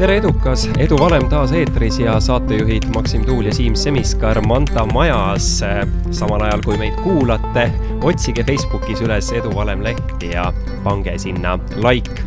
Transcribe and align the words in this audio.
tere, 0.00 0.16
edukas, 0.16 0.62
Edu 0.80 0.96
Valem 0.96 1.26
taas 1.28 1.50
eetris 1.52 1.98
ja 2.00 2.14
saatejuhid 2.24 2.86
Maksim 2.94 3.24
Tuul 3.28 3.50
ja 3.50 3.52
Siim 3.52 3.74
Semiskar 3.76 4.38
Manta 4.40 4.86
majas. 4.88 5.60
samal 6.16 6.40
ajal, 6.46 6.62
kui 6.64 6.78
meid 6.80 6.96
kuulate, 7.02 7.66
otsige 8.08 8.44
Facebookis 8.48 9.02
üles 9.04 9.28
Edu 9.36 9.52
Valem 9.52 9.84
leht 9.84 10.24
ja 10.24 10.46
pange 10.86 11.18
sinna 11.20 11.58
like. 11.84 12.24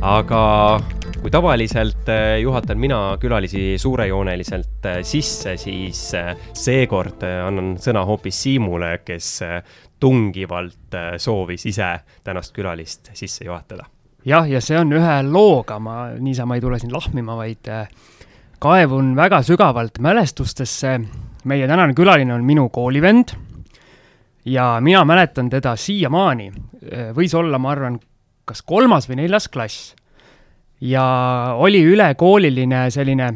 aga 0.00 0.80
kui 1.20 1.30
tavaliselt 1.30 2.08
eh, 2.08 2.40
juhatan 2.40 2.80
mina 2.80 3.04
külalisi 3.20 3.76
suurejooneliselt 3.78 4.88
eh, 4.88 5.00
sisse, 5.04 5.58
siis 5.60 6.06
eh, 6.16 6.32
seekord 6.56 7.28
annan 7.28 7.74
sõna 7.76 8.06
hoopis 8.08 8.40
Siimule, 8.46 9.02
kes 9.04 9.34
tungivalt 10.00 10.96
soovis 11.20 11.68
ise 11.68 11.98
tänast 12.24 12.56
külalist 12.56 13.12
sisse 13.12 13.44
juhatada 13.44 13.91
jah, 14.24 14.48
ja 14.48 14.60
see 14.62 14.78
on 14.78 14.92
ühe 14.96 15.16
looga, 15.26 15.78
ma 15.82 15.96
niisama 16.18 16.56
ei 16.56 16.64
tule 16.64 16.78
siin 16.80 16.92
lahmima, 16.94 17.36
vaid 17.38 17.70
äh, 17.70 17.86
kaevun 18.62 19.14
väga 19.18 19.42
sügavalt 19.46 19.98
mälestustesse. 20.00 21.00
meie 21.44 21.66
tänane 21.66 21.94
külaline 21.94 22.34
on 22.34 22.44
minu 22.44 22.68
koolivend 22.68 23.32
ja 24.46 24.76
mina 24.80 25.04
mäletan 25.04 25.50
teda 25.50 25.76
siiamaani. 25.76 26.52
Äh, 26.92 27.10
võis 27.16 27.34
olla, 27.34 27.58
ma 27.58 27.70
arvan, 27.70 27.98
kas 28.44 28.62
kolmas 28.62 29.08
või 29.08 29.22
neljas 29.24 29.48
klass. 29.48 29.94
ja 30.82 31.02
oli 31.62 31.78
ülekooliline 31.86 32.90
selline, 32.90 33.28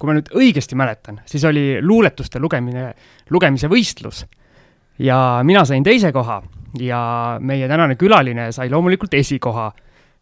kui 0.00 0.08
ma 0.08 0.14
nüüd 0.16 0.30
õigesti 0.32 0.76
mäletan, 0.76 1.18
siis 1.28 1.44
oli 1.44 1.82
luuletuste 1.82 2.40
lugemine, 2.40 2.94
lugemise 3.30 3.68
võistlus. 3.68 4.24
ja 4.98 5.40
mina 5.42 5.64
sain 5.64 5.82
teise 5.84 6.12
koha 6.12 6.42
ja 6.80 7.38
meie 7.40 7.68
tänane 7.68 7.96
külaline 7.96 8.52
sai 8.52 8.70
loomulikult 8.70 9.14
esikoha 9.14 9.72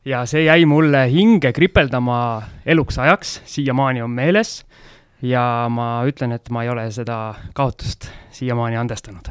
ja 0.05 0.27
see 0.27 0.45
jäi 0.45 0.65
mulle 0.67 1.07
hinge 1.11 1.53
kripeldama 1.53 2.43
eluks 2.67 2.99
ajaks, 2.99 3.41
siiamaani 3.45 4.03
on 4.03 4.11
meeles. 4.11 4.67
ja 5.23 5.67
ma 5.71 6.03
ütlen, 6.07 6.33
et 6.35 6.51
ma 6.51 6.65
ei 6.65 6.69
ole 6.69 6.89
seda 6.91 7.35
kaotust 7.55 8.09
siiamaani 8.31 8.77
andestanud. 8.77 9.31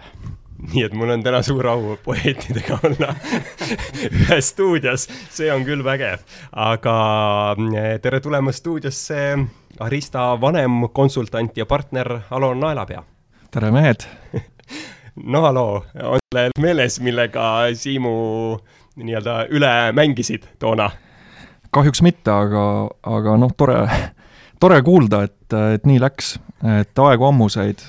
nii 0.74 0.84
et 0.86 0.94
mul 0.94 1.10
on 1.10 1.24
täna 1.24 1.42
suur 1.42 1.68
au 1.68 1.98
poeetidega 2.04 2.80
olla 2.84 3.16
ühes 4.22 4.50
stuudios, 4.54 5.08
see 5.30 5.52
on 5.52 5.66
küll 5.68 5.84
vägev. 5.84 6.24
aga 6.52 6.96
eh, 7.76 8.00
tere 8.02 8.20
tulemast 8.20 8.64
stuudiosse, 8.64 9.38
Arista 9.80 10.42
vanem 10.42 10.88
konsultant 10.94 11.58
ja 11.58 11.66
partner 11.66 12.20
Alo 12.30 12.54
Naelapea. 12.54 13.04
tere, 13.52 13.72
mehed 13.72 14.08
no 15.34 15.42
haloo, 15.42 15.84
on 16.04 16.20
teil 16.32 16.56
meeles, 16.60 17.02
millega 17.02 17.74
Siimu 17.76 18.60
nii-öelda 19.00 19.46
üle 19.54 19.72
mängisid 19.96 20.50
toona? 20.60 20.92
kahjuks 21.72 22.02
mitte, 22.04 22.32
aga, 22.32 22.64
aga 23.08 23.36
noh, 23.40 23.52
tore, 23.58 23.78
tore 24.62 24.80
kuulda, 24.86 25.24
et, 25.28 25.56
et 25.78 25.86
nii 25.88 26.02
läks, 26.04 26.34
et 26.68 27.02
aegu 27.02 27.28
ammuseid. 27.30 27.84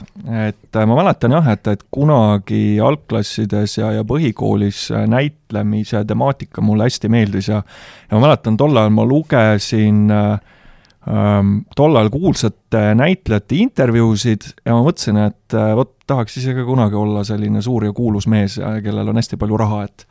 et 0.46 0.78
ma 0.86 0.96
mäletan 0.96 1.34
jah, 1.36 1.50
et, 1.52 1.66
et 1.68 1.82
kunagi 1.92 2.78
algklassides 2.82 3.78
ja, 3.80 3.92
ja 3.98 4.06
põhikoolis 4.08 4.86
näitlemise 5.10 6.04
temaatika 6.08 6.64
mulle 6.64 6.88
hästi 6.88 7.10
meeldis 7.12 7.50
ja 7.50 7.62
ja 7.62 8.16
ma 8.16 8.28
mäletan, 8.28 8.56
tol 8.60 8.76
ajal 8.76 8.94
ma 8.94 9.04
lugesin 9.08 10.14
ähm, 10.14 11.52
tol 11.76 11.98
ajal 11.98 12.12
kuulsate 12.14 12.84
näitlejate 12.96 13.58
intervjuusid 13.66 14.52
ja 14.62 14.78
ma 14.78 14.86
mõtlesin, 14.86 15.18
et 15.26 15.58
vot 15.76 15.96
tahaks 16.06 16.38
ise 16.38 16.54
ka 16.54 16.64
kunagi 16.68 16.96
olla 16.98 17.26
selline 17.26 17.62
suur 17.64 17.90
ja 17.90 17.92
kuulus 17.96 18.30
mees, 18.30 18.60
kellel 18.84 19.10
on 19.10 19.20
hästi 19.20 19.40
palju 19.40 19.58
raha, 19.60 19.84
et 19.90 20.06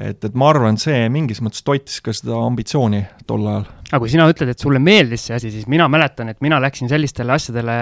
et, 0.00 0.24
et 0.24 0.34
ma 0.36 0.50
arvan, 0.52 0.76
see 0.80 1.06
mingis 1.12 1.40
mõttes 1.44 1.64
toitis 1.66 2.02
ka 2.04 2.14
seda 2.16 2.36
ambitsiooni 2.44 3.02
tol 3.28 3.46
ajal. 3.48 3.66
aga 3.90 4.02
kui 4.02 4.12
sina 4.12 4.28
ütled, 4.30 4.52
et 4.52 4.62
sulle 4.62 4.80
meeldis 4.82 5.28
see 5.28 5.38
asi, 5.38 5.52
siis 5.54 5.68
mina 5.70 5.88
mäletan, 5.92 6.30
et 6.32 6.42
mina 6.44 6.60
läksin 6.62 6.90
sellistele 6.92 7.36
asjadele 7.36 7.78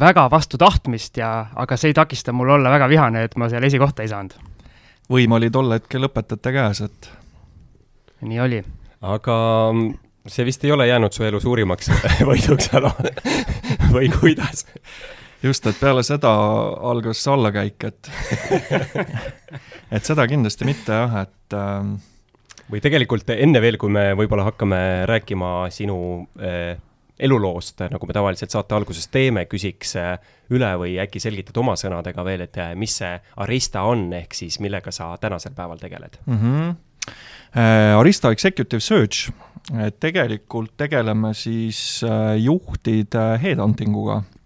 väga 0.00 0.28
vastu 0.32 0.58
tahtmist 0.60 1.18
ja, 1.20 1.32
aga 1.54 1.76
see 1.80 1.92
ei 1.92 1.96
takista 1.96 2.32
mul 2.32 2.54
olla 2.56 2.72
väga 2.72 2.88
vihane, 2.92 3.26
et 3.26 3.36
ma 3.40 3.50
seal 3.52 3.66
esikohta 3.66 4.04
ei 4.04 4.12
saanud. 4.12 4.38
võim 5.10 5.36
oli 5.36 5.50
tol 5.52 5.74
hetkel 5.74 6.08
õpetajate 6.08 6.54
käes, 6.54 6.84
et 6.86 7.10
nii 8.24 8.40
oli. 8.40 8.62
aga 9.02 9.36
see 10.26 10.46
vist 10.46 10.64
ei 10.64 10.72
ole 10.72 10.86
jäänud 10.88 11.12
su 11.12 11.26
elu 11.26 11.40
suurimaks 11.40 11.90
võiduks, 12.30 12.70
Alo 12.78 12.94
või 13.94 14.08
kuidas? 14.14 14.66
Just, 15.44 15.66
et 15.68 15.78
peale 15.80 16.02
seda 16.06 16.32
algas 16.90 17.22
allakäik, 17.30 17.84
et 17.90 18.10
et 19.94 20.06
seda 20.06 20.26
kindlasti 20.30 20.66
mitte 20.68 20.96
jah, 20.96 21.20
et 21.24 21.56
ähm, 21.58 21.96
või 22.70 22.80
tegelikult 22.84 23.30
enne 23.36 23.60
veel, 23.62 23.78
kui 23.80 23.92
me 23.92 24.10
võib-olla 24.18 24.48
hakkame 24.48 24.80
rääkima 25.10 25.54
sinu 25.74 25.98
äh, 26.40 26.74
eluloost, 27.18 27.84
nagu 27.92 28.08
me 28.08 28.16
tavaliselt 28.16 28.54
saate 28.54 28.74
alguses 28.74 29.06
teeme, 29.12 29.44
küsiks 29.50 29.94
äh, 30.00 30.16
üle 30.54 30.72
või 30.80 30.96
äkki 31.02 31.22
selgitad 31.22 31.56
oma 31.60 31.76
sõnadega 31.78 32.24
veel, 32.26 32.46
et 32.48 32.58
äh, 32.60 32.72
mis 32.78 32.96
see 33.00 33.12
Arista 33.44 33.84
on, 33.88 34.08
ehk 34.16 34.34
siis 34.36 34.58
millega 34.64 34.92
sa 34.94 35.12
tänasel 35.20 35.54
päeval 35.56 35.82
tegeled 35.82 36.20
mm? 36.26 36.40
-hmm. 36.40 36.74
Äh, 37.54 37.94
Arista 37.94 38.32
Executive 38.32 38.80
Search, 38.80 39.30
et 39.78 40.00
tegelikult 40.00 40.72
tegeleme 40.76 41.34
siis 41.34 42.02
äh, 42.02 42.34
juhtide 42.40 43.38
headhunting 43.42 43.94
uga 43.96 44.22
Äh, 44.24 44.43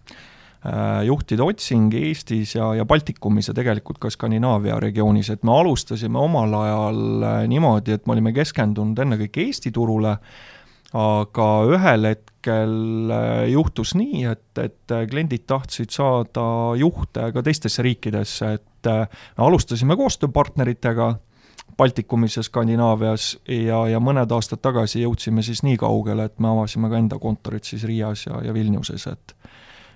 juhtide 1.05 1.43
otsing 1.43 1.93
Eestis 1.95 2.55
ja, 2.55 2.73
ja 2.75 2.85
Baltikumis 2.85 3.47
ja 3.47 3.53
tegelikult 3.55 3.99
ka 4.03 4.09
Skandinaavia 4.11 4.79
regioonis, 4.83 5.29
et 5.31 5.43
me 5.47 5.53
alustasime 5.55 6.19
omal 6.19 6.53
ajal 6.59 7.23
äh, 7.23 7.43
niimoodi, 7.47 7.95
et 7.95 8.07
me 8.07 8.17
olime 8.17 8.33
keskendunud 8.35 8.99
ennekõike 8.99 9.45
Eesti 9.45 9.71
turule, 9.71 10.17
aga 10.99 11.47
ühel 11.69 12.09
hetkel 12.09 13.15
äh, 13.15 13.45
juhtus 13.53 13.95
nii, 13.95 14.25
et, 14.33 14.51
et 14.59 14.95
kliendid 15.11 15.47
tahtsid 15.47 15.95
saada 15.95 16.49
juhte 16.79 17.31
ka 17.31 17.45
teistesse 17.45 17.85
riikidesse, 17.85 18.53
et 18.59 18.91
me 18.91 19.47
alustasime 19.47 19.95
koostööpartneritega, 19.99 21.13
Baltikumis 21.79 22.35
ja 22.35 22.43
Skandinaavias 22.43 23.37
ja, 23.47 23.77
ja 23.87 23.99
mõned 24.03 24.31
aastad 24.35 24.59
tagasi 24.59 25.05
jõudsime 25.05 25.39
siis 25.45 25.61
nii 25.63 25.77
kaugele, 25.79 26.25
et 26.27 26.41
me 26.43 26.49
avasime 26.51 26.89
ka 26.91 26.99
enda 26.99 27.19
kontorit 27.23 27.63
siis 27.63 27.85
Riias 27.87 28.25
ja, 28.25 28.41
ja 28.43 28.51
Vilniuses, 28.53 29.05
et 29.07 29.35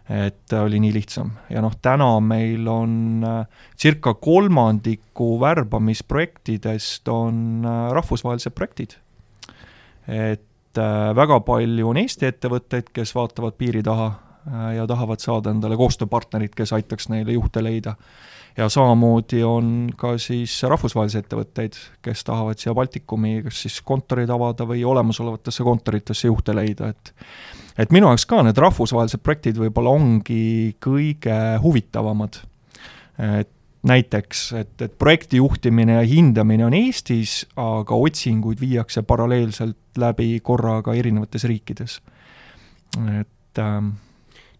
et 0.09 0.53
oli 0.53 0.81
nii 0.83 0.91
lihtsam 0.97 1.29
ja 1.49 1.61
noh, 1.63 1.75
täna 1.81 2.17
meil 2.23 2.67
on 2.67 3.23
äh, 3.23 3.45
circa 3.79 4.13
kolmandiku 4.13 5.37
värbamisprojektidest 5.39 7.07
on 7.07 7.63
äh, 7.63 7.85
rahvusvahelised 7.95 8.51
projektid. 8.51 8.97
et 10.07 10.77
äh, 10.77 11.15
väga 11.15 11.39
palju 11.39 11.89
on 11.89 12.01
Eesti 12.03 12.27
ettevõtteid, 12.27 12.91
kes 12.93 13.15
vaatavad 13.15 13.55
piiri 13.57 13.83
taha 13.83 14.11
ja 14.75 14.83
tahavad 14.83 15.21
saada 15.23 15.53
endale 15.55 15.77
koostööpartnerit, 15.79 16.51
kes 16.51 16.73
aitaks 16.75 17.07
neile 17.07 17.31
juhte 17.31 17.63
leida. 17.63 17.95
ja 18.57 18.67
samamoodi 18.69 19.39
on 19.47 19.89
ka 19.95 20.17
siis 20.17 20.57
rahvusvahelisi 20.67 21.21
ettevõtteid, 21.23 21.79
kes 22.01 22.27
tahavad 22.27 22.59
siia 22.59 22.75
Baltikumi 22.75 23.37
kas 23.47 23.61
siis 23.63 23.79
kontorid 23.81 24.29
avada 24.29 24.67
või 24.67 24.83
olemasolevatesse 24.83 25.63
kontoritesse 25.63 26.27
juhte 26.27 26.55
leida, 26.55 26.91
et 26.91 27.15
et 27.77 27.91
minu 27.91 28.09
jaoks 28.11 28.25
ka 28.29 28.43
need 28.45 28.59
rahvusvahelised 28.61 29.23
projektid 29.23 29.59
võib-olla 29.61 29.95
ongi 29.97 30.75
kõige 30.83 31.39
huvitavamad. 31.63 32.39
et 33.17 33.49
näiteks, 33.83 34.45
et, 34.53 34.81
et 34.81 34.93
projekti 34.99 35.37
juhtimine 35.37 35.97
ja 35.97 36.05
hindamine 36.07 36.65
on 36.65 36.75
Eestis, 36.77 37.43
aga 37.59 37.95
otsinguid 37.95 38.61
viiakse 38.61 39.03
paralleelselt 39.03 39.99
läbi 39.99 40.39
korraga 40.39 40.95
erinevates 40.95 41.43
riikides. 41.49 41.99
et 43.19 43.59
ähm, 43.59 43.93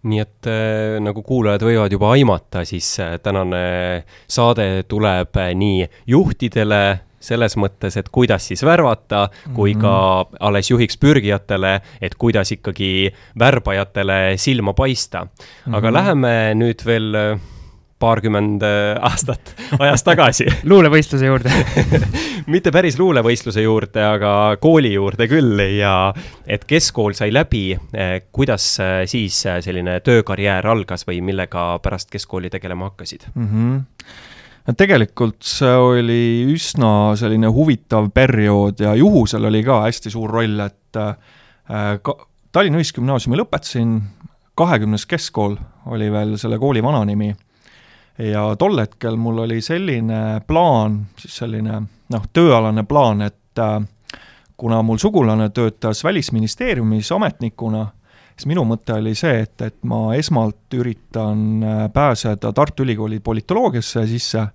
nii 0.03 0.19
et 0.19 0.49
äh, 0.51 0.99
nagu 1.03 1.23
kuulajad 1.23 1.63
võivad 1.63 1.95
juba 1.95 2.11
aimata, 2.17 2.65
siis 2.67 2.89
äh, 2.99 3.15
tänane 3.23 4.03
saade 4.27 4.83
tuleb 4.91 5.39
äh, 5.39 5.53
nii 5.55 5.87
juhtidele, 6.11 6.83
selles 7.23 7.55
mõttes, 7.59 7.97
et 7.99 8.09
kuidas 8.13 8.49
siis 8.51 8.63
värvata, 8.65 9.27
kui 9.55 9.75
ka 9.79 9.95
mhm. 10.23 10.41
alles 10.43 10.71
juhiks 10.71 10.99
pürgijatele, 11.01 11.77
et 12.01 12.15
kuidas 12.19 12.51
ikkagi 12.55 13.13
värbajatele 13.39 14.37
silma 14.37 14.73
paista. 14.73 15.27
aga 15.71 15.79
mm 15.79 15.87
-hmm. 15.87 15.93
läheme 15.93 16.53
nüüd 16.55 16.85
veel 16.85 17.15
äh, 17.15 17.39
paarkümmend 17.99 18.63
äh, 18.63 18.97
aastat 19.01 19.55
ajas 19.79 20.03
tagasi 20.03 20.45
luulevõistluse 20.71 21.25
juurde 21.25 21.51
mitte 22.53 22.71
päris 22.71 22.99
luulevõistluse 22.99 23.61
juurde, 23.61 24.03
aga 24.03 24.57
kooli 24.59 24.93
juurde 24.93 25.27
küll 25.27 25.59
ja 25.77 26.13
et 26.47 26.65
keskkool 26.65 27.13
sai 27.13 27.33
läbi, 27.33 27.77
äh, 27.95 28.21
kuidas 28.31 28.77
siis 29.05 29.41
selline 29.59 29.99
töökarjäär 29.99 30.67
algas 30.67 31.07
või 31.07 31.21
millega 31.21 31.79
pärast 31.79 32.09
keskkooli 32.11 32.49
tegelema 32.49 32.91
hakkasid 32.91 33.27
mm? 33.33 33.47
-hmm 33.47 33.81
tegelikult 34.71 35.43
see 35.43 35.71
oli 35.75 36.23
üsna 36.53 37.13
selline 37.19 37.49
huvitav 37.51 38.09
periood 38.15 38.79
ja 38.79 38.93
juhusel 38.95 39.49
oli 39.49 39.63
ka 39.63 39.81
hästi 39.87 40.11
suur 40.13 40.31
roll, 40.31 40.59
et 40.63 40.99
äh, 40.99 41.15
ka 42.01 42.15
Tallinna 42.53 42.79
Ühisgümnaasiumi 42.79 43.39
lõpetasin, 43.39 43.95
kahekümnes 44.55 45.07
keskkool 45.09 45.57
oli 45.91 46.11
veel 46.13 46.35
selle 46.37 46.59
kooli 46.61 46.83
vananimi, 46.85 47.31
ja 48.21 48.45
tol 48.61 48.77
hetkel 48.77 49.17
mul 49.17 49.43
oli 49.47 49.57
selline 49.65 50.43
plaan, 50.47 51.01
siis 51.19 51.41
selline 51.41 51.81
noh, 52.13 52.29
tööalane 52.33 52.85
plaan, 52.87 53.25
et 53.25 53.59
äh, 53.59 53.81
kuna 54.57 54.81
mul 54.85 55.01
sugulane 55.01 55.49
töötas 55.49 56.03
Välisministeeriumis 56.03 57.11
ametnikuna, 57.11 57.87
siis 58.35 58.49
minu 58.49 58.65
mõte 58.67 58.97
oli 58.97 59.15
see, 59.15 59.43
et, 59.45 59.61
et 59.61 59.79
ma 59.87 60.15
esmalt 60.15 60.73
üritan 60.77 61.63
äh, 61.63 61.85
pääseda 61.93 62.53
Tartu 62.53 62.83
Ülikooli 62.83 63.19
politoloogiasse 63.19 64.07
sisse 64.07 64.47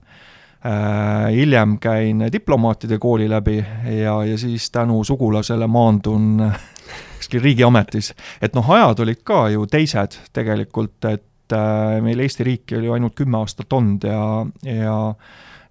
Äh, 0.66 1.32
hiljem 1.32 1.76
käin 1.78 2.24
diplomaatide 2.32 2.98
kooli 2.98 3.28
läbi 3.30 3.66
ja, 4.02 4.24
ja 4.24 4.38
siis 4.38 4.70
tänu 4.70 5.04
sugulasele 5.04 5.66
maandun 5.66 6.52
kuskil 7.16 7.42
riigiametis. 7.42 8.14
et 8.42 8.54
noh, 8.58 8.70
ajad 8.70 8.98
olid 8.98 9.20
ka 9.22 9.48
ju 9.54 9.66
teised 9.70 10.16
tegelikult, 10.34 11.04
et 11.04 11.54
äh, 11.54 12.00
meil 12.02 12.18
Eesti 12.18 12.44
riiki 12.44 12.76
oli 12.76 12.90
ainult 12.90 13.14
kümme 13.14 13.38
aastat 13.38 13.72
olnud 13.72 14.02
ja, 14.10 14.46
ja 14.66 14.98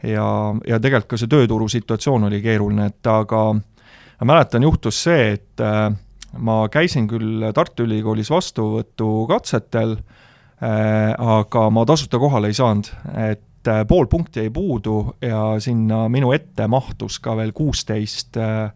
ja, 0.07 0.29
ja 0.67 0.79
tegelikult 0.79 1.09
ka 1.09 1.19
see 1.19 1.35
tööturu 1.35 1.67
situatsioon 1.67 2.29
oli 2.31 2.39
keeruline, 2.41 2.87
et 2.87 3.11
aga 3.11 3.43
ma 3.51 4.31
mäletan, 4.31 4.63
juhtus 4.63 5.03
see, 5.03 5.33
et 5.33 5.67
äh, 5.67 5.91
ma 6.37 6.61
käisin 6.71 7.07
küll 7.09 7.45
Tartu 7.55 7.85
Ülikoolis 7.87 8.29
vastuvõtukatsetel 8.31 9.97
äh,, 9.97 11.13
aga 11.17 11.67
ma 11.73 11.85
tasuta 11.87 12.19
kohale 12.21 12.51
ei 12.51 12.57
saanud, 12.57 12.89
et 13.29 13.69
äh, 13.71 13.83
pool 13.87 14.07
punkti 14.11 14.43
jäi 14.43 14.53
puudu 14.53 14.99
ja 15.21 15.57
sinna 15.63 16.05
minu 16.11 16.31
ette 16.35 16.67
mahtus 16.71 17.19
ka 17.23 17.35
veel 17.39 17.53
kuusteist 17.57 18.37
äh, 18.41 18.71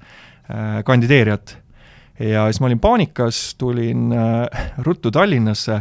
kandideerijat. 0.85 1.57
ja 2.19 2.45
siis 2.51 2.59
ma 2.61 2.67
olin 2.67 2.79
paanikas, 2.79 3.55
tulin 3.57 4.11
ruttu 4.83 5.11
Tallinnasse, 5.11 5.77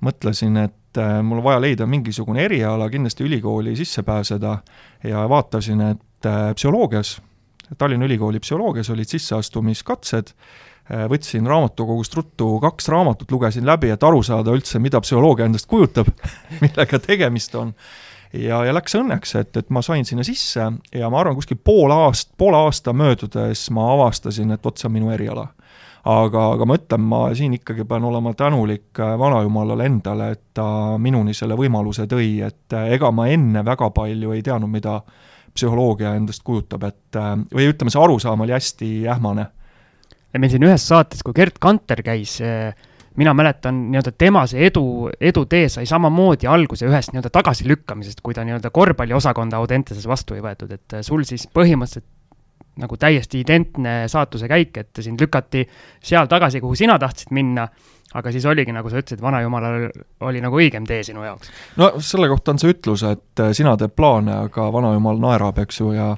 mõtlesin, 0.00 0.56
et 0.64 1.00
mul 1.22 1.42
on 1.42 1.44
vaja 1.44 1.60
leida 1.60 1.86
mingisugune 1.86 2.40
eriala, 2.46 2.88
kindlasti 2.90 3.26
ülikooli 3.26 3.76
sisse 3.76 4.02
pääseda 4.02 4.56
ja 5.04 5.26
vaatasin, 5.28 5.82
et 5.92 6.28
psühholoogias, 6.56 7.18
Tallinna 7.78 8.06
Ülikooli 8.06 8.40
psühholoogias 8.40 8.90
olid 8.90 9.10
sisseastumiskatsed, 9.10 10.32
võtsin 10.86 11.46
raamatukogust 11.50 12.14
ruttu 12.14 12.52
kaks 12.62 12.88
raamatut, 12.92 13.30
lugesin 13.34 13.66
läbi, 13.66 13.90
et 13.90 14.04
aru 14.06 14.20
saada 14.22 14.52
üldse, 14.54 14.78
mida 14.78 15.00
psühholoogia 15.02 15.48
endast 15.48 15.66
kujutab 15.66 16.12
millega 16.62 17.00
tegemist 17.02 17.54
on 17.58 17.72
ja, 18.32 18.60
ja 18.66 18.74
läks 18.74 18.96
õnneks, 18.98 19.34
et, 19.40 19.56
et 19.56 19.70
ma 19.70 19.82
sain 19.84 20.04
sinna 20.04 20.24
sisse 20.26 20.64
ja 20.94 21.10
ma 21.10 21.20
arvan, 21.20 21.36
kuskil 21.38 21.58
pool 21.62 21.92
aast-, 21.94 22.32
poole 22.38 22.58
aasta 22.66 22.94
möödudes 22.96 23.68
ma 23.74 23.90
avastasin, 23.94 24.54
et 24.54 24.64
vot 24.64 24.78
see 24.78 24.88
on 24.88 24.96
minu 24.96 25.12
eriala. 25.14 25.46
aga, 26.06 26.42
aga 26.54 26.66
ma 26.68 26.78
ütlen, 26.78 27.06
ma 27.10 27.20
siin 27.34 27.56
ikkagi 27.58 27.84
pean 27.84 28.04
olema 28.06 28.34
tänulik 28.34 29.00
äh, 29.00 29.16
vanajumalale 29.18 29.86
endale, 29.86 30.30
et 30.36 30.42
ta 30.54 30.98
minuni 30.98 31.34
selle 31.34 31.56
võimaluse 31.58 32.06
tõi, 32.06 32.40
et 32.46 32.72
äh, 32.72 32.92
ega 32.94 33.10
ma 33.10 33.28
enne 33.28 33.64
väga 33.64 33.90
palju 33.90 34.32
ei 34.32 34.42
teadnud, 34.42 34.70
mida 34.70 35.00
psühholoogia 35.56 36.14
endast 36.14 36.44
kujutab, 36.46 36.84
et 36.86 37.18
äh, 37.18 37.34
või 37.54 37.70
ütleme, 37.72 37.90
see 37.90 38.02
arusaam 38.02 38.46
oli 38.46 38.54
hästi 38.54 38.90
ähmane. 39.10 39.50
Ja 40.36 40.42
meil 40.42 40.52
siin 40.52 40.68
ühes 40.68 40.84
saates, 40.84 41.24
kui 41.24 41.34
Gerd 41.36 41.56
Kanter 41.62 42.04
käis 42.04 42.38
äh 42.44 42.76
mina 43.16 43.32
mäletan 43.34 43.78
nii-öelda 43.90 44.12
tema 44.18 44.42
see 44.46 44.66
edu, 44.68 45.08
edutee 45.20 45.70
sai 45.72 45.86
samamoodi 45.88 46.48
alguse 46.52 46.84
ühest 46.88 47.14
nii-öelda 47.14 47.32
tagasilükkamisest, 47.32 48.20
kui 48.20 48.36
ta 48.36 48.44
nii-öelda 48.44 48.70
korvpalliosakonda 48.70 49.56
Audenteses 49.56 50.04
vastu 50.08 50.36
ei 50.36 50.44
võetud, 50.44 50.74
et 50.76 50.98
äh, 50.98 51.04
sul 51.06 51.24
siis 51.28 51.46
põhimõtteliselt 51.48 52.12
nagu 52.76 52.96
täiesti 53.00 53.40
identne 53.40 54.02
saatuse 54.12 54.48
käik, 54.52 54.76
et 54.76 55.00
sind 55.00 55.20
lükati 55.20 55.62
seal 56.04 56.28
tagasi, 56.28 56.60
kuhu 56.60 56.76
sina 56.76 56.98
tahtsid 57.00 57.32
minna, 57.32 57.64
aga 58.16 58.32
siis 58.34 58.44
oligi, 58.48 58.74
nagu 58.76 58.92
sa 58.92 59.00
ütlesid, 59.00 59.22
vanajumalal 59.24 59.86
oli 60.28 60.42
nagu 60.44 60.60
õigem 60.60 60.84
tee 60.88 61.00
sinu 61.06 61.24
jaoks. 61.24 61.48
no 61.80 61.94
selle 62.04 62.28
kohta 62.28 62.52
on 62.52 62.60
see 62.60 62.76
ütlus, 62.76 63.06
et 63.08 63.44
äh, 63.44 63.54
sina 63.56 63.78
teed 63.80 63.96
plaane, 63.96 64.42
aga 64.50 64.68
vanajumal 64.76 65.24
naerab, 65.24 65.64
eks 65.64 65.80
ju, 65.80 65.94
ja 65.96 66.12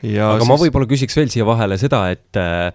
ja 0.00 0.30
aga 0.32 0.40
siis... 0.40 0.48
ma 0.48 0.62
võib-olla 0.62 0.88
küsiks 0.88 1.20
veel 1.20 1.28
siia 1.28 1.44
vahele 1.44 1.76
seda, 1.76 2.06
et 2.14 2.40
äh, 2.40 2.70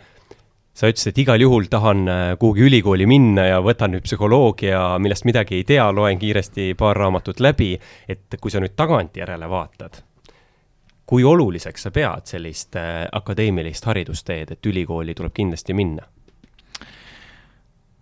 sa 0.75 0.89
ütlesid, 0.91 1.13
et 1.13 1.21
igal 1.23 1.41
juhul 1.41 1.69
tahan 1.71 2.07
äh, 2.07 2.23
kuhugi 2.39 2.65
ülikooli 2.67 3.07
minna 3.07 3.47
ja 3.47 3.61
võtan 3.63 3.95
nüüd 3.95 4.03
psühholoogia, 4.05 4.81
millest 4.99 5.27
midagi 5.27 5.61
ei 5.61 5.67
tea, 5.67 5.87
loen 5.95 6.19
kiiresti 6.19 6.73
paar 6.77 6.99
raamatut 6.99 7.39
läbi, 7.39 7.73
et 8.09 8.35
kui 8.41 8.51
sa 8.51 8.59
nüüd 8.63 8.75
tagantjärele 8.75 9.49
vaatad, 9.49 10.01
kui 11.07 11.23
oluliseks 11.23 11.87
sa 11.87 11.93
pead 11.95 12.27
sellist 12.35 12.75
äh, 12.79 13.05
akadeemilist 13.11 13.87
haridusteed, 13.87 14.51
et 14.57 14.71
ülikooli 14.71 15.15
tuleb 15.15 15.35
kindlasti 15.35 15.77
minna? 15.77 16.11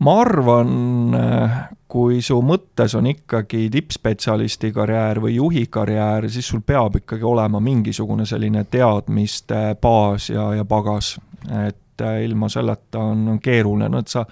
ma 0.03 0.17
arvan, 0.19 0.71
äh, 1.15 1.59
kui 1.87 2.17
su 2.25 2.39
mõttes 2.43 2.95
on 2.97 3.05
ikkagi 3.07 3.67
tippspetsialisti 3.71 4.73
karjäär 4.75 5.21
või 5.23 5.37
juhi 5.37 5.67
karjäär, 5.71 6.27
siis 6.33 6.49
sul 6.49 6.63
peab 6.65 6.97
ikkagi 6.99 7.23
olema 7.23 7.61
mingisugune 7.63 8.25
selline 8.27 8.65
teadmiste 8.65 9.77
baas 9.81 10.27
ja, 10.33 10.49
ja 10.57 10.65
pagas. 10.65 11.13
et 11.53 11.77
et 11.93 12.01
äh, 12.05 12.23
ilma 12.25 12.49
selleta 12.49 12.99
on, 12.99 13.27
on 13.35 13.39
keeruline, 13.43 13.89
no 13.91 14.01
et 14.01 14.11
sa 14.11 14.25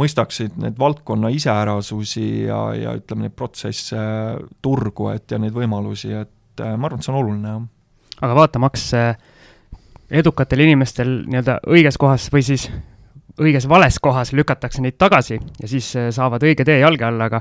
mõistaksid 0.00 0.56
need 0.60 0.78
valdkonna 0.78 1.30
iseärasusi 1.34 2.44
ja, 2.46 2.60
ja 2.76 2.94
ütleme, 2.96 3.26
neid 3.26 3.36
protsesse, 3.36 4.00
turgu, 4.62 5.10
et 5.14 5.30
ja 5.30 5.40
neid 5.40 5.56
võimalusi, 5.56 6.12
et 6.14 6.62
äh, 6.62 6.76
ma 6.76 6.88
arvan, 6.88 7.00
et 7.00 7.08
see 7.08 7.14
on 7.14 7.20
oluline, 7.22 7.54
jah. 7.54 8.20
aga 8.20 8.36
vaata, 8.36 8.62
Max, 8.62 8.86
äh, 8.96 9.16
edukatel 10.10 10.66
inimestel 10.66 11.20
nii-öelda 11.26 11.60
õiges 11.70 11.98
kohas 12.00 12.28
või 12.32 12.44
siis 12.46 12.68
õiges 13.40 13.66
vales 13.70 13.96
kohas 14.02 14.34
lükatakse 14.36 14.82
neid 14.84 14.98
tagasi 15.00 15.38
ja 15.38 15.68
siis 15.70 15.92
saavad 16.12 16.42
õige 16.44 16.66
tee 16.66 16.80
jalge 16.82 17.06
alla, 17.06 17.30
aga 17.30 17.40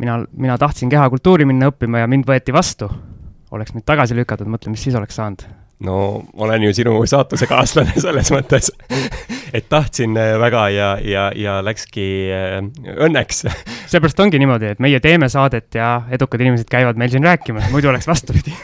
mina, 0.00 0.18
mina 0.32 0.56
tahtsin 0.58 0.90
kehakultuuri 0.90 1.46
minna 1.46 1.68
õppima 1.70 2.02
ja 2.02 2.10
mind 2.10 2.26
võeti 2.26 2.54
vastu. 2.56 2.88
oleks 3.50 3.74
mind 3.74 3.84
tagasi 3.84 4.16
lükatud, 4.16 4.48
mõtle, 4.48 4.72
mis 4.72 4.82
siis 4.82 4.96
oleks 4.96 5.20
saanud 5.20 5.44
no 5.86 6.22
olen 6.36 6.62
ju 6.62 6.74
sinu 6.74 6.94
saatusekaaslane 7.06 7.96
selles 8.04 8.30
mõttes, 8.34 8.70
et 9.52 9.68
tahtsin 9.68 10.16
äh, 10.18 10.34
väga 10.40 10.66
ja, 10.74 10.90
ja, 11.04 11.28
ja 11.36 11.58
läkski 11.64 12.06
äh, 12.34 12.58
õnneks. 13.06 13.44
seepärast 13.90 14.20
ongi 14.20 14.40
niimoodi, 14.42 14.74
et 14.74 14.82
meie 14.82 15.00
teeme 15.00 15.28
saadet 15.32 15.74
ja 15.74 16.02
edukad 16.10 16.42
inimesed 16.44 16.68
käivad 16.70 17.00
meil 17.00 17.12
siin 17.12 17.24
rääkimas, 17.24 17.70
muidu 17.72 17.92
oleks 17.92 18.08
vastupidi 18.10 18.54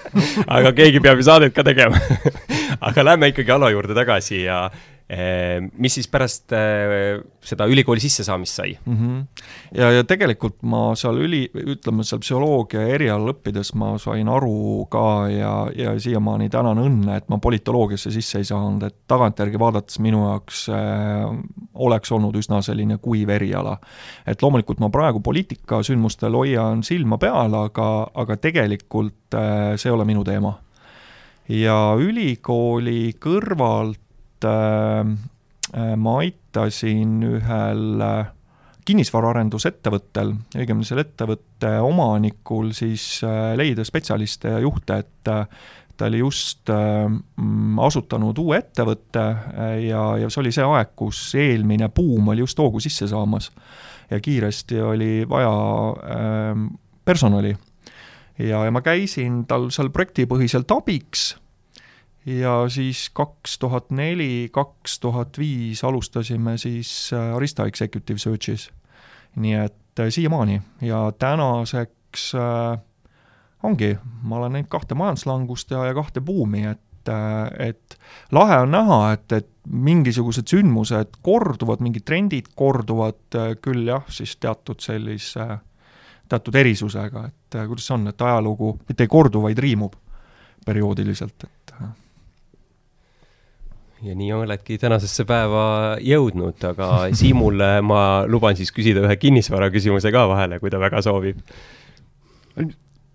aga 0.58 0.72
keegi 0.76 1.00
peab 1.04 1.20
ju 1.20 1.26
saadet 1.26 1.56
ka 1.56 1.64
tegema 1.66 2.00
aga 2.88 3.08
lähme 3.10 3.32
ikkagi 3.32 3.56
Alo 3.56 3.70
juurde 3.72 3.96
tagasi 3.96 4.44
ja 4.44 4.66
mis 5.78 5.94
siis 5.94 6.08
pärast 6.10 6.50
äh, 6.50 7.20
seda 7.46 7.68
ülikooli 7.70 8.02
sissesaamist 8.02 8.58
sai 8.58 8.72
mm? 8.74 8.96
-hmm. 8.96 9.42
ja, 9.78 9.90
ja 9.94 10.04
tegelikult 10.04 10.56
ma 10.66 10.96
seal 10.98 11.20
üli, 11.22 11.44
ütleme 11.54 12.02
seal 12.02 12.18
psühholoogia 12.24 12.82
erialal 12.96 13.30
õppides 13.30 13.70
ma 13.78 13.92
sain 14.02 14.26
aru 14.28 14.86
ka 14.90 15.28
ja, 15.30 15.52
ja 15.76 15.92
siiamaani 16.00 16.50
tänan 16.50 16.80
õnne, 16.82 17.20
et 17.20 17.28
ma 17.30 17.38
politoloogiasse 17.38 18.10
sisse 18.10 18.42
ei 18.42 18.48
saanud, 18.48 18.82
et 18.82 18.96
tagantjärgi 19.06 19.60
vaadates 19.62 20.00
minu 20.02 20.24
jaoks 20.26 20.64
äh, 20.74 21.30
oleks 21.74 22.12
olnud 22.12 22.34
üsna 22.34 22.58
selline 22.62 22.98
kuiv 22.98 23.30
eriala. 23.30 23.78
et 24.26 24.42
loomulikult 24.42 24.80
ma 24.82 24.90
praegu 24.90 25.20
poliitikasündmustel 25.20 26.34
hoian 26.34 26.82
silma 26.82 27.18
peal, 27.18 27.54
aga, 27.54 28.10
aga 28.14 28.36
tegelikult 28.36 29.38
äh, 29.38 29.76
see 29.76 29.86
ei 29.86 29.94
ole 29.94 30.04
minu 30.04 30.24
teema. 30.24 30.58
ja 31.48 31.94
ülikooli 31.94 33.14
kõrvalt 33.22 34.02
ma 34.46 36.12
aitasin 36.22 37.18
ühel 37.26 38.02
äh, 38.04 38.28
kinnisvaraarendusettevõttel, 38.86 40.32
õigemini 40.54 40.86
selle 40.86 41.06
ettevõtte 41.06 41.72
omanikul 41.82 42.70
siis 42.76 43.18
äh, 43.26 43.54
leida 43.58 43.84
spetsialiste 43.86 44.54
ja 44.54 44.62
juhte, 44.62 45.00
et 45.02 45.30
äh, 45.32 45.46
ta 45.96 46.06
oli 46.10 46.20
just 46.20 46.70
äh, 46.70 47.08
asutanud 47.86 48.38
uue 48.38 48.60
ettevõtte 48.62 49.24
äh, 49.24 49.72
ja, 49.88 50.02
ja 50.22 50.30
see 50.30 50.42
oli 50.44 50.54
see 50.54 50.66
aeg, 50.66 50.92
kus 50.98 51.22
eelmine 51.40 51.88
buum 51.94 52.30
oli 52.34 52.44
just 52.44 52.58
hoogu 52.62 52.82
sisse 52.84 53.08
saamas. 53.10 53.50
ja 54.10 54.20
kiiresti 54.22 54.80
oli 54.80 55.10
vaja 55.28 55.54
äh, 55.90 56.66
personali. 57.04 57.56
ja, 58.38 58.64
ja 58.64 58.70
ma 58.70 58.84
käisin 58.86 59.44
tal 59.50 59.70
seal 59.74 59.90
projektipõhiselt 59.90 60.70
abiks 60.70 61.32
ja 62.26 62.68
siis 62.68 63.10
kaks 63.14 63.58
tuhat 63.58 63.90
neli, 63.90 64.48
kaks 64.52 65.00
tuhat 65.00 65.38
viis 65.38 65.84
alustasime 65.84 66.58
siis 66.58 67.10
äh, 67.12 67.36
Arista 67.36 67.66
Executive 67.66 68.18
Search'is. 68.18 68.70
nii 69.36 69.54
et 69.54 70.00
äh, 70.00 70.08
siiamaani 70.08 70.62
ja 70.80 71.12
tänaseks 71.18 72.32
äh, 72.34 72.78
ongi, 73.62 73.96
ma 74.22 74.36
olen 74.36 74.52
näinud 74.52 74.68
kahte 74.68 74.94
majanduslangust 74.94 75.70
ja, 75.70 75.84
ja 75.84 75.94
kahte 75.94 76.20
buumi, 76.20 76.64
et 76.64 77.08
äh, 77.08 77.68
et 77.68 77.98
lahe 78.32 78.58
on 78.58 78.70
näha, 78.70 79.12
et, 79.12 79.32
et 79.32 79.48
mingisugused 79.70 80.48
sündmused 80.50 81.20
korduvad, 81.22 81.82
mingid 81.82 82.06
trendid 82.06 82.50
korduvad 82.54 83.38
küll 83.62 83.86
jah, 83.86 84.04
siis 84.10 84.36
teatud 84.36 84.82
sellise, 84.82 85.46
teatud 86.28 86.54
erisusega, 86.54 87.24
et 87.26 87.58
kuidas 87.66 87.86
see 87.86 87.94
on, 87.94 88.06
et 88.10 88.22
ajalugu 88.22 88.76
mitte 88.88 89.06
ei 89.06 89.10
kordu, 89.10 89.42
vaid 89.42 89.58
riimub 89.58 89.94
perioodiliselt, 90.66 91.46
ja 94.04 94.14
nii 94.14 94.32
oledki 94.36 94.78
tänasesse 94.80 95.24
päeva 95.28 95.96
jõudnud, 96.04 96.58
aga 96.68 96.88
Siimule 97.18 97.76
ma 97.86 98.00
luban 98.28 98.56
siis 98.58 98.72
küsida 98.74 99.04
ühe 99.06 99.16
kinnisvara 99.20 99.70
küsimuse 99.72 100.12
ka 100.14 100.26
vahele, 100.28 100.60
kui 100.60 100.72
ta 100.72 100.80
väga 100.82 101.02
soovib. 101.04 101.40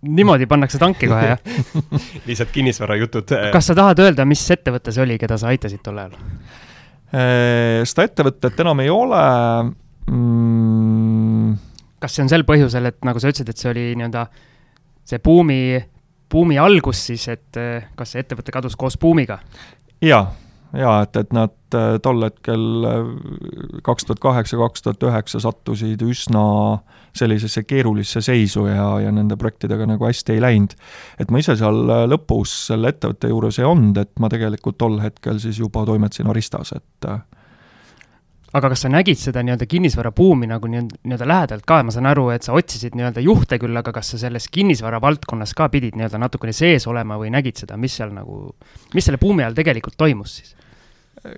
niimoodi 0.01 0.47
pannakse 0.49 0.81
tanki 0.81 1.09
kohe, 1.11 1.33
jah? 1.33 1.39
lihtsalt 2.27 2.53
kinnisvarajutud. 2.55 3.35
Äh, 3.37 3.51
kas 3.53 3.69
sa 3.69 3.77
tahad 3.77 4.01
öelda, 4.01 4.25
mis 4.25 4.43
ettevõte 4.51 4.93
see 4.93 5.05
oli, 5.05 5.19
keda 5.21 5.37
sa 5.37 5.51
aitasid 5.53 5.83
tol 5.85 6.01
ajal? 6.01 6.17
Äh, 7.11 7.81
seda 7.85 8.07
ettevõtet 8.09 8.63
enam 8.63 8.81
ei 8.81 8.89
ole 8.89 9.21
mm.. 10.07 11.57
kas 12.01 12.15
see 12.15 12.25
on 12.25 12.31
sel 12.31 12.47
põhjusel, 12.47 12.89
et 12.89 13.01
nagu 13.05 13.21
sa 13.21 13.29
ütlesid, 13.29 13.51
et 13.51 13.61
see 13.61 13.69
oli 13.73 13.89
nii-öelda 13.99 14.25
see 15.11 15.19
buumi, 15.23 15.81
buumi 16.31 16.57
algus 16.61 17.05
siis, 17.11 17.27
et 17.33 17.59
äh, 17.59 17.91
kas 17.99 18.15
see 18.15 18.23
ettevõte 18.23 18.53
kadus 18.55 18.77
koos 18.79 18.97
buumiga? 19.01 19.41
jaa, 20.01 20.23
jaa, 20.77 21.01
et, 21.03 21.17
et 21.17 21.33
nad 21.35 21.53
tol 22.03 22.23
hetkel 22.25 22.63
kaks 23.83 24.07
tuhat 24.07 24.19
kaheksa, 24.23 24.59
kaks 24.59 24.83
tuhat 24.85 25.03
üheksa 25.07 25.39
sattusid 25.43 26.03
üsna 26.03 26.45
äh, 26.73 27.01
sellisesse 27.15 27.63
keerulisse 27.63 28.21
seisu 28.21 28.65
ja, 28.67 28.85
ja 29.03 29.11
nende 29.11 29.37
projektidega 29.39 29.87
nagu 29.89 30.07
hästi 30.07 30.35
ei 30.35 30.41
läinud. 30.43 30.75
et 31.19 31.31
ma 31.31 31.41
ise 31.41 31.57
seal 31.59 31.83
lõpus 32.11 32.53
selle 32.71 32.93
ettevõtte 32.93 33.31
juures 33.31 33.59
ei 33.59 33.67
olnud, 33.67 33.99
et 33.99 34.11
ma 34.19 34.29
tegelikult 34.31 34.79
tol 34.79 34.99
hetkel 35.03 35.39
siis 35.43 35.59
juba 35.59 35.83
toimetasin 35.87 36.29
Aristas, 36.31 36.71
et 36.77 37.09
äh, 37.09 37.19
aga 38.55 38.71
kas 38.71 38.85
sa 38.85 38.91
nägid 38.91 39.19
seda 39.19 39.43
nii-öelda 39.43 39.67
kinnisvarabuumi 39.67 40.47
nagu 40.51 40.71
nii-öelda 40.71 41.27
lähedalt 41.27 41.67
ka, 41.67 41.81
ma 41.83 41.95
saan 41.95 42.07
aru, 42.11 42.29
et 42.35 42.47
sa 42.47 42.55
otsisid 42.55 42.95
nii-öelda 42.95 43.23
juhte 43.25 43.59
küll, 43.59 43.75
aga 43.83 43.93
kas 43.95 44.13
sa 44.15 44.21
selles 44.23 44.47
kinnisvara 44.51 45.01
valdkonnas 45.03 45.55
ka 45.57 45.67
pidid 45.73 45.99
nii-öelda 45.99 46.21
natukene 46.21 46.55
sees 46.55 46.87
olema 46.87 47.19
või 47.19 47.33
nägid 47.35 47.59
seda, 47.65 47.79
mis 47.79 47.99
seal 47.99 48.15
nagu, 48.15 48.55
mis 48.95 49.07
selle 49.07 49.19
buumi 49.19 49.43
ajal 49.43 49.59
tegelikult 49.59 49.99
toimus 49.99 50.39
siis? 50.39 50.55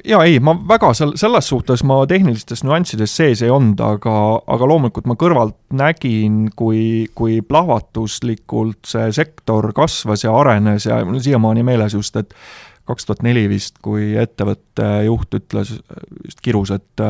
Jaa, 0.07 0.23
ei, 0.25 0.39
ma 0.43 0.55
väga 0.69 0.91
sel-, 0.97 1.15
selles 1.19 1.47
suhtes 1.51 1.83
ma 1.87 2.01
tehnilistes 2.09 2.63
nüanssides 2.65 3.15
sees 3.17 3.43
ei 3.43 3.51
olnud, 3.53 3.79
aga, 3.83 4.15
aga 4.55 4.69
loomulikult 4.69 5.07
ma 5.09 5.17
kõrvalt 5.19 5.57
nägin, 5.75 6.45
kui, 6.55 7.07
kui 7.15 7.41
plahvatuslikult 7.45 8.87
see 8.89 9.11
sektor 9.15 9.71
kasvas 9.75 10.25
ja 10.25 10.35
arenes 10.39 10.87
ja 10.87 11.01
mul 11.03 11.19
on 11.19 11.25
siiamaani 11.25 11.65
meeles 11.67 11.97
just, 11.97 12.15
et 12.19 12.35
kaks 12.87 13.07
tuhat 13.07 13.23
neli 13.23 13.45
vist, 13.51 13.79
kui 13.83 14.13
ettevõtte 14.19 14.89
juht 15.07 15.39
ütles, 15.39 15.77
just 16.25 16.43
kirus, 16.43 16.73
et 16.75 17.07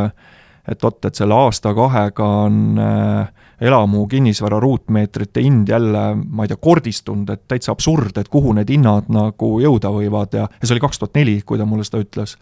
et 0.64 0.80
vot, 0.80 0.96
et 1.04 1.18
selle 1.18 1.36
aasta-kahega 1.36 2.28
on 2.46 2.60
äh, 2.80 3.43
elamu 3.64 4.06
kinnisvara 4.12 4.60
ruutmeetrite 4.60 5.44
hind 5.44 5.72
jälle, 5.72 6.04
ma 6.16 6.46
ei 6.46 6.52
tea, 6.52 6.60
kordistunud, 6.62 7.30
et 7.34 7.46
täitsa 7.48 7.74
absurd, 7.74 8.18
et 8.20 8.32
kuhu 8.32 8.54
need 8.58 8.72
hinnad 8.74 9.12
nagu 9.14 9.56
jõuda 9.64 9.92
võivad 9.94 10.36
ja, 10.38 10.48
ja 10.52 10.68
see 10.68 10.76
oli 10.76 10.84
kaks 10.84 11.02
tuhat 11.02 11.20
neli, 11.20 11.40
kui 11.46 11.62
ta 11.62 11.68
mulle 11.70 11.88
seda 11.88 12.04
ütles. 12.04 12.38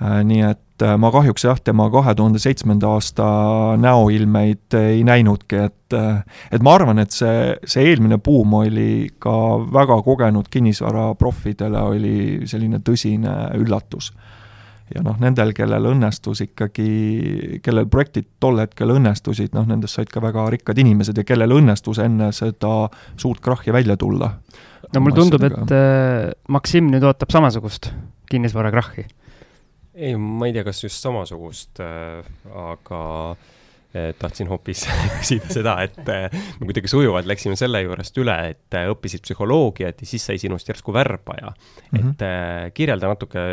Äh, 0.00 0.22
nii 0.24 0.40
et 0.48 0.84
äh, 0.84 0.96
ma 1.00 1.10
kahjuks 1.12 1.44
jah, 1.44 1.58
tema 1.64 1.90
kahe 1.92 2.14
tuhande 2.16 2.40
seitsmenda 2.40 2.88
aasta 2.96 3.26
näoilmeid 3.80 4.76
ei 4.78 5.02
näinudki, 5.04 5.64
et 5.68 5.96
äh, 5.96 6.22
et 6.52 6.64
ma 6.64 6.76
arvan, 6.78 7.02
et 7.02 7.12
see, 7.12 7.54
see 7.68 7.84
eelmine 7.90 8.16
buum 8.24 8.54
oli 8.62 9.10
ka 9.20 9.34
väga 9.72 10.00
kogenud 10.06 10.48
kinnisvaraproffidele 10.52 11.84
oli 11.92 12.16
selline 12.48 12.80
tõsine 12.84 13.34
üllatus 13.60 14.12
ja 14.94 15.02
noh, 15.04 15.18
nendel, 15.22 15.52
kellel 15.56 15.86
õnnestus 15.92 16.42
ikkagi, 16.44 16.88
kellel 17.64 17.86
projektid 17.90 18.26
tol 18.42 18.58
hetkel 18.62 18.94
õnnestusid, 18.96 19.54
noh 19.56 19.68
nendest 19.68 19.98
said 19.98 20.10
ka 20.10 20.22
väga 20.24 20.48
rikkad 20.56 20.80
inimesed 20.82 21.20
ja 21.20 21.26
kellel 21.26 21.54
õnnestus 21.60 22.02
enne 22.02 22.30
seda 22.36 22.74
suurt 23.20 23.42
krahhi 23.44 23.74
välja 23.74 23.96
tulla. 24.00 24.32
no 24.94 25.04
mulle 25.04 25.20
tundub, 25.20 25.46
et 25.46 25.76
äh, 25.76 26.32
Maksim 26.48 26.90
nüüd 26.90 27.06
ootab 27.06 27.30
samasugust 27.30 27.92
kinnisvarakrahhi. 28.30 29.06
ei, 29.94 30.16
ma 30.16 30.50
ei 30.50 30.56
tea, 30.56 30.66
kas 30.66 30.82
just 30.84 31.02
samasugust 31.02 31.82
äh,, 31.84 32.26
aga 32.50 33.00
äh, 33.94 34.10
tahtsin 34.18 34.50
hoopis 34.50 34.88
küsida 35.20 35.54
seda, 35.54 35.80
et 35.86 36.02
äh, 36.10 36.30
me 36.58 36.66
kuidagi 36.66 36.90
sujuvalt 36.90 37.30
läksime 37.30 37.58
selle 37.58 37.84
juurest 37.86 38.18
üle, 38.22 38.38
et 38.56 38.78
äh, 38.78 38.90
õppisid 38.90 39.22
psühholoogiat 39.28 40.02
ja 40.02 40.14
siis 40.14 40.26
sai 40.26 40.42
sinust 40.42 40.70
järsku 40.70 40.94
värbaja 40.94 41.52
mm. 41.52 41.98
-hmm. 41.98 42.10
et 42.10 42.74
kirjelda 42.74 43.14
natuke 43.14 43.50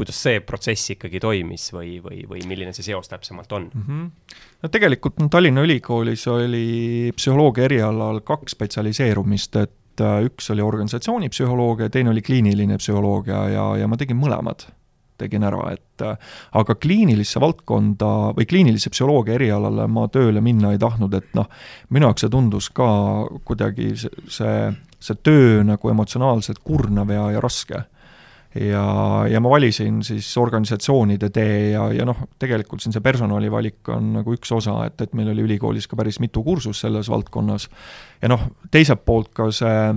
kuidas 0.00 0.22
see 0.24 0.40
protsess 0.46 0.94
ikkagi 0.96 1.20
toimis 1.22 1.68
või, 1.76 1.98
või, 2.04 2.22
või 2.28 2.44
milline 2.48 2.72
see 2.76 2.86
seos 2.88 3.10
täpsemalt 3.10 3.52
on 3.56 3.68
mm? 3.68 3.84
-hmm. 3.86 4.40
no 4.62 4.72
tegelikult 4.72 5.20
no, 5.20 5.28
Tallinna 5.32 5.64
Ülikoolis 5.66 6.26
oli 6.32 7.12
psühholoogia 7.16 7.68
erialal 7.68 8.22
kaks 8.26 8.56
spetsialiseerumist, 8.56 9.60
et 9.60 10.04
äh, 10.04 10.18
üks 10.28 10.50
oli 10.54 10.64
organisatsioonipsühholoogia 10.64 11.90
teine 11.92 12.14
oli 12.14 12.24
kliiniline 12.24 12.80
psühholoogia 12.80 13.48
ja, 13.54 13.70
ja 13.82 13.88
ma 13.88 14.00
tegin 14.00 14.20
mõlemad 14.20 14.70
tegin 15.20 15.44
ära, 15.44 15.74
et 15.74 16.04
äh, 16.04 16.16
aga 16.56 16.76
kliinilisse 16.80 17.40
valdkonda 17.42 18.10
või 18.38 18.48
kliinilise 18.48 18.92
psühholoogia 18.94 19.36
erialale 19.36 19.86
ma 19.90 20.06
tööle 20.12 20.40
minna 20.44 20.72
ei 20.72 20.80
tahtnud, 20.80 21.14
et 21.18 21.34
noh, 21.36 21.50
minu 21.92 22.08
jaoks 22.08 22.24
see 22.24 22.32
tundus 22.32 22.70
ka 22.72 22.88
kuidagi 23.44 23.92
see, 24.00 24.58
see 24.96 25.22
töö 25.26 25.60
nagu 25.66 25.92
emotsionaalselt 25.92 26.62
kurnav 26.64 27.12
ja, 27.12 27.30
ja 27.36 27.44
raske 27.44 27.84
ja, 28.54 28.84
ja 29.30 29.40
ma 29.40 29.50
valisin 29.50 30.02
siis 30.04 30.30
organisatsioonide 30.38 31.30
tee 31.30 31.70
ja, 31.70 31.86
ja 31.94 32.06
noh, 32.08 32.24
tegelikult 32.38 32.82
siin 32.82 32.94
see 32.94 33.04
personalivalik 33.04 33.88
on 33.94 34.12
nagu 34.18 34.34
üks 34.34 34.50
osa, 34.54 34.80
et, 34.88 35.00
et 35.00 35.14
meil 35.14 35.30
oli 35.32 35.46
ülikoolis 35.46 35.86
ka 35.90 35.98
päris 35.98 36.18
mitu 36.22 36.42
kursust 36.46 36.82
selles 36.82 37.10
valdkonnas, 37.12 37.68
ja 38.22 38.32
noh, 38.32 38.48
teiselt 38.70 39.04
poolt 39.06 39.30
ka 39.36 39.50
see 39.54 39.92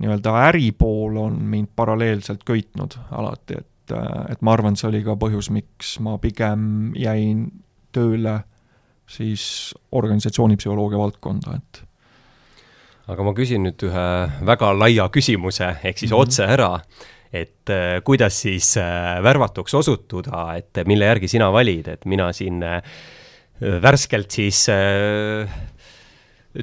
nii-öelda 0.00 0.36
äripool 0.48 1.16
on 1.20 1.40
mind 1.52 1.72
paralleelselt 1.76 2.44
köitnud 2.48 2.96
alati, 3.10 3.60
et, 3.60 3.96
et 4.32 4.44
ma 4.44 4.54
arvan, 4.56 4.76
see 4.76 4.88
oli 4.88 5.02
ka 5.04 5.16
põhjus, 5.20 5.50
miks 5.52 5.98
ma 6.04 6.16
pigem 6.20 6.92
jäin 6.96 7.46
tööle 7.92 8.42
siis 9.10 9.72
organisatsioonipsühholoogia 9.96 11.00
valdkonda, 11.00 11.56
et 11.56 11.82
aga 13.10 13.24
ma 13.26 13.32
küsin 13.34 13.64
nüüd 13.66 13.82
ühe 13.88 14.04
väga 14.46 14.70
laia 14.76 15.08
küsimuse, 15.10 15.72
ehk 15.82 15.98
siis 15.98 16.12
mm 16.12 16.14
-hmm. 16.14 16.20
otse 16.20 16.44
ära 16.44 16.70
et 17.32 17.70
äh, 17.70 18.00
kuidas 18.04 18.40
siis 18.42 18.74
äh, 18.80 19.22
värvatuks 19.22 19.74
osutuda, 19.78 20.44
et 20.58 20.82
mille 20.86 21.06
järgi 21.06 21.30
sina 21.30 21.50
valid, 21.54 21.88
et 21.94 22.06
mina 22.10 22.30
siin 22.34 22.62
äh, 22.66 22.80
värskelt 23.60 24.30
siis 24.32 24.64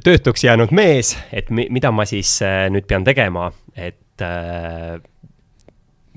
töötuks 0.03 0.43
jäänud 0.43 0.74
mees, 0.75 1.13
et 1.31 1.51
mi-, 1.53 1.67
mida 1.71 1.91
ma 1.93 2.07
siis 2.09 2.39
nüüd 2.74 2.88
pean 2.89 3.05
tegema, 3.05 3.51
et 3.77 4.24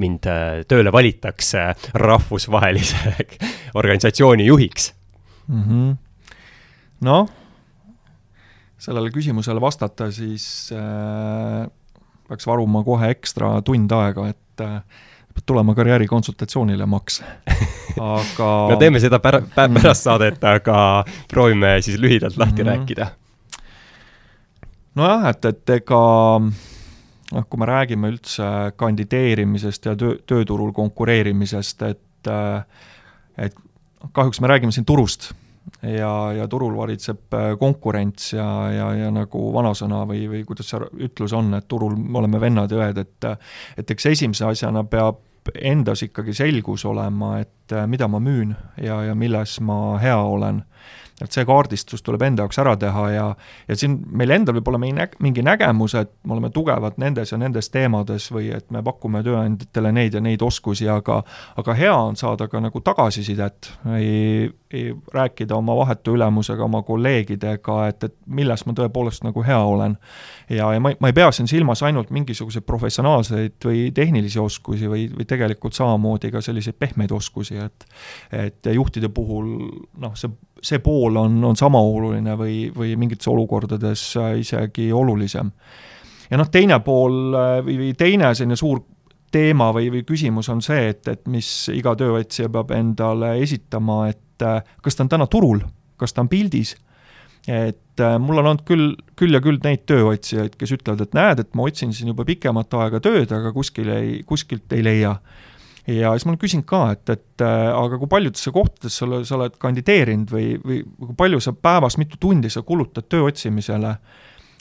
mind 0.01 0.25
tööle 0.73 0.93
valitakse 0.95 1.67
rahvusvahelise 2.01 3.13
organisatsiooni 3.83 4.47
juhiks 4.49 4.95
mm 5.53 5.63
-hmm.? 5.67 5.93
noh, 7.05 7.29
sellele 8.81 9.13
küsimusele 9.13 9.61
vastata, 9.61 10.09
siis 10.11 10.73
äh, 10.73 11.69
peaks 12.31 12.47
varuma 12.47 12.85
kohe 12.87 13.11
ekstra 13.15 13.57
tund 13.67 13.93
aega, 13.93 14.29
et 14.31 14.65
äh, 14.65 14.81
pead 15.35 15.47
tulema 15.47 15.75
karjäärikonsultatsioonile, 15.79 16.87
Max. 16.91 17.21
aga 18.01 18.51
no 18.71 18.77
teeme 18.81 19.03
seda 19.03 19.21
pär-, 19.23 19.43
pärast 19.55 20.07
saadet, 20.07 20.43
aga 20.47 21.05
proovime 21.31 21.77
siis 21.85 21.99
lühidalt 22.01 22.39
lahti 22.39 22.63
mm 22.63 22.69
-hmm. 22.69 22.77
rääkida. 22.77 23.07
nojah, 24.95 25.29
et, 25.31 25.45
et 25.45 25.71
ega 25.71 26.03
noh, 27.33 27.47
kui 27.49 27.59
me 27.59 27.67
räägime 27.67 28.11
üldse 28.11 28.73
kandideerimisest 28.77 29.87
ja 29.87 29.97
töö, 29.97 30.17
tööturul 30.27 30.73
konkureerimisest, 30.73 31.83
et 31.83 32.27
äh, 32.29 32.65
et 33.39 33.55
kahjuks 34.13 34.41
me 34.41 34.49
räägime 34.49 34.73
siin 34.73 34.85
turust 34.85 35.33
ja, 35.83 36.13
ja 36.37 36.49
turul 36.49 36.77
varitseb 36.77 37.35
äh, 37.35 37.49
konkurents 37.59 38.33
ja, 38.33 38.47
ja, 38.75 38.91
ja 39.05 39.11
nagu 39.15 39.47
vanasõna 39.55 40.05
või, 40.09 40.27
või 40.31 40.45
kuidas 40.49 40.71
see 40.73 40.91
ütlus 41.07 41.35
on, 41.37 41.55
et 41.59 41.69
turul 41.69 41.97
me 41.97 42.21
oleme 42.23 42.41
vennad 42.41 42.73
ja 42.73 42.85
õed, 42.85 43.03
et 43.05 43.29
et 43.81 43.91
eks 43.97 44.11
esimese 44.13 44.47
asjana 44.49 44.85
peab 44.85 45.27
endas 45.55 46.03
ikkagi 46.05 46.35
selgus 46.37 46.85
olema, 46.89 47.39
et 47.41 47.73
äh, 47.73 47.87
mida 47.91 48.09
ma 48.09 48.21
müün 48.23 48.55
ja, 48.83 49.01
ja 49.09 49.15
milles 49.15 49.59
ma 49.65 49.99
hea 50.03 50.19
olen 50.19 50.63
et 51.25 51.33
see 51.35 51.45
kaardistus 51.49 52.03
tuleb 52.05 52.23
enda 52.25 52.45
jaoks 52.45 52.59
ära 52.63 52.75
teha 52.81 53.05
ja, 53.13 53.27
ja 53.69 53.77
siin 53.77 53.99
meil 54.17 54.33
endal 54.35 54.57
võib 54.57 54.71
olla 54.73 54.81
mingi, 54.81 55.07
mingi 55.25 55.45
nägemus, 55.45 55.95
et 56.01 56.13
me 56.25 56.37
oleme 56.37 56.51
tugevad 56.55 56.97
nendes 57.03 57.33
ja 57.33 57.39
nendes 57.41 57.71
teemades 57.73 58.31
või 58.33 58.51
et 58.57 58.71
me 58.73 58.83
pakume 58.85 59.23
tööandjatele 59.27 59.93
neid 59.97 60.17
ja 60.17 60.23
neid 60.25 60.43
oskusi, 60.43 60.89
aga 60.89 61.21
aga 61.61 61.77
hea 61.77 61.95
on 61.95 62.17
saada 62.17 62.49
ka 62.49 62.61
nagu 62.63 62.81
tagasisidet, 62.85 63.73
ei, 63.99 64.49
ei 64.73 64.95
rääkida 65.15 65.57
oma 65.57 65.77
vahetu 65.77 66.15
ülemusega, 66.17 66.65
oma 66.65 66.83
kolleegidega, 66.87 67.79
et, 67.91 68.09
et 68.09 68.17
milles 68.27 68.65
ma 68.67 68.77
tõepoolest 68.79 69.27
nagu 69.27 69.45
hea 69.45 69.61
olen. 69.61 69.97
ja, 70.49 70.73
ja 70.75 70.81
ma, 70.83 70.95
ma 71.01 71.11
ei 71.13 71.17
pea 71.17 71.31
siin 71.35 71.49
silmas 71.51 71.83
ainult 71.87 72.11
mingisuguseid 72.15 72.65
professionaalseid 72.67 73.59
või 73.65 73.89
tehnilisi 73.95 74.41
oskusi 74.41 74.89
või, 74.89 75.09
või 75.13 75.29
tegelikult 75.29 75.77
samamoodi 75.77 76.33
ka 76.33 76.41
selliseid 76.45 76.79
pehmeid 76.81 77.13
oskusi, 77.13 77.61
et 77.61 77.89
et 78.31 78.67
juhtide 78.75 79.09
puhul 79.13 79.51
noh, 80.01 80.15
see 80.19 80.31
see 80.63 80.79
pool 80.85 81.17
on, 81.17 81.39
on 81.45 81.57
sama 81.57 81.81
oluline 81.81 82.37
või, 82.39 82.57
või 82.77 82.95
mingites 83.01 83.29
olukordades 83.29 84.03
isegi 84.39 84.91
olulisem. 84.93 85.51
ja 86.31 86.39
noh, 86.39 86.51
teine 86.53 86.81
pool 86.85 87.35
äh, 87.35 87.59
või, 87.65 87.79
või 87.85 87.93
teine 87.99 88.35
selline 88.35 88.57
suur 88.57 88.83
teema 89.31 89.71
või, 89.73 89.91
või 89.95 90.05
küsimus 90.07 90.49
on 90.51 90.63
see, 90.63 90.89
et, 90.91 91.07
et 91.09 91.27
mis 91.31 91.49
iga 91.73 91.95
tööotsija 91.97 92.51
peab 92.51 92.73
endale 92.75 93.37
esitama, 93.43 94.09
et 94.11 94.47
äh, 94.47 94.63
kas 94.83 94.97
ta 94.97 95.07
on 95.07 95.13
täna 95.13 95.27
turul, 95.31 95.63
kas 96.01 96.15
ta 96.15 96.25
on 96.25 96.31
pildis 96.33 96.77
et 97.49 98.01
äh, 98.01 98.17
mul 98.21 98.41
on 98.41 98.51
olnud 98.51 98.65
küll, 98.69 98.91
küll 99.17 99.35
ja 99.35 99.41
küll 99.45 99.61
neid 99.65 99.87
tööotsijaid, 99.89 100.57
kes 100.61 100.75
ütlevad, 100.77 101.07
et 101.07 101.17
näed, 101.17 101.41
et 101.41 101.55
ma 101.57 101.65
otsin 101.69 101.95
siin 101.97 102.13
juba 102.13 102.27
pikemat 102.29 102.75
aega 102.83 103.01
tööd, 103.05 103.33
aga 103.33 103.53
kuskil 103.57 103.89
ei, 103.95 104.19
kuskilt 104.29 104.73
ei 104.77 104.85
leia 104.85 105.15
ja 105.91 106.13
siis 106.15 106.27
ma 106.27 106.35
olen 106.35 106.41
küsinud 106.41 106.67
ka, 106.69 106.81
et, 106.95 107.13
et 107.13 107.45
äh, 107.45 107.69
aga 107.75 107.99
kui 108.01 108.11
paljudesse 108.11 108.53
kohtadesse 108.55 109.05
sa, 109.05 109.21
sa 109.27 109.37
oled 109.39 109.57
kandideerinud 109.61 110.33
või, 110.33 110.49
või 110.63 110.83
kui 110.85 111.17
palju 111.19 111.41
sa 111.43 111.55
päevas, 111.57 111.99
mitu 112.01 112.21
tundi 112.21 112.51
sa 112.53 112.63
kulutad 112.67 113.09
töö 113.11 113.29
otsimisele, 113.29 113.95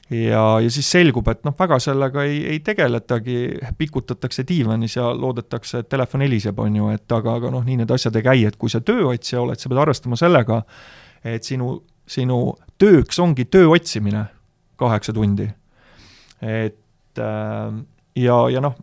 ja, 0.10 0.44
ja 0.64 0.72
siis 0.74 0.90
selgub, 0.92 1.28
et 1.32 1.44
noh, 1.48 1.56
väga 1.60 1.80
sellega 1.84 2.24
ei, 2.28 2.40
ei 2.54 2.64
tegeletagi, 2.66 3.38
pikutatakse 3.78 4.46
diivanis 4.48 4.98
ja 4.98 5.12
loodetakse, 5.14 5.84
et 5.84 5.92
telefon 5.92 6.26
heliseb, 6.26 6.60
on 6.60 6.82
ju, 6.82 6.90
et 6.96 7.18
aga, 7.20 7.38
aga 7.42 7.54
noh, 7.54 7.64
nii 7.66 7.82
need 7.84 7.94
asjad 7.94 8.18
ei 8.18 8.26
käi, 8.26 8.44
et 8.50 8.58
kui 8.60 8.72
sa 8.72 8.82
tööotsija 8.86 9.44
oled, 9.44 9.60
sa 9.60 9.72
pead 9.72 9.84
arvestama 9.86 10.20
sellega, 10.20 10.64
et 11.36 11.46
sinu, 11.46 11.76
sinu 12.10 12.42
tööks 12.80 13.20
ongi 13.22 13.46
töö 13.52 13.74
otsimine 13.76 14.26
kaheksa 14.80 15.14
tundi. 15.14 15.50
et 16.40 17.20
äh, 17.20 17.74
ja, 18.16 18.38
ja 18.50 18.62
noh, 18.64 18.78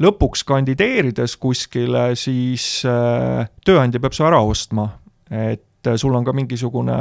lõpuks 0.00 0.44
kandideerides 0.48 1.36
kuskile, 1.40 2.12
siis 2.18 2.82
äh, 2.88 3.44
tööandja 3.64 4.00
peab 4.02 4.16
su 4.16 4.26
ära 4.26 4.40
ostma, 4.44 4.88
et 5.28 5.90
äh, 5.90 5.98
sul 6.00 6.14
on 6.16 6.24
ka 6.24 6.34
mingisugune 6.36 6.98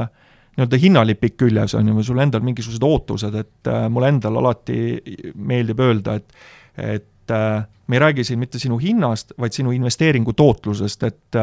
nii-öelda 0.51 0.79
hinnalipik 0.81 1.37
küljes, 1.39 1.75
on 1.79 1.87
ju, 1.87 1.95
või 1.95 2.05
sul 2.05 2.19
endal 2.19 2.43
mingisugused 2.43 2.83
ootused, 2.83 3.37
et 3.39 3.71
äh, 3.71 3.87
mulle 3.91 4.11
endal 4.11 4.41
alati 4.41 4.81
meeldib 5.35 5.83
öelda, 5.87 6.19
et 6.19 6.49
et 6.81 7.31
me 7.31 7.95
ei 7.95 7.99
räägi 8.01 8.23
siin 8.25 8.39
mitte 8.39 8.59
sinu 8.59 8.77
hinnast, 8.79 9.33
vaid 9.39 9.53
sinu 9.55 9.71
investeeringu 9.75 10.33
tootlusest, 10.35 11.03
et 11.03 11.37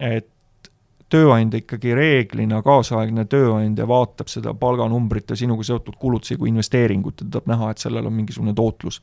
et 0.00 0.70
tööandja 1.12 1.60
ikkagi 1.62 1.94
reeglina, 1.94 2.60
kaasaegne 2.64 3.24
tööandja 3.30 3.86
vaatab 3.88 4.28
seda 4.28 4.52
palganumbrit 4.58 5.30
ja 5.30 5.38
sinuga 5.38 5.64
seotud 5.64 5.96
kulutusi 6.00 6.36
kui 6.36 6.50
investeeringut, 6.50 7.20
ta 7.20 7.28
tahab 7.36 7.52
näha, 7.52 7.70
et 7.70 7.84
sellel 7.84 8.08
on 8.08 8.16
mingisugune 8.16 8.56
tootlus 8.56 9.00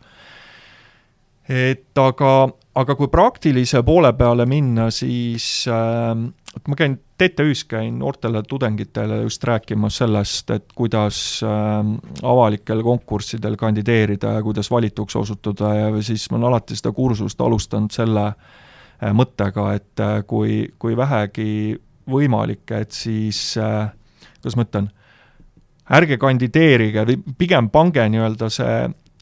et 1.50 1.98
aga, 2.00 2.34
aga 2.80 2.96
kui 2.96 3.10
praktilise 3.12 3.84
poole 3.84 4.14
peale 4.16 4.46
minna, 4.50 4.90
siis 4.92 5.66
äh, 5.68 6.14
ma 6.68 6.78
käin 6.80 6.98
TTÜ-s 7.18 7.66
käin 7.70 8.00
noortele 8.00 8.44
tudengitele 8.48 9.22
just 9.22 9.44
rääkimas 9.44 9.98
sellest, 10.02 10.50
et 10.56 10.74
kuidas 10.76 11.42
äh, 11.44 11.80
avalikel 12.24 12.84
konkurssidel 12.84 13.58
kandideerida 13.60 14.38
ja 14.38 14.44
kuidas 14.44 14.72
valituks 14.72 15.16
osutuda 15.16 15.74
ja 15.76 15.90
siis 16.02 16.30
ma 16.32 16.40
olen 16.40 16.52
alati 16.54 16.80
seda 16.80 16.92
kursust 16.96 17.42
alustanud 17.42 17.92
selle 17.92 18.28
äh, 18.30 19.12
mõttega, 19.16 19.70
et 19.76 20.00
äh, 20.04 20.22
kui, 20.28 20.64
kui 20.80 20.98
vähegi 20.98 21.76
võimalik, 22.10 22.68
et 22.76 22.92
siis 22.92 23.54
äh, 23.62 23.92
kuidas 24.40 24.58
ma 24.60 24.68
ütlen, 24.68 24.90
ärge 25.94 26.18
kandideerige 26.20 27.06
pigem 27.38 27.70
pange 27.72 28.06
nii-öelda 28.12 28.50
see 28.52 28.76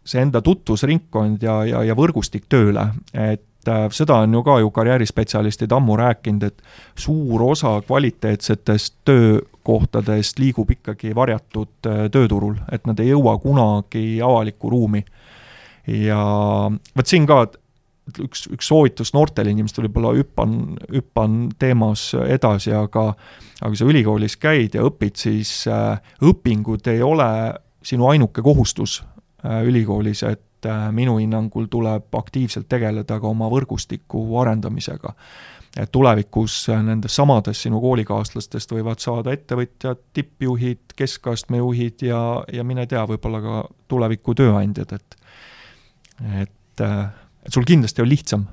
see 0.06 0.22
enda 0.22 0.42
tutvusringkond 0.42 1.44
ja, 1.46 1.62
ja, 1.68 1.84
ja 1.86 1.96
võrgustik 1.98 2.48
tööle, 2.50 2.88
et 3.14 3.70
äh, 3.70 3.86
seda 3.94 4.22
on 4.26 4.34
ju 4.34 4.44
ka 4.46 4.58
ju 4.64 4.72
karjäärispetsialistid 4.74 5.72
ammu 5.76 5.98
rääkinud, 6.00 6.48
et 6.50 6.62
suur 6.98 7.44
osa 7.52 7.76
kvaliteetsetest 7.86 9.02
töökohtadest 9.06 10.42
liigub 10.42 10.74
ikkagi 10.74 11.16
varjatud 11.16 11.90
äh, 11.90 12.06
tööturul, 12.14 12.58
et 12.72 12.88
nad 12.90 13.00
ei 13.00 13.12
jõua 13.14 13.38
kunagi 13.42 14.06
avalikku 14.26 14.74
ruumi. 14.74 15.06
ja 15.88 16.22
vot 16.98 17.08
siin 17.08 17.26
ka 17.30 17.46
üks, 18.22 18.48
üks 18.52 18.68
soovitus 18.70 19.14
noortele 19.14 19.54
inimestele, 19.54 19.90
võib-olla 19.90 20.16
hüppan, 20.18 20.58
hüppan 20.92 21.40
teemas 21.60 22.12
edasi, 22.26 22.74
aga 22.74 23.12
aga 23.62 23.70
kui 23.70 23.78
sa 23.78 23.86
ülikoolis 23.86 24.38
käid 24.42 24.76
ja 24.76 24.86
õpid, 24.86 25.18
siis 25.22 25.68
äh, 25.70 26.02
õpingud 26.26 26.90
ei 26.90 27.02
ole 27.06 27.30
sinu 27.86 28.10
ainuke 28.10 28.42
kohustus 28.46 29.02
ülikoolis, 29.44 30.24
et 30.24 30.70
äh, 30.70 30.92
minu 30.92 31.18
hinnangul 31.18 31.66
tuleb 31.72 32.14
aktiivselt 32.16 32.70
tegeleda 32.70 33.20
ka 33.20 33.28
oma 33.28 33.50
võrgustiku 33.50 34.24
arendamisega. 34.42 35.16
et 35.78 35.92
tulevikus 35.92 36.70
äh, 36.70 36.82
nendest 36.84 37.16
samadest 37.16 37.62
sinu 37.64 37.80
koolikaaslastest 37.82 38.72
võivad 38.72 39.00
saada 39.00 39.32
ettevõtjad, 39.32 40.00
tippjuhid, 40.14 40.94
keskastme 40.96 41.58
juhid 41.58 42.04
ja, 42.04 42.44
ja 42.54 42.64
mine 42.64 42.86
tea, 42.88 43.06
võib-olla 43.08 43.42
ka 43.42 43.64
tuleviku 43.88 44.36
tööandjad, 44.36 44.94
et 44.94 45.18
et, 46.42 46.82
et 46.82 47.54
sul 47.54 47.66
kindlasti 47.66 48.02
on 48.02 48.10
lihtsam. 48.10 48.46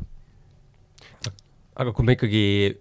aga 1.77 1.93
kui 1.93 2.05
me 2.05 2.15
ikkagi 2.17 2.79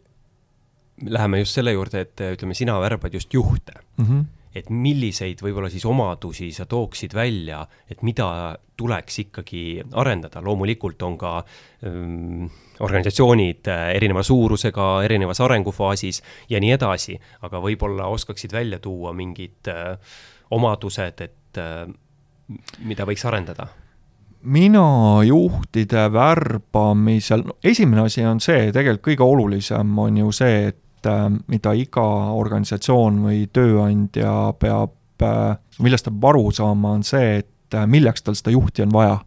läheme 1.06 1.40
just 1.40 1.58
selle 1.58 1.74
juurde, 1.74 2.02
et 2.02 2.22
ütleme, 2.32 2.54
sina 2.54 2.80
värbad 2.80 3.14
just 3.14 3.34
juhte 3.34 3.74
mm, 3.98 4.06
-hmm 4.06 4.26
et 4.58 4.70
milliseid 4.74 5.42
võib-olla 5.44 5.70
siis 5.72 5.86
omadusi 5.86 6.50
sa 6.56 6.66
tooksid 6.70 7.14
välja, 7.16 7.62
et 7.90 8.04
mida 8.06 8.58
tuleks 8.78 9.20
ikkagi 9.26 9.64
arendada, 9.98 10.42
loomulikult 10.46 11.02
on 11.08 11.18
ka 11.18 11.34
ähm, 11.86 12.46
organisatsioonid 12.80 13.70
äh, 13.74 13.88
erineva 13.98 14.24
suurusega, 14.24 14.90
erinevas 15.08 15.42
arengufaasis 15.42 16.22
ja 16.50 16.62
nii 16.62 16.76
edasi, 16.78 17.18
aga 17.48 17.62
võib-olla 17.64 18.10
oskaksid 18.14 18.54
välja 18.54 18.80
tuua 18.84 19.14
mingid 19.18 19.72
äh, 19.74 19.98
omadused, 20.54 21.26
et 21.26 21.62
äh, 21.62 21.84
mida 22.86 23.08
võiks 23.08 23.28
arendada? 23.28 23.68
mina 24.48 25.20
juhtide 25.26 26.06
värbamisel, 26.14 27.42
no 27.50 27.58
esimene 27.66 28.06
asi 28.06 28.22
on 28.24 28.40
see, 28.40 28.70
tegelikult 28.72 29.08
kõige 29.10 29.26
olulisem 29.26 29.98
on 30.00 30.20
ju 30.22 30.30
see, 30.32 30.68
et 30.70 30.78
mida 31.48 31.74
iga 31.78 32.06
organisatsioon 32.38 33.22
või 33.26 33.46
tööandja 33.54 34.34
peab, 34.60 34.96
äh, 35.24 35.56
millest 35.84 36.08
ta 36.08 36.14
peab 36.14 36.30
aru 36.32 36.52
saama, 36.56 36.96
on 36.98 37.06
see, 37.08 37.40
et 37.42 37.78
äh, 37.78 37.88
milleks 37.90 38.26
tal 38.26 38.38
seda 38.38 38.54
juhti 38.56 38.86
on 38.86 38.94
vaja. 38.96 39.24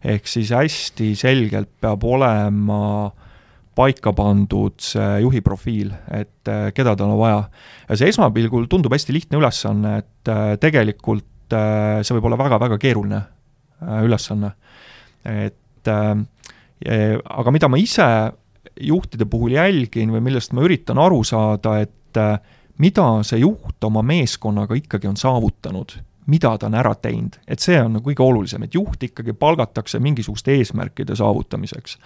ehk 0.00 0.24
siis 0.24 0.48
hästi 0.56 1.10
selgelt 1.12 1.68
peab 1.80 2.04
olema 2.08 3.10
paika 3.76 4.14
pandud 4.16 4.78
see 4.80 5.18
juhi 5.20 5.42
profiil, 5.44 5.90
et 6.08 6.48
keda 6.74 6.94
tal 6.96 7.12
on 7.12 7.20
vaja. 7.20 7.42
ja 7.88 7.96
see 7.96 8.08
esmapilgul 8.08 8.64
tundub 8.68 8.92
hästi 8.96 9.12
lihtne 9.12 9.38
ülesanne, 9.38 9.98
et 9.98 10.32
tegelikult 10.60 11.52
see 11.52 12.16
võib 12.16 12.30
olla 12.30 12.38
väga-väga 12.40 12.78
keeruline 12.80 13.20
ülesanne. 14.06 14.54
et 15.24 15.88
aga 15.90 17.52
mida 17.52 17.68
ma 17.68 17.76
ise 17.76 18.08
juhtide 18.80 19.26
puhul 19.30 19.56
jälgin 19.56 20.12
või 20.14 20.22
millest 20.24 20.54
ma 20.56 20.64
üritan 20.66 20.98
aru 20.98 21.22
saada, 21.26 21.78
et 21.82 22.18
äh, 22.20 22.38
mida 22.80 23.08
see 23.26 23.42
juht 23.42 23.84
oma 23.84 24.02
meeskonnaga 24.06 24.76
ikkagi 24.78 25.08
on 25.10 25.18
saavutanud, 25.20 25.96
mida 26.30 26.52
ta 26.58 26.68
on 26.68 26.76
ära 26.78 26.92
teinud, 26.94 27.38
et 27.48 27.62
see 27.62 27.78
on 27.80 27.96
nagu 27.96 28.10
kõige 28.10 28.24
olulisem, 28.24 28.64
et 28.64 28.74
juht 28.76 29.02
ikkagi 29.02 29.34
palgatakse 29.36 30.00
mingisuguste 30.02 30.54
eesmärkide 30.58 31.16
saavutamiseks. 31.18 31.98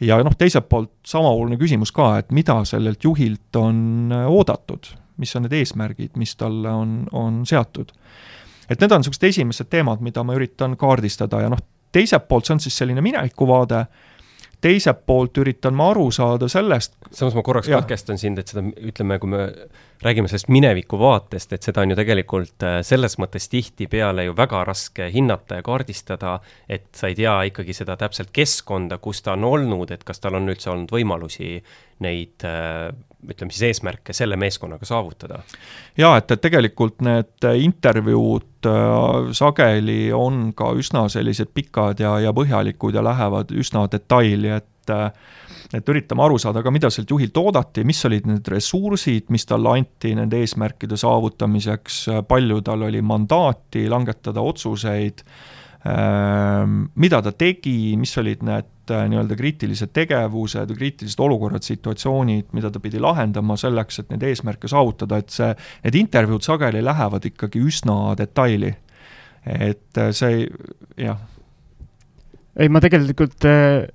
ja 0.00 0.20
noh, 0.24 0.36
teiselt 0.38 0.68
poolt 0.68 0.92
sama 1.06 1.30
oluline 1.30 1.58
küsimus 1.60 1.92
ka, 1.92 2.12
et 2.18 2.32
mida 2.32 2.60
sellelt 2.68 3.04
juhilt 3.04 3.56
on 3.56 4.12
äh, 4.12 4.26
oodatud, 4.28 4.92
mis 5.20 5.34
on 5.36 5.46
need 5.46 5.56
eesmärgid, 5.60 6.16
mis 6.20 6.36
talle 6.36 6.70
on, 6.70 7.04
on 7.12 7.42
seatud. 7.46 7.92
et 8.68 8.80
need 8.80 8.92
on 8.92 9.02
niisugused 9.02 9.28
esimesed 9.32 9.70
teemad, 9.70 10.00
mida 10.00 10.24
ma 10.24 10.36
üritan 10.38 10.76
kaardistada 10.78 11.42
ja 11.44 11.50
noh, 11.52 11.62
teiselt 11.92 12.28
poolt 12.28 12.46
see 12.46 12.54
on 12.54 12.62
siis 12.62 12.76
selline 12.78 13.02
minevikuvaade, 13.02 13.84
teiselt 14.60 15.04
poolt 15.06 15.38
üritan 15.40 15.74
ma 15.76 15.90
aru 15.92 16.10
saada 16.14 16.48
sellest. 16.48 16.96
samas 17.10 17.34
ma 17.36 17.42
korraks 17.42 17.68
ja. 17.68 17.80
katkestan 17.80 18.18
sind, 18.20 18.38
et 18.38 18.50
seda 18.52 18.64
ütleme, 18.64 19.18
kui 19.18 19.30
me 19.32 19.42
räägime 20.04 20.28
sellest 20.28 20.50
mineviku 20.52 20.98
vaatest, 21.00 21.52
et 21.52 21.66
seda 21.66 21.84
on 21.84 21.92
ju 21.92 21.98
tegelikult 21.98 22.66
äh, 22.66 22.78
selles 22.86 23.18
mõttes 23.20 23.48
tihtipeale 23.52 24.24
ju 24.28 24.36
väga 24.36 24.64
raske 24.68 25.10
hinnata 25.12 25.60
ja 25.60 25.66
kaardistada, 25.66 26.38
et 26.68 26.88
sa 26.96 27.10
ei 27.10 27.18
tea 27.18 27.36
ikkagi 27.50 27.76
seda 27.76 27.96
täpselt 28.00 28.32
keskkonda, 28.36 29.00
kus 29.02 29.22
ta 29.26 29.36
on 29.36 29.48
olnud, 29.48 29.90
et 29.90 30.04
kas 30.04 30.20
tal 30.20 30.38
on 30.40 30.48
üldse 30.52 30.72
olnud 30.72 30.92
võimalusi 30.92 31.56
neid 32.04 32.48
äh, 32.48 32.90
ütleme 33.28 33.52
siis 33.52 33.66
eesmärke 33.70 34.14
selle 34.16 34.38
meeskonnaga 34.40 34.88
saavutada? 34.88 35.42
jaa, 35.98 36.16
et, 36.16 36.30
et 36.30 36.40
tegelikult 36.40 37.00
need 37.04 37.48
intervjuud 37.66 38.70
äh, 38.70 39.30
sageli 39.36 40.02
on 40.16 40.50
ka 40.56 40.72
üsna 40.78 41.06
sellised 41.12 41.52
pikad 41.54 42.00
ja, 42.00 42.18
ja 42.24 42.34
põhjalikud 42.36 42.96
ja 42.96 43.04
lähevad 43.04 43.54
üsna 43.56 43.86
detaili, 43.92 44.56
et 44.60 44.66
et 45.74 45.90
üritame 45.92 46.24
aru 46.24 46.38
saada 46.40 46.64
ka, 46.64 46.72
mida 46.74 46.90
sealt 46.90 47.10
juhilt 47.12 47.36
oodati, 47.38 47.84
mis 47.86 48.00
olid 48.08 48.26
need 48.26 48.48
ressursid, 48.50 49.28
mis 49.30 49.46
talle 49.46 49.76
anti 49.78 50.14
nende 50.18 50.40
eesmärkide 50.42 50.98
saavutamiseks, 50.98 52.02
palju 52.28 52.60
tal 52.66 52.88
oli 52.88 53.02
mandaati 53.06 53.86
langetada 53.92 54.42
otsuseid, 54.42 55.22
ähm, 55.22 55.59
mida 55.80 57.22
ta 57.24 57.32
tegi, 57.32 57.96
mis 57.96 58.12
olid 58.20 58.42
need 58.44 58.92
äh, 58.92 59.06
nii-öelda 59.08 59.36
kriitilised 59.38 59.94
tegevused 59.96 60.74
kriitilised 60.76 61.22
olukorrad, 61.24 61.64
situatsioonid, 61.64 62.50
mida 62.56 62.68
ta 62.70 62.82
pidi 62.84 63.00
lahendama 63.00 63.56
selleks, 63.60 64.02
et 64.02 64.10
neid 64.12 64.26
eesmärke 64.28 64.68
saavutada, 64.68 65.20
et 65.22 65.32
see, 65.32 65.54
need 65.86 65.96
intervjuud 66.02 66.44
sageli 66.44 66.84
lähevad 66.84 67.30
ikkagi 67.30 67.62
üsna 67.64 68.16
detaili. 68.18 68.74
et 69.46 69.96
äh, 69.96 70.10
see, 70.12 70.44
jah. 71.00 71.16
ei, 72.60 72.68
ma 72.68 72.84
tegelikult 72.84 73.48
äh 73.48 73.88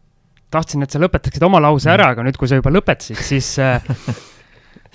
tahtsin, 0.56 0.86
et 0.86 0.94
sa 0.94 1.02
lõpetaksid 1.02 1.44
oma 1.46 1.60
lause 1.64 1.92
ära, 1.92 2.12
aga 2.14 2.24
nüüd, 2.26 2.38
kui 2.40 2.50
sa 2.50 2.60
juba 2.60 2.72
lõpetasid, 2.74 3.20
siis 3.26 3.52
äh, 3.62 3.84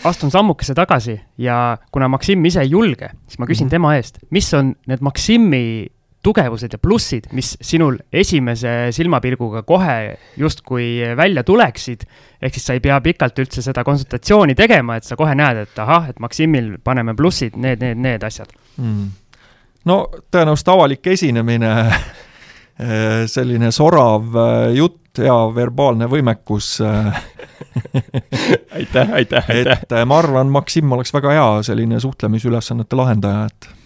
astun 0.09 0.33
sammukese 0.33 0.74
tagasi 0.79 1.18
ja 1.42 1.79
kuna 1.92 2.09
Maksim 2.12 2.44
ise 2.48 2.64
ei 2.64 2.74
julge, 2.74 3.12
siis 3.29 3.40
ma 3.40 3.48
küsin 3.48 3.66
-hmm. 3.66 3.76
tema 3.76 3.94
eest, 3.98 4.20
mis 4.31 4.48
on 4.55 4.74
need 4.88 5.03
Maksimi 5.05 5.87
tugevused 6.22 6.72
ja 6.72 6.78
plussid, 6.78 7.30
mis 7.37 7.54
sinul 7.64 7.96
esimese 8.12 8.90
silmapilguga 8.92 9.62
kohe 9.68 10.18
justkui 10.37 11.00
välja 11.16 11.44
tuleksid, 11.46 12.04
ehk 12.42 12.56
siis 12.56 12.66
sa 12.68 12.76
ei 12.76 12.83
pea 12.85 13.00
pikalt 13.04 13.38
üldse 13.40 13.64
seda 13.64 13.85
konsultatsiooni 13.87 14.54
tegema, 14.59 14.98
et 15.00 15.09
sa 15.09 15.16
kohe 15.16 15.35
näed, 15.38 15.64
et 15.64 15.80
ahah, 15.80 16.11
et 16.12 16.20
Maksimil 16.20 16.74
paneme 16.85 17.14
plussid, 17.16 17.56
need, 17.56 17.80
need, 17.80 18.02
need 18.04 18.26
asjad 18.26 18.52
mm.. 18.76 19.09
no 19.88 20.02
tõenäoliselt 20.28 20.72
avalik 20.74 21.11
esinemine 21.14 21.74
selline 23.35 23.72
sorav 23.72 24.37
jutt, 24.76 24.98
hea 25.20 25.40
verbaalne 25.56 26.06
võimekus 26.09 26.76
aitäh, 28.76 29.12
aitäh, 29.12 29.44
aitäh! 29.48 29.83
et 29.83 29.98
ma 30.06 30.20
arvan, 30.20 30.52
Maksim 30.52 30.92
oleks 30.92 31.12
väga 31.16 31.33
hea 31.37 31.50
selline 31.72 32.00
suhtlemisülesannete 32.00 32.96
lahendaja, 32.96 33.48
et 33.48 33.79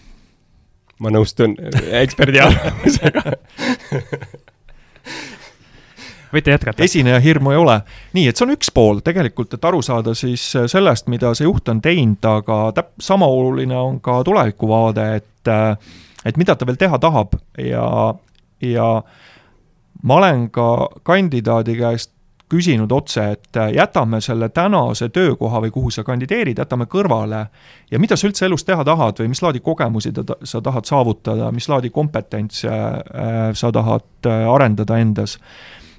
ma 1.02 1.10
nõustun 1.14 1.56
eksperdi 2.02 2.40
arvamusega 2.44 3.34
võite 6.34 6.50
jätkata. 6.50 6.82
esineja 6.82 7.20
hirmu 7.22 7.50
ei 7.54 7.56
ole. 7.56 7.80
nii, 8.12 8.28
et 8.28 8.36
see 8.36 8.46
on 8.46 8.54
üks 8.54 8.70
pool 8.74 9.00
tegelikult, 9.04 9.54
et 9.54 9.64
aru 9.64 9.82
saada 9.82 10.14
siis 10.18 10.44
sellest, 10.70 11.08
mida 11.12 11.34
see 11.34 11.46
juht 11.46 11.68
on 11.70 11.82
teinud, 11.84 12.24
aga 12.26 12.58
täp-, 12.76 12.94
sama 13.02 13.28
oluline 13.30 13.76
on 13.78 14.00
ka 14.04 14.22
tulevikuvaade, 14.26 15.08
et 15.20 15.52
et 16.24 16.38
mida 16.40 16.56
ta 16.56 16.66
veel 16.66 16.80
teha 16.80 16.98
tahab 16.98 17.36
ja, 17.60 18.14
ja 18.64 18.88
ma 20.02 20.18
olen 20.20 20.48
ka 20.50 20.68
kandidaadi 21.04 21.76
käest 21.76 22.13
küsinud 22.54 22.92
otse, 22.94 23.26
et 23.34 23.58
äh, 23.58 23.72
jätame 23.74 24.20
selle 24.24 24.48
tänase 24.54 25.08
töökoha 25.14 25.60
või 25.64 25.72
kuhu 25.74 25.92
sa 25.94 26.04
kandideerid, 26.06 26.58
jätame 26.62 26.86
kõrvale 26.90 27.44
ja 27.90 28.00
mida 28.02 28.18
sa 28.18 28.28
üldse 28.28 28.46
elus 28.48 28.66
teha 28.66 28.84
tahad 28.86 29.22
või 29.22 29.32
mis 29.32 29.42
laadi 29.42 29.62
kogemusi 29.64 30.12
ta, 30.14 30.38
sa 30.46 30.62
tahad 30.64 30.88
saavutada, 30.88 31.50
mis 31.54 31.68
laadi 31.68 31.90
kompetentse 31.94 32.70
äh, 32.70 33.46
sa 33.54 33.72
tahad 33.74 34.30
äh, 34.30 34.44
arendada 34.50 34.98
endas. 34.98 35.38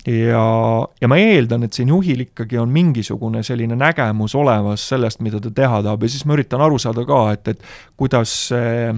ja, 0.06 0.46
ja 1.02 1.08
ma 1.10 1.18
eeldan, 1.18 1.66
et 1.66 1.74
siin 1.74 1.90
juhil 1.90 2.28
ikkagi 2.28 2.60
on 2.62 2.70
mingisugune 2.70 3.44
selline 3.44 3.76
nägemus 3.76 4.36
olemas 4.36 4.88
sellest, 4.90 5.20
mida 5.26 5.42
ta 5.42 5.52
teha 5.52 5.82
tahab 5.84 6.04
ja 6.04 6.10
siis 6.10 6.26
ma 6.26 6.38
üritan 6.38 6.62
aru 6.62 6.80
saada 6.80 7.06
ka, 7.06 7.26
et, 7.34 7.54
et 7.56 7.68
kuidas 7.98 8.40
see 8.52 8.94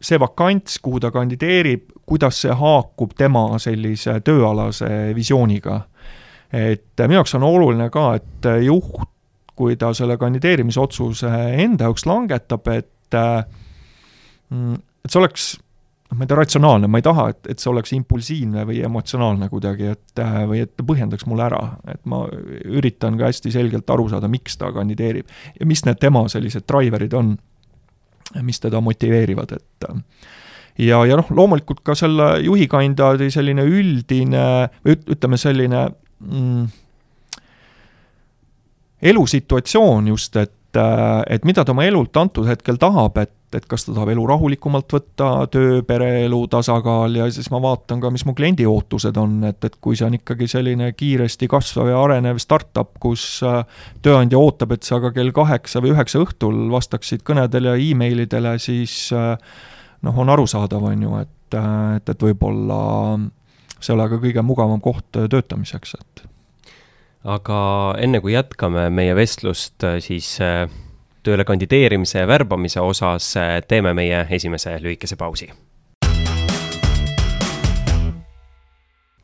see 0.00 0.16
vakants, 0.20 0.78
kuhu 0.80 1.00
ta 1.00 1.10
kandideerib, 1.12 1.90
kuidas 2.10 2.42
see 2.42 2.54
haakub 2.58 3.14
tema 3.18 3.46
sellise 3.62 4.18
tööalase 4.26 5.14
visiooniga. 5.14 5.80
et 6.50 6.98
minu 7.06 7.20
jaoks 7.20 7.36
on 7.38 7.46
oluline 7.46 7.86
ka, 7.94 8.14
et 8.18 8.46
juht, 8.64 9.06
kui 9.54 9.76
ta 9.78 9.92
selle 9.94 10.16
kandideerimisotsuse 10.18 11.30
enda 11.62 11.86
jaoks 11.86 12.06
langetab, 12.10 12.66
et 12.74 13.18
mm, 14.50 14.78
et 15.04 15.12
see 15.12 15.20
oleks 15.20 15.52
noh, 16.10 16.18
ma 16.18 16.24
ei 16.24 16.30
tea, 16.30 16.38
ratsionaalne, 16.40 16.90
ma 16.90 16.98
ei 16.98 17.06
taha, 17.06 17.28
et, 17.30 17.50
et 17.52 17.62
see 17.62 17.70
oleks 17.70 17.94
impulsiivne 17.94 18.64
või 18.66 18.80
emotsionaalne 18.86 19.48
kuidagi, 19.52 19.92
et 19.94 20.22
või 20.50 20.64
et 20.64 20.74
ta 20.74 20.86
põhjendaks 20.86 21.26
mulle 21.30 21.46
ära, 21.46 21.62
et 21.92 22.02
ma 22.10 22.24
üritan 22.66 23.18
ka 23.20 23.30
hästi 23.30 23.54
selgelt 23.54 23.90
aru 23.94 24.08
saada, 24.10 24.30
miks 24.32 24.58
ta 24.58 24.72
kandideerib 24.74 25.30
ja 25.60 25.70
mis 25.70 25.84
need 25.86 26.02
tema 26.02 26.26
sellised 26.32 26.66
driver'id 26.66 27.14
on, 27.14 27.36
mis 28.42 28.62
teda 28.62 28.82
motiveerivad, 28.82 29.54
et 29.54 29.90
ja, 30.78 31.00
ja 31.06 31.18
noh, 31.18 31.32
loomulikult 31.34 31.82
ka 31.84 31.96
selle 31.98 32.36
juhikandidaadi 32.44 33.30
selline 33.32 33.64
üldine 33.66 34.44
või 34.84 34.96
ütleme, 35.16 35.40
selline 35.40 35.88
mm, 36.20 36.70
elusituatsioon 39.02 40.08
just, 40.12 40.36
et, 40.36 40.80
et 41.26 41.44
mida 41.48 41.64
ta 41.64 41.74
oma 41.74 41.86
elult 41.88 42.16
antud 42.20 42.48
hetkel 42.48 42.78
tahab, 42.80 43.16
et, 43.22 43.32
et 43.56 43.64
kas 43.66 43.86
ta 43.86 43.94
tahab 43.94 44.12
elu 44.12 44.26
rahulikumalt 44.28 44.92
võtta, 44.94 45.30
töö, 45.52 45.80
pereelu 45.86 46.42
tasakaal 46.52 47.16
ja 47.18 47.26
siis 47.32 47.50
ma 47.52 47.62
vaatan 47.64 48.02
ka, 48.02 48.12
mis 48.12 48.26
mu 48.28 48.34
kliendi 48.36 48.68
ootused 48.68 49.16
on, 49.20 49.40
et, 49.48 49.58
et 49.66 49.80
kui 49.80 49.98
see 49.98 50.06
on 50.06 50.18
ikkagi 50.20 50.48
selline 50.50 50.92
kiiresti 50.96 51.48
kasvav 51.50 51.90
ja 51.90 51.98
arenev 52.04 52.38
startup, 52.42 52.92
kus 53.02 53.40
äh, 53.46 53.64
tööandja 54.04 54.38
ootab, 54.38 54.76
et 54.76 54.86
sa 54.86 55.00
ka 55.02 55.14
kell 55.16 55.32
kaheksa 55.34 55.82
või 55.82 55.96
üheksa 55.96 56.22
õhtul 56.22 56.68
vastaksid 56.72 57.24
kõnedele 57.26 57.74
ja 57.74 57.90
emailidele, 57.90 58.56
siis 58.62 59.08
äh, 59.16 59.36
noh, 60.02 60.18
on 60.18 60.32
arusaadav, 60.32 60.84
on 60.92 61.02
ju, 61.02 61.14
et, 61.20 61.58
et, 61.96 62.08
et 62.14 62.26
võib-olla 62.28 62.80
see 63.80 63.94
ei 63.94 63.96
ole 63.96 64.08
ka 64.12 64.20
kõige 64.20 64.44
mugavam 64.44 64.80
koht 64.84 65.08
töötamiseks, 65.16 65.96
et 65.96 66.26
aga 67.24 67.60
enne 68.00 68.20
kui 68.20 68.34
jätkame 68.34 68.88
meie 68.92 69.16
vestlust, 69.16 69.84
siis 70.04 70.34
äh, 70.44 70.68
tööle 71.24 71.44
kandideerimise 71.44 72.22
ja 72.22 72.28
värbamise 72.28 72.80
osas 72.80 73.34
äh, 73.40 73.58
teeme 73.68 73.94
meie 73.96 74.26
esimese 74.30 74.78
lühikese 74.80 75.16
pausi. 75.20 75.50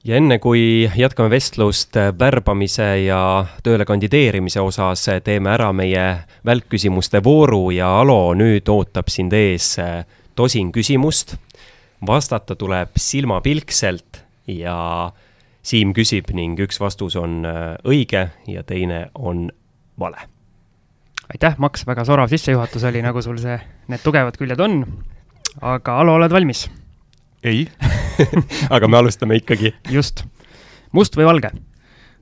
ja 0.06 0.14
enne, 0.16 0.38
kui 0.38 0.90
jätkame 0.96 1.30
vestlust 1.30 1.96
äh, 1.96 2.12
värbamise 2.18 2.90
ja 3.04 3.46
tööle 3.62 3.84
kandideerimise 3.84 4.60
osas, 4.60 5.08
teeme 5.24 5.50
ära 5.50 5.72
meie 5.72 6.04
välkküsimuste 6.46 7.24
vooru 7.24 7.70
ja 7.74 7.90
Alo, 8.00 8.34
nüüd 8.34 8.68
ootab 8.68 9.08
sind 9.10 9.32
ees 9.32 9.74
tosin 10.36 10.72
küsimust, 10.72 11.36
vastata 12.06 12.56
tuleb 12.56 12.96
silmapilkselt 13.00 14.22
ja 14.46 14.76
Siim 15.66 15.90
küsib 15.96 16.28
ning 16.30 16.60
üks 16.62 16.78
vastus 16.78 17.16
on 17.18 17.40
äh, 17.42 17.72
õige 17.82 18.28
ja 18.46 18.62
teine 18.62 19.08
on 19.18 19.48
vale. 19.98 20.28
aitäh, 21.32 21.56
Max, 21.58 21.82
väga 21.88 22.04
sorav 22.06 22.30
sissejuhatus 22.30 22.84
oli, 22.86 23.02
nagu 23.02 23.22
sul 23.22 23.40
see, 23.42 23.56
need 23.90 24.04
tugevad 24.04 24.38
küljed 24.38 24.62
on. 24.62 24.84
aga 25.60 25.98
Alo, 26.04 26.14
oled 26.20 26.30
valmis? 26.30 26.68
ei 27.42 27.66
aga 28.76 28.88
me 28.88 29.00
alustame 29.02 29.40
ikkagi. 29.42 29.74
just. 29.90 30.22
must 30.92 31.18
või 31.18 31.26
valge? 31.32 31.50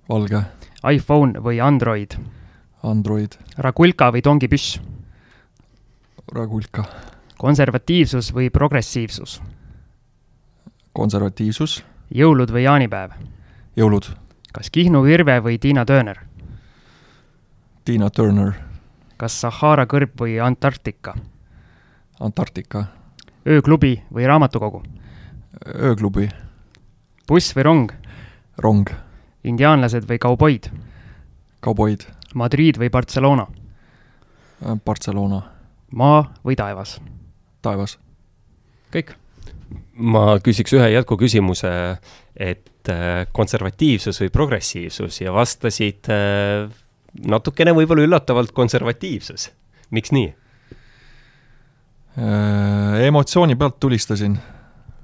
valge. 0.08 0.40
iPhone 0.88 1.44
või 1.44 1.60
Android? 1.60 2.16
Android. 2.84 3.36
Ragulka 3.58 4.08
või 4.12 4.24
tongipüss? 4.24 4.78
Ragulka 6.32 6.88
konservatiivsus 7.44 8.34
või 8.34 8.50
progressiivsus? 8.50 9.42
konservatiivsus. 10.92 11.84
jõulud 12.14 12.48
või 12.48 12.62
jaanipäev? 12.64 13.10
jõulud. 13.76 14.06
kas 14.52 14.70
Kihnu 14.70 15.02
Virve 15.04 15.40
või 15.44 15.58
Tiina 15.60 15.84
Turner? 15.84 16.22
Tiina 17.84 18.10
Turner. 18.10 18.52
kas 19.16 19.40
Sahara 19.40 19.84
kõrb 19.84 20.16
või 20.20 20.40
Antarktika? 20.40 21.14
Antarktika. 22.20 22.86
ööklubi 23.46 24.02
või 24.14 24.26
raamatukogu? 24.26 24.82
ööklubi. 25.76 26.28
buss 27.28 27.56
või 27.56 27.62
rong? 27.62 27.92
rong. 28.56 28.88
indiaanlased 29.44 30.08
või 30.08 30.18
kauboid? 30.18 30.70
kauboid. 31.60 32.08
Madrid 32.34 32.80
või 32.80 32.88
Barcelona? 32.90 33.46
Barcelona. 34.86 35.42
maa 35.92 36.32
või 36.44 36.56
taevas? 36.56 37.00
Taevas. 37.64 37.98
kõik. 38.94 39.14
ma 39.94 40.38
küsiks 40.44 40.74
ühe 40.76 40.88
jätkuküsimuse, 40.94 41.72
et 42.36 42.90
äh, 42.92 43.26
konservatiivsus 43.32 44.20
või 44.22 44.32
progressiivsus 44.34 45.20
ja 45.20 45.32
vastasid 45.34 46.10
äh, 46.12 46.70
natukene 47.26 47.74
võib-olla 47.76 48.06
üllatavalt 48.08 48.52
konservatiivsus. 48.52 49.50
miks 49.90 50.12
nii? 50.12 50.32
Äh, 52.18 53.06
emotsiooni 53.08 53.56
pealt 53.58 53.80
tulistasin 53.80 54.36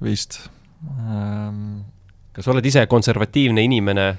vist. 0.03 0.39
Ähm, 0.87 1.81
kas 2.33 2.47
oled 2.47 2.65
ise 2.65 2.85
konservatiivne 2.87 3.63
inimene? 3.63 4.13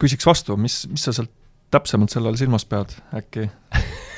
küsiks 0.00 0.26
vastu, 0.28 0.56
mis, 0.60 0.82
mis 0.92 1.04
sa 1.06 1.12
sealt 1.16 1.32
täpsemalt 1.72 2.12
selle 2.12 2.28
all 2.28 2.38
silmas 2.40 2.66
pead, 2.68 2.92
äkki 3.16 3.46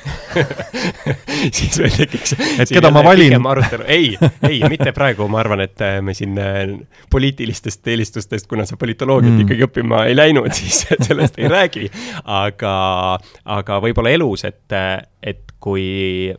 siis 1.57 1.79
meil 1.79 1.95
tekiks. 1.95 2.35
et 2.59 2.71
keda 2.73 2.91
ma 2.93 3.03
valin? 3.05 3.35
ei, 3.85 4.13
ei, 4.49 4.61
mitte 4.71 4.91
praegu, 4.97 5.27
ma 5.31 5.41
arvan, 5.43 5.63
et 5.65 5.83
äh, 5.85 5.99
me 6.05 6.15
siin 6.17 6.37
äh, 6.41 6.73
poliitilistest 7.13 7.87
eelistustest, 7.93 8.47
kuna 8.51 8.67
sa 8.69 8.77
politoloogiat 8.79 9.33
mm. 9.33 9.45
ikkagi 9.45 9.67
õppima 9.67 10.03
ei 10.09 10.17
läinud, 10.17 10.51
siis 10.59 10.85
sellest 10.93 11.39
ei 11.39 11.51
räägi. 11.51 11.89
aga, 12.23 12.75
aga 13.57 13.79
võib-olla 13.83 14.13
elus, 14.13 14.45
et, 14.49 14.77
et 15.23 15.55
kui 15.63 16.33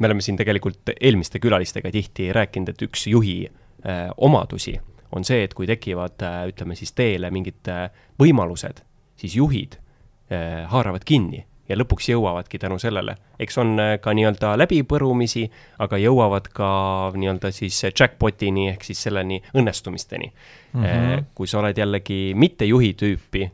me 0.00 0.10
oleme 0.10 0.24
siin 0.24 0.36
tegelikult 0.36 0.92
eelmiste 0.96 1.40
külalistega 1.42 1.90
tihti 1.92 2.30
rääkinud, 2.36 2.74
et 2.74 2.86
üks 2.88 3.06
juhi 3.10 3.38
äh, 3.46 4.06
omadusi 4.16 4.76
on 5.16 5.24
see, 5.24 5.44
et 5.46 5.54
kui 5.56 5.68
tekivad 5.68 6.22
äh,, 6.26 6.40
ütleme 6.50 6.76
siis 6.78 6.92
teele 6.96 7.30
mingid 7.32 7.70
äh, 7.72 7.88
võimalused, 8.20 8.82
siis 9.16 9.36
juhid 9.38 9.78
äh, 9.78 10.64
haaravad 10.70 11.06
kinni 11.06 11.44
ja 11.68 11.76
lõpuks 11.78 12.10
jõuavadki 12.10 12.58
tänu 12.62 12.78
sellele, 12.82 13.16
eks 13.42 13.58
on 13.62 13.74
äh, 13.80 13.92
ka 14.02 14.14
nii-öelda 14.16 14.54
läbipõrumisi, 14.60 15.46
aga 15.82 15.98
jõuavad 16.00 16.48
ka 16.54 16.70
nii-öelda 17.16 17.50
siis 17.54 17.80
jackpot'ini 17.88 18.70
ehk 18.72 18.86
siis 18.86 19.02
selleni 19.08 19.40
õnnestumisteni 19.54 20.30
mm. 20.30 20.82
-hmm. 20.82 21.30
kui 21.34 21.46
sa 21.46 21.60
oled 21.62 21.78
jällegi 21.78 22.34
mitte 22.34 22.64
juhi 22.64 22.94
tüüpi, 22.94 23.50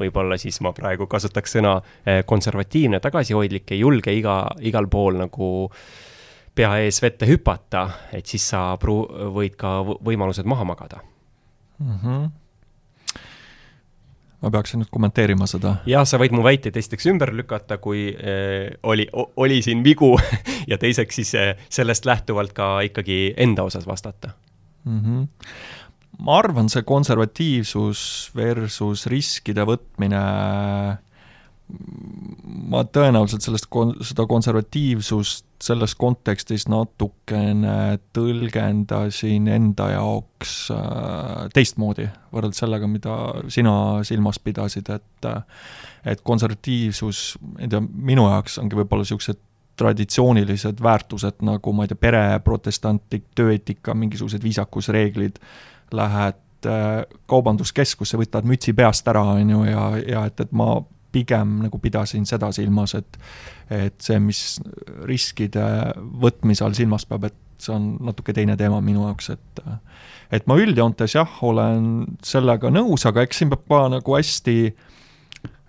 võib-olla 0.00 0.38
siis 0.38 0.60
ma 0.60 0.72
praegu 0.72 1.06
kasutaks 1.06 1.58
sõna 1.58 1.76
eh, 2.06 2.22
konservatiivne, 2.26 3.00
tagasihoidlik, 3.00 3.72
ei 3.72 3.80
julge 3.80 4.14
iga, 4.14 4.42
igal 4.60 4.88
pool 4.88 5.18
nagu 5.20 5.70
pea 6.54 6.76
ees 6.82 7.02
vette 7.02 7.26
hüpata, 7.26 7.88
et 8.12 8.26
siis 8.26 8.48
sa 8.48 8.76
pru-, 8.80 9.06
võid 9.34 9.56
ka 9.56 9.80
võimalused 9.84 10.44
maha 10.44 10.64
magada 10.64 11.02
mm. 11.78 11.98
-hmm 12.04 12.39
ma 14.40 14.52
peaksin 14.52 14.82
nüüd 14.82 14.90
kommenteerima 14.92 15.48
seda? 15.50 15.76
jah, 15.88 16.06
sa 16.08 16.20
võid 16.20 16.34
mu 16.36 16.44
väiteid 16.46 16.76
esiteks 16.80 17.08
ümber 17.12 17.32
lükata, 17.36 17.80
kui 17.82 18.08
äh, 18.14 18.70
oli, 18.82 19.08
oli 19.12 19.60
siin 19.64 19.84
vigu 19.86 20.14
ja 20.70 20.78
teiseks 20.80 21.20
siis 21.20 21.34
äh, 21.38 21.52
sellest 21.72 22.08
lähtuvalt 22.08 22.54
ka 22.56 22.78
ikkagi 22.88 23.34
enda 23.40 23.66
osas 23.68 23.86
vastata 23.88 24.34
mm. 24.84 25.00
-hmm 25.04 25.28
ma 26.20 26.36
arvan, 26.36 26.68
see 26.68 26.84
konservatiivsus 26.84 28.00
versus 28.36 29.06
riskide 29.10 29.64
võtmine, 29.68 30.20
ma 32.70 32.82
tõenäoliselt 32.86 33.44
sellest 33.44 33.68
kon-, 33.72 33.96
seda 34.04 34.26
konservatiivsust 34.30 35.46
selles 35.60 35.92
kontekstis 36.00 36.64
natukene 36.72 37.98
tõlgendasin 38.16 39.48
enda 39.52 39.90
jaoks 39.92 40.54
äh, 40.74 41.50
teistmoodi, 41.54 42.08
võrreldes 42.32 42.62
sellega, 42.62 42.88
mida 42.88 43.16
sina 43.52 43.74
silmas 44.08 44.40
pidasid, 44.42 44.88
et 44.94 45.30
et 46.08 46.22
konservatiivsus, 46.24 47.34
ma 47.44 47.60
ei 47.60 47.68
tea, 47.68 47.80
minu 47.80 48.24
jaoks 48.30 48.56
ongi 48.62 48.78
võib-olla 48.78 49.04
niisugused 49.04 49.40
traditsioonilised 49.80 50.80
väärtused 50.82 51.42
nagu 51.44 51.72
ma 51.76 51.84
ei 51.84 51.90
tea, 51.90 52.00
pere, 52.00 52.22
protestantlik 52.44 53.26
tööeetika, 53.36 53.94
mingisugused 53.96 54.44
viisakusreeglid, 54.44 55.40
lähed 55.96 56.68
äh, 56.68 57.02
kaubanduskeskusse, 57.30 58.20
võtad 58.20 58.48
mütsi 58.48 58.74
peast 58.76 59.08
ära, 59.12 59.24
on 59.36 59.52
ju, 59.54 59.62
ja, 59.68 59.84
ja 60.04 60.24
et, 60.28 60.40
et 60.44 60.56
ma 60.56 60.78
pigem 61.12 61.58
nagu 61.64 61.78
pidasin 61.82 62.26
seda 62.28 62.50
silmas, 62.54 62.94
et 62.98 63.18
et 63.70 64.02
see, 64.02 64.18
mis 64.22 64.58
riskide 65.06 65.62
võtmise 66.22 66.64
all 66.66 66.74
silmas 66.74 67.06
peab, 67.06 67.28
et 67.28 67.36
see 67.60 67.74
on 67.74 67.92
natuke 68.08 68.34
teine 68.34 68.56
teema 68.58 68.80
minu 68.84 69.04
jaoks, 69.06 69.30
et 69.36 69.62
et 70.34 70.46
ma 70.50 70.56
üldjoontes 70.62 71.16
jah, 71.16 71.40
olen 71.46 72.06
sellega 72.26 72.70
nõus, 72.72 73.06
aga 73.06 73.24
eks 73.26 73.42
siin 73.42 73.52
peab 73.52 73.66
ka 73.70 73.82
nagu 73.96 74.16
hästi 74.16 74.56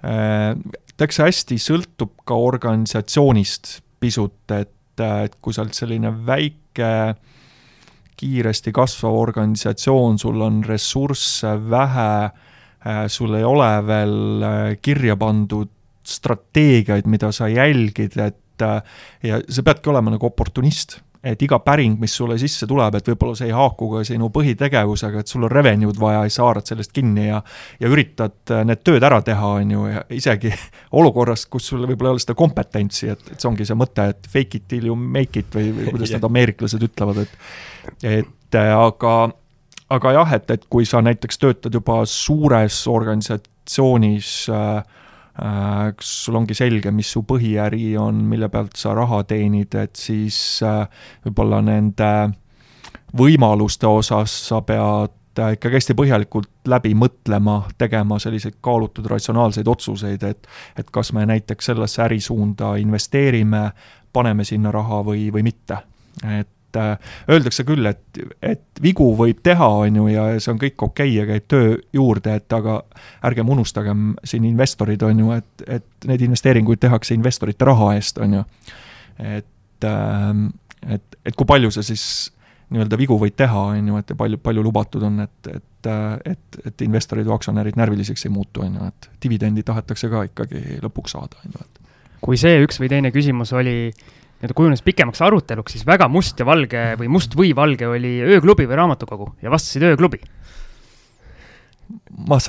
äh,, 0.05 0.53
eks 1.01 1.17
see 1.17 1.29
hästi 1.29 1.57
sõltub 1.61 2.13
ka 2.29 2.37
organisatsioonist 2.37 3.79
pisut, 4.01 4.43
et, 4.53 5.01
et 5.01 5.37
kui 5.41 5.53
sa 5.53 5.63
oled 5.65 5.77
selline 5.77 6.11
väike 6.25 6.91
kiiresti 8.21 8.73
kasvav 8.73 9.17
organisatsioon, 9.17 10.19
sul 10.21 10.41
on 10.45 10.61
ressursse 10.65 11.55
vähe, 11.69 12.09
äh, 12.29 12.50
sul 13.11 13.35
ei 13.37 13.45
ole 13.45 13.69
veel 13.87 14.17
äh, 14.43 14.59
kirja 14.81 15.17
pandud 15.19 15.69
strateegiaid, 16.07 17.05
mida 17.05 17.31
sa 17.31 17.49
jälgid, 17.51 18.17
et 18.17 18.65
äh, 18.65 18.81
ja 19.23 19.41
sa 19.49 19.63
peadki 19.63 19.91
olema 19.93 20.13
nagu 20.13 20.25
oportunist 20.25 20.99
et 21.21 21.41
iga 21.45 21.59
päring, 21.61 21.99
mis 22.01 22.13
sulle 22.17 22.33
sisse 22.41 22.65
tuleb, 22.65 22.95
et 22.97 23.09
võib-olla 23.11 23.37
see 23.37 23.51
ei 23.51 23.53
haaku 23.53 23.89
ka 23.91 23.99
sinu 24.07 24.31
põhitegevusega, 24.33 25.21
et 25.21 25.29
sul 25.29 25.45
on 25.45 25.51
revenue'd 25.53 25.99
vaja 26.01 26.23
ja 26.25 26.33
sa 26.33 26.47
haarad 26.47 26.71
sellest 26.71 26.93
kinni 26.95 27.27
ja 27.27 27.43
ja 27.79 27.91
üritad 27.93 28.53
need 28.65 28.81
tööd 28.81 29.05
ära 29.05 29.19
teha, 29.25 29.51
on 29.59 29.75
ju, 29.75 29.85
ja 29.91 30.01
isegi 30.17 30.49
olukorras, 30.99 31.45
kus 31.45 31.69
sul 31.69 31.85
võib-olla 31.85 32.15
ei 32.15 32.17
ole 32.17 32.25
seda 32.25 32.37
kompetentsi, 32.39 33.11
et, 33.13 33.21
et 33.29 33.37
see 33.37 33.51
ongi 33.51 33.69
see 33.69 33.77
mõte, 33.77 34.07
et 34.15 34.31
fake 34.33 34.57
it 34.57 34.67
till 34.73 34.89
you 34.89 34.97
make 34.97 35.45
it 35.45 35.53
või, 35.53 35.69
või 35.77 35.93
kuidas 35.93 36.13
need 36.15 36.25
ameeriklased 36.31 36.89
ütlevad, 36.89 37.21
et 37.27 38.17
et 38.17 38.57
äh, 38.57 38.73
aga, 38.73 39.15
aga 39.91 40.15
jah, 40.15 40.33
et, 40.37 40.49
et 40.55 40.65
kui 40.71 40.87
sa 40.87 41.01
näiteks 41.03 41.41
töötad 41.41 41.75
juba 41.75 42.01
suures 42.09 42.81
organisatsioonis 42.87 44.33
äh, 44.49 44.75
äh, 44.77 45.87
kas 45.97 46.11
sul 46.25 46.39
ongi 46.41 46.57
selge, 46.57 46.91
mis 46.95 47.11
su 47.11 47.25
põhiäri 47.27 47.95
on, 47.99 48.23
mille 48.31 48.49
pealt 48.53 48.79
sa 48.79 48.95
raha 48.97 49.23
teenid, 49.29 49.75
et 49.75 49.95
siis 49.99 50.37
võib-olla 51.25 51.61
nende 51.65 52.11
võimaluste 53.17 53.87
osas 53.87 54.33
sa 54.47 54.61
pead 54.63 55.17
ikkagi 55.39 55.77
hästi 55.77 55.95
põhjalikult 55.95 56.67
läbi 56.67 56.91
mõtlema, 56.97 57.61
tegema 57.79 58.17
selliseid 58.19 58.57
kaalutud 58.63 59.07
ratsionaalseid 59.07 59.67
otsuseid, 59.67 60.23
et 60.23 60.47
et 60.77 60.91
kas 60.91 61.13
me 61.13 61.25
näiteks 61.25 61.71
sellesse 61.71 62.03
ärisuunda 62.03 62.75
investeerime, 62.81 63.69
paneme 64.13 64.43
sinna 64.43 64.71
raha 64.71 65.01
või, 65.07 65.29
või 65.31 65.43
mitte. 65.43 65.77
et 66.39 66.49
et 66.71 66.79
äh, 66.79 66.97
öeldakse 67.29 67.63
küll, 67.63 67.85
et, 67.85 68.19
et 68.41 68.81
vigu 68.81 69.11
võib 69.17 69.41
teha, 69.43 69.67
on 69.85 69.95
ju, 69.95 70.07
ja 70.11 70.25
see 70.39 70.53
on 70.53 70.59
kõik 70.61 70.85
okei 70.87 71.11
okay 71.11 71.15
ja 71.17 71.25
käib 71.27 71.47
töö 71.51 71.77
juurde, 71.93 72.35
et 72.39 72.53
aga 72.53 72.81
ärgem 73.27 73.49
unustagem 73.49 74.11
siin 74.23 74.45
investorid, 74.47 75.03
on 75.03 75.19
ju, 75.19 75.31
et, 75.35 75.65
et 75.67 76.09
neid 76.09 76.23
investeeringuid 76.27 76.81
tehakse 76.81 77.15
investorite 77.17 77.67
raha 77.67 77.95
eest, 77.97 78.21
on 78.21 78.39
ju. 78.39 78.43
et, 79.19 79.87
ähm, 79.87 80.47
et, 80.87 81.17
et 81.25 81.35
kui 81.35 81.45
palju 81.45 81.71
sa 81.71 81.83
siis 81.83 82.31
nii-öelda 82.71 82.97
vigu 82.97 83.17
võid 83.19 83.35
teha, 83.35 83.65
on 83.75 83.91
ju, 83.91 83.99
et 83.99 84.15
palju, 84.17 84.39
palju 84.39 84.63
lubatud 84.63 85.03
on, 85.03 85.19
et, 85.25 85.51
et, 85.51 85.91
et, 86.31 86.61
et 86.65 86.87
investorid 86.87 87.27
või 87.27 87.35
aktsionärid 87.35 87.77
närviliseks 87.79 88.25
ei 88.25 88.31
muutu, 88.31 88.63
on 88.63 88.79
ju, 88.79 88.87
et 88.93 89.11
dividendi 89.23 89.65
tahetakse 89.67 90.09
ka 90.11 90.23
ikkagi 90.29 90.79
lõpuks 90.83 91.17
saada, 91.17 91.43
on 91.43 91.51
ju, 91.51 91.67
et 91.67 91.77
kui 92.21 92.37
see 92.37 92.61
üks 92.61 92.77
või 92.77 92.87
teine 92.87 93.09
küsimus 93.09 93.49
oli 93.57 93.89
äh, 93.89 94.09
nii-öelda 94.41 94.57
kujunes 94.57 94.81
pikemaks 94.81 95.21
aruteluks, 95.21 95.75
siis 95.75 95.85
väga 95.85 96.07
must 96.09 96.39
ja 96.41 96.45
valge 96.45 96.95
või 96.97 97.09
must 97.13 97.35
või 97.37 97.53
valge 97.55 97.87
oli 97.87 98.15
ööklubi 98.25 98.65
või 98.65 98.79
raamatukogu 98.79 99.27
ja 99.41 99.53
vastasid 99.53 99.85
ööklubi. 99.91 100.21
ma 102.27 102.39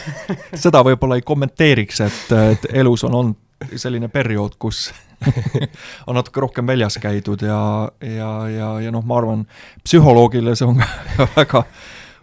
seda 0.64 0.82
võib-olla 0.84 1.18
ei 1.20 1.22
kommenteeriks, 1.22 2.00
et, 2.00 2.32
et 2.32 2.68
elus 2.72 3.04
on 3.04 3.14
olnud 3.14 3.76
selline 3.76 4.08
periood, 4.08 4.56
kus 4.58 4.88
on 6.08 6.16
natuke 6.16 6.40
rohkem 6.40 6.66
väljas 6.66 6.96
käidud 7.00 7.44
ja, 7.44 7.90
ja, 8.00 8.30
ja, 8.48 8.70
ja 8.80 8.92
noh, 8.92 9.04
ma 9.04 9.20
arvan, 9.20 9.46
psühholoogile 9.84 10.56
see 10.56 10.68
on 10.68 10.80
ka 11.18 11.28
väga 11.36 11.64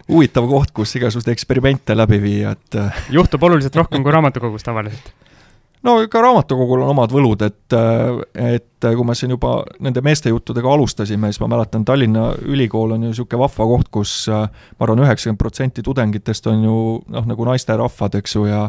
huvitav 0.08 0.50
koht, 0.50 0.74
kus 0.74 0.96
igasuguseid 0.98 1.36
eksperimente 1.36 1.94
läbi 1.94 2.18
viia, 2.22 2.56
et 2.56 3.14
juhtub 3.14 3.42
oluliselt 3.46 3.76
rohkem 3.78 4.02
kui 4.02 4.14
raamatukogus 4.14 4.66
tavaliselt 4.66 5.14
no 5.82 5.96
ka 6.10 6.22
raamatukogul 6.22 6.84
on 6.84 6.92
omad 6.94 7.12
võlud, 7.14 7.44
et, 7.46 7.76
et 8.38 8.88
kui 8.88 9.06
me 9.06 9.16
siin 9.18 9.34
juba 9.34 9.58
nende 9.82 10.02
meeste 10.04 10.32
juttudega 10.32 10.72
alustasime, 10.72 11.30
siis 11.32 11.42
ma 11.42 11.50
mäletan, 11.54 11.84
Tallinna 11.88 12.30
Ülikool 12.42 12.96
on 12.96 13.06
ju 13.06 13.12
niisugune 13.12 13.42
vahva 13.42 13.68
koht, 13.74 13.92
kus 13.94 14.16
ma 14.30 14.86
arvan, 14.86 15.04
üheksakümmend 15.06 15.40
protsenti 15.40 15.84
tudengitest 15.86 16.46
on 16.52 16.66
ju 16.66 16.76
noh, 17.12 17.28
nagu 17.28 17.48
naisterahvad, 17.50 18.20
eks 18.22 18.38
ju, 18.38 18.48
ja 18.50 18.66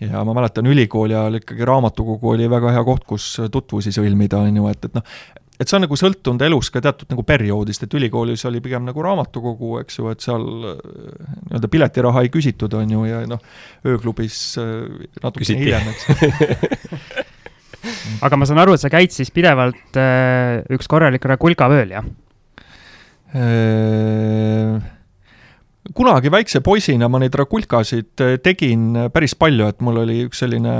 ja 0.00 0.22
ma 0.24 0.32
mäletan, 0.32 0.64
ülikooli 0.64 1.12
ajal 1.12 1.34
ikkagi 1.42 1.66
raamatukogu 1.68 2.30
oli 2.32 2.46
väga 2.48 2.72
hea 2.72 2.84
koht, 2.86 3.04
kus 3.04 3.34
tutvusi 3.52 3.92
sõlmida, 3.92 4.40
on 4.40 4.56
ju, 4.56 4.68
et, 4.72 4.88
et 4.88 4.96
noh, 4.96 5.04
et 5.60 5.68
see 5.68 5.76
on 5.76 5.84
nagu 5.84 5.98
sõltunud 5.98 6.42
elus 6.46 6.70
ka 6.72 6.80
teatud 6.84 7.10
nagu 7.12 7.24
perioodist, 7.26 7.84
et 7.84 7.96
ülikoolis 7.98 8.46
oli 8.48 8.62
pigem 8.64 8.86
nagu 8.88 9.04
raamatukogu, 9.04 9.74
eks 9.82 10.00
ju, 10.00 10.08
et 10.12 10.24
seal 10.24 10.46
äh, 10.72 10.78
nii-öelda 11.48 11.72
piletiraha 11.72 12.24
ei 12.24 12.32
küsitud, 12.32 12.76
on 12.78 12.94
ju, 12.96 13.04
ja 13.08 13.20
noh, 13.28 13.42
ööklubis 13.88 14.38
äh, 14.60 14.86
natuke 15.22 15.48
hiljem, 15.50 15.90
eks 15.92 16.02
aga 18.26 18.40
ma 18.40 18.48
saan 18.48 18.62
aru, 18.62 18.76
et 18.76 18.82
sa 18.82 18.92
käid 18.92 19.12
siis 19.14 19.32
pidevalt 19.34 20.00
äh, 20.00 20.62
üks 20.72 20.88
korralik 20.90 21.28
Rakulka 21.28 21.68
vööl, 21.72 21.92
jah? 21.98 22.08
Kunagi 25.96 26.30
väikse 26.32 26.60
poisina 26.64 27.08
ma 27.10 27.20
neid 27.22 27.34
rakulkasid 27.38 28.22
äh, 28.24 28.34
tegin 28.44 28.88
äh, 28.96 29.08
päris 29.12 29.34
palju, 29.38 29.68
et 29.70 29.80
mul 29.84 30.02
oli 30.02 30.20
üks 30.26 30.42
selline 30.44 30.74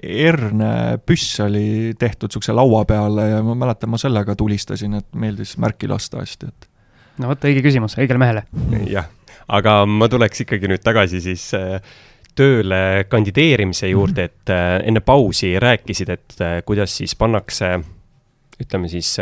herne 0.00 0.72
püss 1.06 1.40
oli 1.44 1.94
tehtud 1.98 2.30
niisuguse 2.30 2.54
laua 2.56 2.84
peale 2.88 3.26
ja 3.32 3.40
ma 3.46 3.56
mäletan, 3.58 3.90
ma 3.92 4.00
sellega 4.00 4.36
tulistasin, 4.38 5.00
et 5.00 5.08
meeldis 5.18 5.56
märki 5.60 5.90
lasta 5.90 6.22
hästi, 6.22 6.50
et 6.50 6.70
no 7.22 7.32
vot, 7.32 7.48
õige 7.50 7.64
küsimus, 7.66 7.98
õigele 7.98 8.22
mehele. 8.22 8.46
jah, 8.90 9.10
aga 9.50 9.82
ma 9.90 10.08
tuleks 10.10 10.46
ikkagi 10.46 10.70
nüüd 10.70 10.84
tagasi 10.86 11.22
siis 11.24 11.50
tööle 12.38 12.82
kandideerimise 13.10 13.90
juurde, 13.90 14.30
et 14.30 14.52
enne 14.86 15.02
pausi 15.04 15.56
rääkisid, 15.60 16.12
et 16.14 16.42
kuidas 16.64 16.94
siis 17.02 17.16
pannakse 17.18 17.74
ütleme 18.62 18.88
siis 18.88 19.16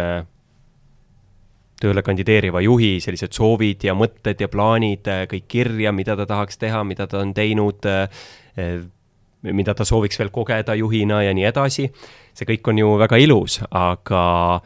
tööle 1.82 2.02
kandideeriva 2.02 2.60
juhi 2.64 2.96
sellised 3.02 3.34
soovid 3.36 3.86
ja 3.86 3.94
mõtted 3.98 4.40
ja 4.42 4.50
plaanid 4.50 5.08
äh, 5.10 5.24
kõik 5.30 5.48
kirja, 5.50 5.92
mida 5.94 6.16
ta 6.18 6.26
tahaks 6.28 6.58
teha, 6.60 6.82
mida 6.86 7.06
ta 7.10 7.22
on 7.22 7.34
teinud, 7.36 7.86
äh, 7.86 8.08
mida 9.46 9.74
ta 9.78 9.86
sooviks 9.86 10.18
veel 10.18 10.32
kogeda 10.34 10.74
juhina 10.78 11.22
ja 11.22 11.34
nii 11.36 11.46
edasi. 11.48 11.88
see 12.34 12.46
kõik 12.46 12.70
on 12.70 12.78
ju 12.78 12.90
väga 12.98 13.18
ilus, 13.18 13.60
aga 13.70 14.60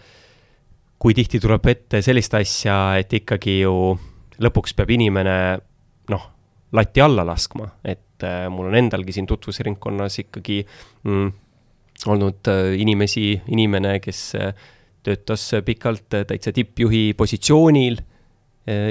kui 1.00 1.14
tihti 1.14 1.40
tuleb 1.40 1.66
ette 1.66 2.02
sellist 2.02 2.34
asja, 2.34 2.96
et 3.00 3.12
ikkagi 3.12 3.60
ju 3.62 3.94
lõpuks 4.42 4.76
peab 4.76 4.90
inimene 4.92 5.36
noh, 6.12 6.26
lati 6.72 7.00
alla 7.00 7.24
laskma, 7.24 7.68
et 7.84 8.24
äh, 8.24 8.48
mul 8.48 8.70
on 8.72 8.76
endalgi 8.80 9.12
siin 9.16 9.28
tutvusringkonnas 9.28 10.18
ikkagi 10.24 10.62
mm, 11.04 11.32
olnud 12.12 12.48
inimesi, 12.80 13.34
inimene, 13.52 13.98
kes 14.02 14.22
töötas 15.02 15.48
pikalt 15.66 16.06
täitsa 16.10 16.52
tippjuhi 16.54 17.12
positsioonil, 17.18 17.98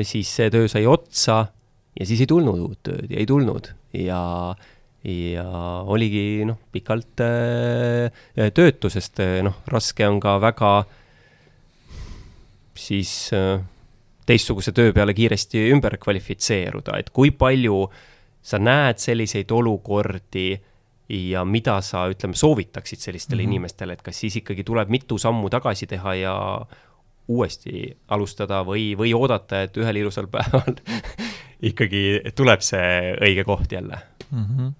siis 0.03 0.35
see 0.35 0.49
töö 0.51 0.67
sai 0.67 0.83
otsa 0.89 1.37
ja 1.95 2.07
siis 2.07 2.23
ei 2.23 2.27
tulnud 2.27 2.59
uut 2.59 2.79
tööd 2.83 3.11
ja 3.11 3.19
ei 3.21 3.27
tulnud. 3.29 3.71
Ja 3.95 4.21
ja 5.01 5.45
oligi 5.89 6.43
noh, 6.45 6.59
pikalt 6.69 7.23
äh, 7.25 8.11
töötu, 8.53 8.91
sest 8.93 9.17
äh, 9.23 9.39
noh, 9.45 9.55
raske 9.71 10.05
on 10.05 10.19
ka 10.21 10.35
väga 10.43 10.73
siis 12.77 13.31
teistsuguse 14.25 14.71
töö 14.73 14.93
peale 14.95 15.13
kiiresti 15.17 15.67
ümber 15.73 15.97
kvalifitseeruda, 16.01 16.99
et 17.01 17.09
kui 17.13 17.33
palju 17.35 17.83
sa 18.41 18.57
näed 18.61 19.01
selliseid 19.01 19.51
olukordi 19.53 20.53
ja 21.11 21.43
mida 21.45 21.81
sa, 21.83 22.05
ütleme, 22.11 22.37
soovitaksid 22.37 22.99
sellistele 22.99 23.41
mm 23.41 23.45
-hmm. 23.45 23.51
inimestele, 23.51 23.93
et 23.93 24.01
kas 24.01 24.19
siis 24.19 24.35
ikkagi 24.35 24.63
tuleb 24.63 24.89
mitu 24.89 25.17
sammu 25.17 25.49
tagasi 25.49 25.87
teha 25.87 26.15
ja 26.15 26.35
uuesti 27.27 27.97
alustada 28.07 28.63
või, 28.65 28.91
või 28.97 29.13
oodata, 29.13 29.61
et 29.61 29.77
ühel 29.77 30.01
ilusal 30.01 30.27
päeval 30.31 30.75
ikkagi 31.71 32.33
tuleb 32.35 32.63
see 32.65 33.15
õige 33.21 33.43
koht 33.43 33.71
jälle 33.71 33.99
mm? 34.31 34.45
-hmm. 34.45 34.73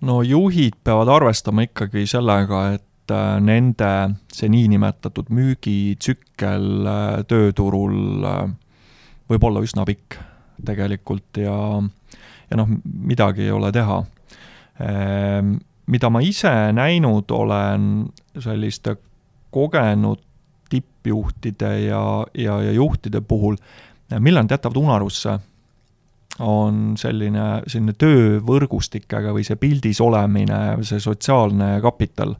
no 0.00 0.22
juhid 0.22 0.80
peavad 0.84 1.08
arvestama 1.08 1.62
ikkagi 1.62 2.06
sellega, 2.06 2.72
et 2.72 3.10
äh, 3.10 3.40
nende 3.40 4.14
see 4.32 4.48
niinimetatud 4.48 5.30
müügitsükkel 5.30 6.86
äh, 6.86 7.24
tööturul 7.28 8.24
äh, 8.24 8.48
võib 9.30 9.44
olla 9.44 9.60
üsna 9.60 9.84
pikk 9.84 10.18
tegelikult 10.64 11.36
ja, 11.36 11.82
ja 12.50 12.56
noh, 12.56 12.68
midagi 12.84 13.42
ei 13.42 13.50
ole 13.50 13.72
teha 13.72 14.04
mida 15.86 16.10
ma 16.10 16.20
ise 16.24 16.50
näinud 16.74 17.30
olen 17.30 17.90
selliste 18.42 18.96
kogenud 19.54 20.22
tippjuhtide 20.70 21.72
ja, 21.84 22.26
ja, 22.34 22.60
ja 22.62 22.72
juhtide 22.72 23.20
puhul, 23.20 23.56
millal 24.18 24.46
nad 24.46 24.56
jätavad 24.56 24.80
unarusse, 24.80 25.36
on 26.42 26.96
selline, 26.98 27.62
selline 27.70 27.94
töövõrgustikega 27.94 29.30
või 29.36 29.44
see 29.46 29.60
pildis 29.60 30.00
olemine, 30.02 30.80
see 30.82 30.98
sotsiaalne 31.02 31.76
kapital. 31.84 32.34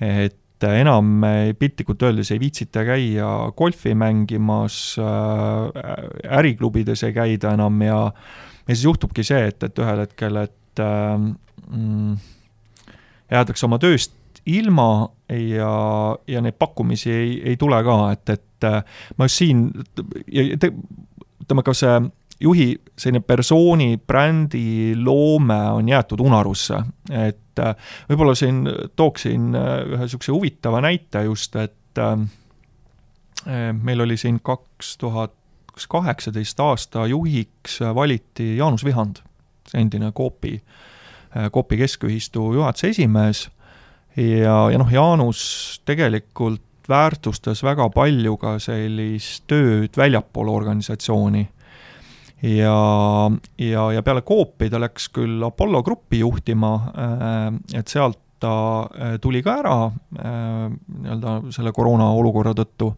et 0.00 0.64
enam 0.66 1.22
piltlikult 1.58 2.02
öeldes 2.02 2.32
ei 2.34 2.40
viitsita 2.40 2.82
käia 2.84 3.28
golfi 3.56 3.94
mängimas 3.94 4.96
äh,, 4.98 6.34
äriklubides 6.40 7.04
ei 7.06 7.14
käida 7.16 7.54
enam 7.54 7.80
ja 7.82 8.00
ja 8.70 8.74
siis 8.74 8.84
juhtubki 8.84 9.24
see, 9.26 9.48
et, 9.50 9.62
et 9.66 9.78
ühel 9.82 10.04
hetkel, 10.04 10.36
et 10.44 10.82
äh, 10.82 11.16
mm, 11.70 12.16
jäädakse 13.30 13.66
oma 13.66 13.78
tööst 13.78 14.14
ilma 14.46 15.10
ja, 15.28 15.72
ja 16.26 16.40
neid 16.42 16.56
pakkumisi 16.58 17.12
ei, 17.12 17.34
ei 17.52 17.56
tule 17.60 17.80
ka, 17.84 17.98
et, 18.14 18.32
et 18.36 18.66
äh, 18.68 18.80
ma 19.18 19.28
just 19.28 19.40
siin, 19.42 19.66
ütleme 20.30 21.64
ka 21.66 21.74
see 21.76 21.98
juhi 22.40 22.68
selline 22.96 23.20
persooni, 23.26 23.98
brändi 24.06 24.94
loome 24.96 25.60
on 25.76 25.88
jäetud 25.88 26.22
unarusse, 26.24 26.80
et 27.12 27.62
äh, 27.62 27.90
võib-olla 28.08 28.36
siin 28.38 28.64
tooksin 28.96 29.50
äh, 29.58 29.74
ühe 29.90 30.06
niisuguse 30.06 30.32
huvitava 30.34 30.80
näite 30.84 31.26
just, 31.28 31.56
et 31.60 31.76
meil 33.82 34.02
oli 34.04 34.14
siin 34.20 34.36
kaks 34.44 34.92
tuhat 35.00 35.32
kaheksateist 35.90 36.60
aasta 36.60 37.06
juhiks 37.08 37.80
valiti 37.96 38.52
Jaanus 38.56 38.84
Vihand, 38.84 39.22
endine 39.74 40.12
Coopi 40.16 40.52
äh, 40.54 40.89
Copi 41.54 41.76
Keskühistu 41.78 42.48
juhatuse 42.56 42.88
esimees 42.90 43.44
ja, 44.16 44.56
ja 44.72 44.78
noh, 44.80 44.90
Jaanus 44.90 45.42
tegelikult 45.86 46.64
väärtustas 46.90 47.62
väga 47.62 47.86
palju 47.94 48.36
ka 48.40 48.56
sellist 48.62 49.46
tööd 49.50 49.96
väljapool 49.96 50.50
organisatsiooni. 50.50 51.44
ja, 52.42 52.76
ja, 53.60 53.84
ja 53.92 54.02
peale 54.02 54.22
Coopi 54.26 54.70
ta 54.72 54.80
läks 54.80 55.10
küll 55.14 55.44
Apollo 55.44 55.82
Gruppi 55.86 56.22
juhtima, 56.22 56.72
äh, 56.90 57.78
et 57.78 57.88
sealt 57.88 58.18
ta 58.40 58.54
äh, 58.88 59.18
tuli 59.20 59.42
ka 59.44 59.58
ära 59.60 59.76
äh, 59.86 60.70
nii-öelda 60.70 61.34
selle 61.52 61.74
koroona 61.76 62.08
olukorra 62.16 62.54
tõttu 62.56 62.94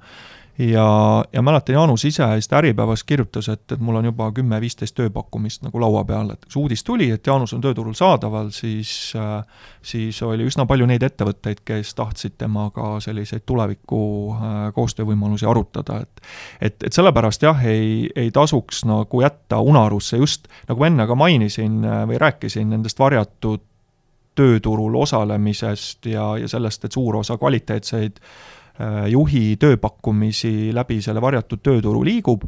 ja, 0.70 1.24
ja 1.32 1.42
mäletan, 1.42 1.74
Jaanus 1.74 2.04
ise 2.04 2.26
vist 2.34 2.52
Äripäevas 2.52 3.04
kirjutas, 3.04 3.48
et, 3.48 3.72
et 3.72 3.80
mul 3.80 3.96
on 3.98 4.04
juba 4.04 4.28
kümme-viisteist 4.34 4.94
tööpakkumist 4.98 5.64
nagu 5.66 5.80
laua 5.80 6.04
peal, 6.04 6.30
et 6.34 6.44
kui 6.44 6.54
see 6.54 6.60
uudis 6.62 6.84
tuli, 6.86 7.08
et 7.10 7.26
Jaanus 7.26 7.54
on 7.56 7.62
tööturul 7.64 7.94
saadaval, 7.98 8.50
siis 8.54 8.92
siis 9.82 10.22
oli 10.22 10.46
üsna 10.46 10.66
palju 10.68 10.86
neid 10.86 11.02
ettevõtteid, 11.02 11.64
kes 11.66 11.94
tahtsid 11.98 12.36
temaga 12.38 12.94
selliseid 13.02 13.46
tuleviku 13.46 14.04
äh, 14.36 14.60
koostöövõimalusi 14.76 15.48
arutada, 15.48 16.02
et 16.02 16.22
et, 16.60 16.78
et 16.86 16.92
sellepärast 16.92 17.42
jah, 17.42 17.66
ei, 17.66 18.08
ei 18.16 18.30
tasuks 18.30 18.84
nagu 18.86 19.22
jätta 19.22 19.58
unarusse 19.60 20.16
just, 20.16 20.48
nagu 20.68 20.80
ma 20.80 20.90
enne 20.92 21.06
ka 21.06 21.18
mainisin 21.18 21.82
äh, 21.84 22.02
või 22.08 22.22
rääkisin 22.22 22.70
nendest 22.70 22.98
varjatud 22.98 23.64
tööturul 24.38 24.94
osalemisest 24.96 26.06
ja, 26.08 26.34
ja 26.40 26.48
sellest, 26.48 26.84
et 26.84 26.92
suur 26.92 27.18
osa 27.20 27.36
kvaliteetseid 27.36 28.20
Äh, 28.22 28.61
juhi 29.12 29.56
tööpakkumisi 29.60 30.72
läbi 30.74 31.00
selle 31.04 31.20
varjatud 31.22 31.60
tööturu 31.62 32.02
liigub, 32.06 32.46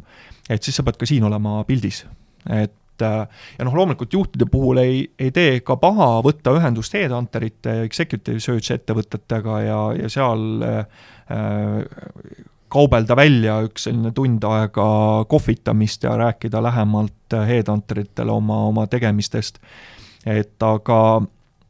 et 0.49 0.63
siis 0.63 0.75
sa 0.75 0.83
pead 0.83 0.97
ka 0.99 1.07
siin 1.09 1.23
olema 1.27 1.63
pildis. 1.67 2.05
et 2.49 3.01
äh, 3.01 3.27
ja 3.57 3.65
noh, 3.65 3.75
loomulikult 3.75 4.13
juhtide 4.13 4.45
puhul 4.51 4.77
ei, 4.81 5.05
ei 5.19 5.31
tee 5.31 5.59
ka 5.65 5.77
paha 5.81 6.21
võtta 6.25 6.53
ühendust 6.57 6.93
headhunterite 6.93 7.77
ja 7.79 7.85
executive 7.85 8.39
search 8.39 8.71
ettevõtetega 8.71 9.61
ja, 9.65 9.79
ja 10.01 10.09
seal 10.09 10.65
äh, 10.65 10.85
kaubelda 12.69 13.15
välja 13.15 13.59
üks 13.65 13.87
selline 13.87 14.11
tund 14.15 14.43
aega 14.43 14.87
kohvitamist 15.29 16.03
ja 16.03 16.15
rääkida 16.19 16.61
lähemalt 16.63 17.37
headhunteritele 17.47 18.31
oma, 18.31 18.65
oma 18.69 18.87
tegemistest. 18.87 19.59
et 20.25 20.63
aga 20.63 21.21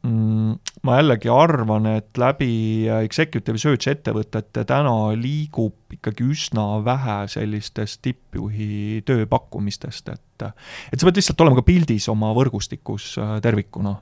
ma 0.06 0.98
jällegi 0.98 1.30
arvan, 1.32 1.88
et 1.96 2.18
läbi 2.20 2.86
executive 3.00 3.58
search 3.60 3.90
ettevõtete 3.90 4.64
täna 4.68 4.94
liigub 5.18 5.96
ikkagi 5.96 6.26
üsna 6.32 6.66
vähe 6.86 7.18
sellistest 7.32 8.02
tippjuhi 8.06 9.02
tööpakkumistest, 9.08 10.12
et 10.14 10.46
et 10.46 11.00
sa 11.00 11.08
pead 11.08 11.20
lihtsalt 11.20 11.40
olema 11.40 11.60
ka 11.60 11.66
pildis 11.66 12.08
oma 12.12 12.32
võrgustikus 12.36 13.14
äh, 13.22 13.36
tervikuna. 13.44 13.96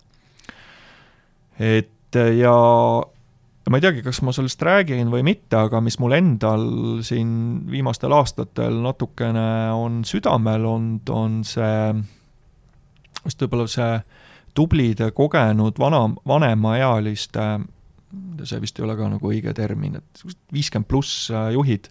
et 1.59 2.19
ja 2.39 2.55
ma 3.71 3.79
ei 3.79 3.85
teagi, 3.85 4.03
kas 4.05 4.21
ma 4.25 4.33
sellest 4.35 4.63
räägin 4.65 5.09
või 5.13 5.25
mitte, 5.25 5.57
aga 5.57 5.81
mis 5.85 5.97
mul 6.03 6.17
endal 6.17 6.67
siin 7.07 7.31
viimastel 7.71 8.13
aastatel 8.13 8.77
natukene 8.85 9.73
on 9.73 10.03
südamel 10.05 10.67
olnud, 10.69 11.09
on 11.09 11.41
see, 11.49 11.95
just 13.25 13.41
võib-olla 13.41 13.71
see 13.71 13.95
tublide, 14.55 15.11
kogenud, 15.17 15.79
vana, 15.81 16.05
vanemaealiste, 16.29 17.47
see 18.47 18.61
vist 18.63 18.79
ei 18.79 18.87
ole 18.87 18.97
ka 18.99 19.09
nagu 19.11 19.31
õige 19.31 19.55
termin, 19.57 19.99
et 19.99 20.23
viiskümmend 20.55 20.89
pluss 20.91 21.27
äh, 21.35 21.51
juhid, 21.57 21.89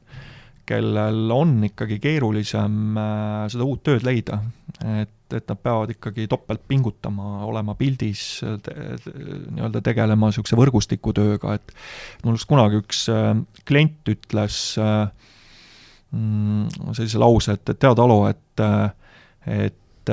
kellel 0.67 1.31
on 1.35 1.57
ikkagi 1.67 1.97
keerulisem 2.03 2.95
äh, 2.99 3.41
seda 3.51 3.67
uut 3.67 3.83
tööd 3.83 4.05
leida. 4.07 4.39
et, 4.83 5.11
et 5.33 5.49
nad 5.49 5.59
peavad 5.59 5.91
ikkagi 5.91 6.27
topelt 6.31 6.63
pingutama, 6.67 7.43
olema 7.47 7.75
pildis 7.75 8.41
nii-öelda 8.45 9.81
tegelema 9.83 10.29
niisuguse 10.29 10.57
võrgustikutööga, 10.59 11.57
et 11.57 11.75
mul 12.23 12.37
just 12.37 12.47
kunagi 12.49 12.79
üks 12.79 13.05
äh, 13.11 13.33
klient 13.67 14.13
ütles 14.15 14.61
mm, 16.13 16.93
sellise 16.93 17.19
lause, 17.19 17.57
et, 17.57 17.65
et 17.67 17.79
tead, 17.83 17.99
Alo, 17.99 18.23
et 18.31 18.41
et 19.43 20.11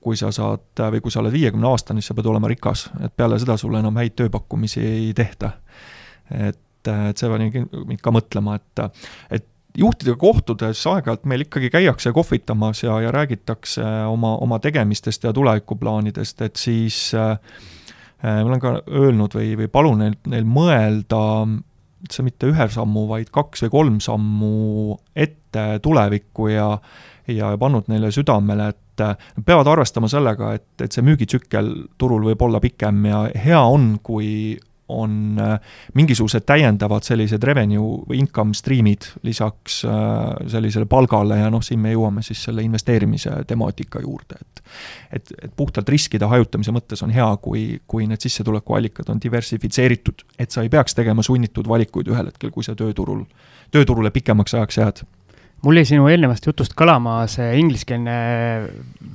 kui 0.00 0.16
sa 0.16 0.30
saad 0.32 0.80
või 0.94 1.02
kui 1.04 1.12
sa 1.12 1.20
oled 1.20 1.34
viiekümne 1.34 1.68
aastane, 1.68 2.00
siis 2.00 2.12
sa 2.12 2.16
pead 2.16 2.28
olema 2.30 2.48
rikas, 2.50 2.88
et 3.04 3.12
peale 3.16 3.38
seda 3.40 3.56
sulle 3.60 3.82
enam 3.82 3.96
häid 4.00 4.16
tööpakkumisi 4.16 4.82
ei 4.86 5.12
tehta. 5.16 5.52
et, 6.30 6.88
et 6.88 7.18
see 7.18 7.28
pani 7.28 7.50
mind 7.52 8.00
ka 8.00 8.12
mõtlema, 8.14 8.56
et, 8.56 9.02
et 9.30 9.46
juhtidega 9.78 10.16
kohtudes 10.18 10.80
aeg-ajalt 10.90 11.26
meil 11.30 11.44
ikkagi 11.44 11.70
käiakse 11.70 12.12
kohvitamas 12.14 12.82
ja, 12.84 12.96
ja 13.04 13.12
räägitakse 13.14 13.84
oma, 14.10 14.36
oma 14.42 14.58
tegemistest 14.58 15.24
ja 15.24 15.32
tulevikuplaanidest, 15.36 16.42
et 16.42 16.56
siis 16.56 17.10
äh, 17.14 17.36
ma 18.24 18.40
olen 18.44 18.62
ka 18.62 18.74
öelnud 18.88 19.36
või, 19.36 19.52
või 19.60 19.68
palun 19.72 20.02
neil, 20.04 20.16
neil 20.32 20.48
mõelda 20.48 21.20
üldse 22.00 22.24
mitte 22.24 22.48
ühe 22.48 22.66
sammu, 22.72 23.04
vaid 23.10 23.28
kaks 23.32 23.66
või 23.66 23.72
kolm 23.76 24.00
sammu 24.00 24.96
ette 25.14 25.66
tulevikku 25.84 26.48
ja 26.54 26.72
ja 27.30 27.52
pannud 27.60 27.86
neile 27.86 28.10
südamele, 28.10 28.70
et 28.72 28.78
et 29.00 29.06
äh, 29.08 29.30
nad 29.36 29.46
peavad 29.46 29.70
arvestama 29.72 30.10
sellega, 30.10 30.54
et, 30.58 30.72
et 30.84 30.92
see 30.92 31.04
müügitsükkel 31.06 31.70
turul 31.98 32.30
võib 32.30 32.48
olla 32.48 32.60
pikem 32.62 33.04
ja 33.08 33.24
hea 33.34 33.62
on, 33.62 33.94
kui 34.02 34.58
on 34.90 35.38
äh, 35.38 35.60
mingisugused 35.94 36.42
täiendavad 36.46 37.06
sellised 37.06 37.44
revenue 37.46 38.00
või 38.08 38.20
income 38.24 38.56
stream'id 38.58 39.06
lisaks 39.26 39.84
äh, 39.86 40.48
sellisele 40.50 40.88
palgale 40.90 41.38
ja 41.38 41.50
noh, 41.52 41.62
siin 41.62 41.78
me 41.82 41.92
jõuame 41.94 42.24
siis 42.26 42.42
selle 42.48 42.64
investeerimise 42.66 43.42
temaatika 43.46 44.02
juurde, 44.02 44.40
et 44.40 44.64
et, 45.10 45.32
et 45.42 45.52
puhtalt 45.56 45.88
riskide 45.90 46.26
hajutamise 46.30 46.70
mõttes 46.70 47.00
on 47.02 47.10
hea, 47.10 47.26
kui, 47.42 47.80
kui 47.90 48.04
need 48.06 48.22
sissetulekuallikad 48.22 49.08
on 49.10 49.18
diversifitseeritud, 49.22 50.22
et 50.38 50.54
sa 50.54 50.62
ei 50.62 50.70
peaks 50.70 50.94
tegema 50.94 51.24
sunnitud 51.26 51.66
valikuid 51.66 52.10
ühel 52.12 52.30
hetkel, 52.30 52.52
kui 52.54 52.62
sa 52.66 52.76
tööturul, 52.78 53.24
tööturule 53.74 54.12
pikemaks 54.14 54.54
ajaks 54.54 54.78
jääd 54.78 55.02
mul 55.64 55.80
jäi 55.80 55.88
sinu 55.92 56.08
eelnevast 56.08 56.46
jutust 56.48 56.74
kõlama 56.78 57.20
see 57.30 57.52
ingliskeelne 57.60 58.16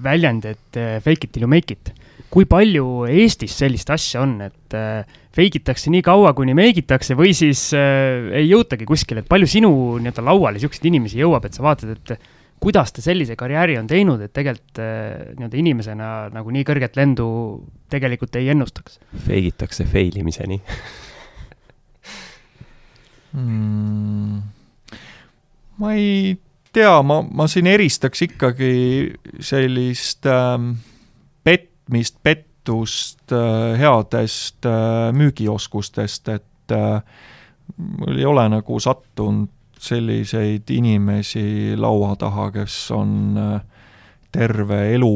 väljend, 0.06 0.46
et 0.50 0.80
eh, 0.80 0.98
fake 1.04 1.28
it 1.28 1.34
till 1.36 1.46
you 1.46 1.52
make 1.52 1.74
it. 1.74 1.94
kui 2.36 2.48
palju 2.50 3.06
Eestis 3.08 3.54
sellist 3.56 3.90
asja 3.94 4.20
on, 4.26 4.34
et 4.44 4.76
äh, 4.76 5.06
fake 5.36 5.62
itakse 5.62 5.92
nii 5.94 6.02
kaua, 6.04 6.34
kuni 6.36 6.56
make 6.58 6.82
itakse 6.82 7.16
või 7.16 7.32
siis 7.38 7.70
äh, 7.78 8.26
ei 8.42 8.50
jõutagi 8.50 8.88
kuskile, 8.88 9.24
et 9.24 9.30
palju 9.32 9.48
sinu 9.48 9.70
nii-öelda 10.04 10.26
lauale 10.26 10.60
niisuguseid 10.60 10.90
inimesi 10.90 11.22
jõuab, 11.22 11.48
et 11.48 11.56
sa 11.56 11.64
vaatad, 11.64 11.94
et 11.96 12.28
kuidas 12.60 12.92
ta 12.92 13.04
sellise 13.06 13.38
karjääri 13.40 13.78
on 13.80 13.88
teinud, 13.88 14.20
et 14.26 14.34
tegelikult 14.36 14.82
nii-öelda 14.82 15.62
inimesena 15.62 16.12
nagu 16.34 16.52
nii 16.52 16.68
kõrget 16.68 17.00
lendu 17.00 17.30
tegelikult 17.94 18.36
ei 18.42 18.52
ennustaks? 18.52 19.00
Fake 19.16 19.54
itakse 19.54 19.88
fail 19.88 20.20
imiseni 20.20 20.60
mm,? 23.32 24.65
Ma 25.80 25.94
ei 25.94 26.36
tea, 26.76 27.02
ma, 27.04 27.22
ma 27.22 27.48
siin 27.52 27.68
eristaks 27.72 28.26
ikkagi 28.28 28.74
sellist 29.44 30.28
ähm, 30.30 30.74
petmist, 31.44 32.20
pettust 32.24 33.32
äh, 33.36 33.76
headest 33.80 34.66
äh, 34.68 35.12
müügioskustest, 35.16 36.32
et 36.36 36.76
äh, 36.76 37.00
mul 37.78 38.20
ei 38.20 38.26
ole 38.26 38.48
nagu 38.52 38.80
sattunud 38.80 39.52
selliseid 39.86 40.70
inimesi 40.72 41.76
laua 41.78 42.16
taha, 42.20 42.50
kes 42.56 42.78
on 42.96 43.38
äh, 43.38 43.60
terve 44.36 44.80
elu, 44.96 45.12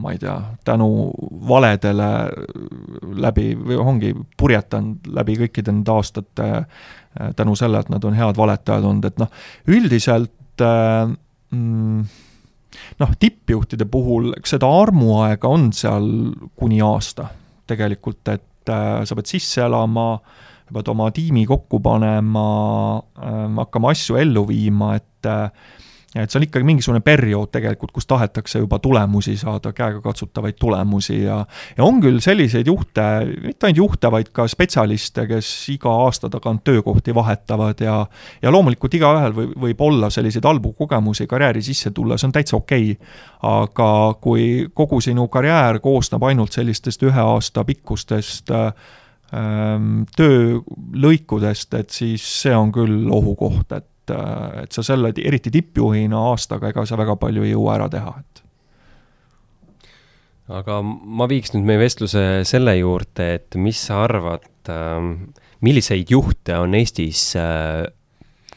ma 0.00 0.14
ei 0.14 0.20
tea, 0.22 0.36
tänu 0.64 0.88
valedele 1.48 2.08
läbi, 3.20 3.52
või 3.58 3.78
ongi 3.80 4.12
purjetanud 4.38 5.10
läbi 5.12 5.36
kõikide 5.42 5.74
nende 5.74 5.92
aastate 5.92 6.48
tänu 7.36 7.56
selle, 7.58 7.82
et 7.82 7.90
nad 7.92 8.04
on 8.04 8.14
head 8.16 8.38
valetajad 8.38 8.84
olnud, 8.88 9.08
et 9.08 9.18
noh, 9.20 9.32
üldiselt 9.68 10.64
äh, 10.64 11.10
mm, 11.50 12.04
noh, 13.02 13.12
tippjuhtide 13.20 13.88
puhul, 13.90 14.32
eks 14.38 14.56
seda 14.56 14.70
armuaega 14.82 15.50
on 15.50 15.70
seal 15.76 16.08
kuni 16.56 16.80
aasta. 16.84 17.28
Tegelikult, 17.68 18.24
et 18.32 18.72
äh, 18.72 19.02
sa 19.08 19.18
pead 19.18 19.30
sisse 19.30 19.62
elama 19.64 20.08
äh,, 20.16 20.40
pead 20.72 20.88
oma 20.92 21.10
tiimi 21.14 21.44
kokku 21.48 21.80
panema, 21.84 22.48
ähm, 23.22 23.60
hakkama 23.60 23.92
asju 23.92 24.18
ellu 24.20 24.46
viima, 24.48 24.94
et 24.98 25.28
äh, 25.28 25.50
et 26.14 26.30
see 26.30 26.38
on 26.38 26.44
ikkagi 26.44 26.66
mingisugune 26.68 27.00
periood 27.00 27.48
tegelikult, 27.54 27.92
kus 27.96 28.06
tahetakse 28.08 28.60
juba 28.60 28.78
tulemusi 28.84 29.36
saada, 29.40 29.72
käegakatsutavaid 29.72 30.58
tulemusi 30.60 31.22
ja 31.22 31.38
ja 31.76 31.84
on 31.84 32.00
küll 32.04 32.20
selliseid 32.20 32.68
juhte, 32.68 33.02
mitte 33.42 33.66
ainult 33.66 33.80
juhte, 33.80 34.10
vaid 34.12 34.28
ka 34.36 34.46
spetsialiste, 34.48 35.26
kes 35.30 35.50
iga 35.72 35.92
aasta 36.04 36.28
tagant 36.32 36.64
töökohti 36.64 37.14
vahetavad 37.14 37.80
ja 37.80 37.96
ja 38.42 38.52
loomulikult 38.52 38.94
igaühel 38.98 39.36
võib, 39.36 39.54
võib 39.66 39.84
olla 39.88 40.10
selliseid 40.10 40.44
halbu 40.44 40.74
kogemusi 40.78 41.26
karjääri 41.26 41.62
sisse 41.62 41.90
tulla, 41.90 42.18
see 42.18 42.28
on 42.28 42.36
täitsa 42.36 42.56
okei. 42.56 42.90
Okay.. 42.92 43.12
aga 43.42 44.14
kui 44.20 44.68
kogu 44.74 45.00
sinu 45.00 45.26
karjäär 45.28 45.80
koosneb 45.82 46.22
ainult 46.22 46.52
sellistest 46.52 47.02
ühe 47.02 47.20
aasta 47.20 47.64
pikkustest 47.64 48.52
äh, 48.54 48.68
töölõikudest, 50.16 51.74
et 51.74 51.90
siis 51.90 52.24
see 52.42 52.52
on 52.56 52.72
küll 52.74 53.08
ohukoht, 53.10 53.72
et, 53.72 53.86
äh, 54.10 54.62
et 54.64 54.72
sa 54.72 54.82
selle, 54.82 55.12
eriti 55.22 55.52
tippjuhina 55.54 56.18
aastaga, 56.32 56.72
ega 56.72 56.86
sa 56.88 56.98
väga 57.00 57.16
palju 57.20 57.46
ei 57.46 57.54
jõua 57.54 57.76
ära 57.78 57.88
teha, 57.92 58.14
et 58.18 58.42
aga 60.52 60.80
ma 60.82 61.28
viiks 61.30 61.54
nüüd 61.54 61.64
meie 61.68 61.80
vestluse 61.80 62.42
selle 62.48 62.74
juurde, 62.80 63.28
et 63.38 63.56
mis 63.60 63.78
sa 63.88 64.02
arvad, 64.06 64.48
ähm, 64.72 65.32
milliseid 65.64 66.10
juhte 66.12 66.58
on 66.58 66.74
Eestis 66.74 67.32
äh, 67.38 67.86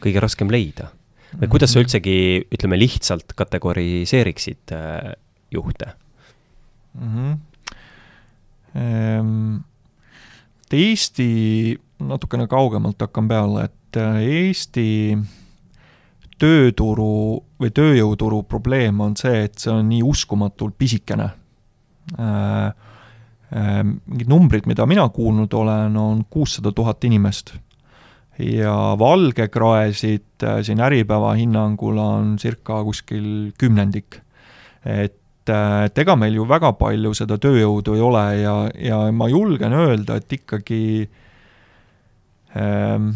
kõige 0.02 0.24
raskem 0.24 0.52
leida? 0.52 0.92
või 1.36 1.50
kuidas 1.52 1.74
sa 1.74 1.82
mhm. 1.82 1.84
üldsegi, 1.84 2.18
ütleme 2.56 2.78
lihtsalt 2.80 3.34
kategoriseeriksid 3.36 4.72
äh, 4.72 5.14
juhte 5.52 5.94
mm? 6.96 7.12
-hmm. 7.12 7.38
Eesti, 10.76 11.80
natukene 12.04 12.48
kaugemalt 12.52 13.00
hakkan 13.00 13.28
peale, 13.28 13.70
et 13.70 13.85
äh, 14.00 14.22
Eesti 14.22 15.18
tööturu 16.40 17.42
või 17.62 17.72
tööjõuturu 17.72 18.42
probleem 18.50 19.00
on 19.02 19.16
see, 19.20 19.46
et 19.48 19.60
see 19.60 19.72
on 19.72 19.88
nii 19.90 20.04
uskumatult 20.04 20.76
pisikene. 20.78 21.30
Äh, 22.20 22.66
äh, 23.56 23.82
mingid 23.84 24.32
numbrid, 24.32 24.68
mida 24.70 24.88
mina 24.90 25.08
kuulnud 25.10 25.54
olen, 25.54 25.96
on 25.98 26.26
kuussada 26.30 26.72
tuhat 26.72 27.04
inimest. 27.04 27.56
ja 28.36 28.96
valgekraesid 29.00 30.44
siin 30.68 30.82
Äripäeva 30.84 31.30
hinnangul 31.40 31.98
on 31.98 32.34
circa 32.38 32.82
kuskil 32.84 33.54
kümnendik. 33.58 34.20
et 34.86 35.22
et, 35.46 35.54
et 35.86 36.02
ega 36.02 36.16
meil 36.18 36.36
ju 36.36 36.46
väga 36.48 36.74
palju 36.78 37.14
seda 37.14 37.38
tööjõudu 37.38 37.96
ei 37.96 38.02
ole 38.02 38.24
ja, 38.42 38.56
ja 38.74 39.00
ma 39.12 39.28
julgen 39.30 39.74
öelda, 39.74 40.18
et 40.18 40.32
ikkagi 40.34 41.08
ähm, 42.58 43.12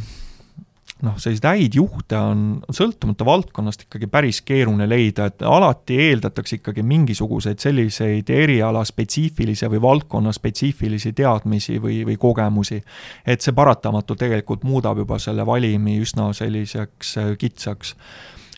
noh, 1.06 1.16
selliseid 1.22 1.48
häid 1.48 1.76
juhte 1.78 2.18
on 2.20 2.42
sõltumata 2.76 3.26
valdkonnast 3.28 3.86
ikkagi 3.86 4.10
päris 4.12 4.42
keeruline 4.46 4.88
leida, 4.90 5.30
et 5.30 5.44
alati 5.48 6.00
eeldatakse 6.10 6.60
ikkagi 6.60 6.84
mingisuguseid 6.84 7.62
selliseid 7.64 8.30
eriala 8.34 8.84
spetsiifilisi 8.88 9.70
või 9.72 9.82
valdkonna 9.86 10.34
spetsiifilisi 10.36 11.14
teadmisi 11.16 11.78
või, 11.82 12.02
või 12.08 12.18
kogemusi. 12.20 12.82
et 13.26 13.42
see 13.42 13.56
paratamatult 13.56 14.20
tegelikult 14.20 14.64
muudab 14.68 15.00
juba 15.00 15.20
selle 15.20 15.46
valimi 15.46 16.00
üsna 16.04 16.34
selliseks 16.34 17.16
äh, 17.18 17.32
kitsaks. 17.40 17.96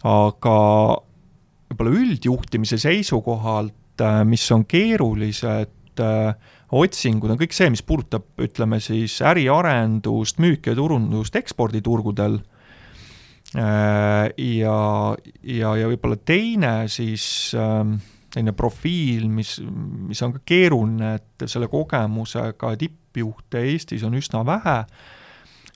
aga 0.03 0.57
võib-olla 1.71 1.99
üldjuhtimise 1.99 2.77
seisukohalt, 2.81 4.01
äh, 4.01 4.23
mis 4.25 4.49
on 4.51 4.65
keerulised 4.65 6.01
äh, 6.01 6.33
otsingud, 6.71 7.33
on 7.33 7.39
kõik 7.39 7.55
see, 7.55 7.69
mis 7.73 7.83
puudutab, 7.83 8.25
ütleme 8.41 8.79
siis 8.83 9.17
äriarendust, 9.27 10.39
müüki 10.43 10.71
ja 10.71 10.77
turundust 10.77 11.35
eksporditurgudel, 11.35 12.39
äh, 13.55 14.27
ja, 14.31 14.77
ja, 15.43 15.75
ja 15.81 15.91
võib-olla 15.91 16.19
teine 16.23 16.75
siis 16.91 17.25
selline 18.31 18.53
profiil, 18.55 19.27
mis, 19.31 19.57
mis 19.61 20.21
on 20.23 20.35
ka 20.35 20.43
keeruline, 20.47 21.15
et 21.19 21.47
selle 21.51 21.67
kogemusega 21.71 22.75
tippjuhte 22.79 23.63
Eestis 23.73 24.05
on 24.07 24.15
üsna 24.19 24.45
vähe, 24.47 24.77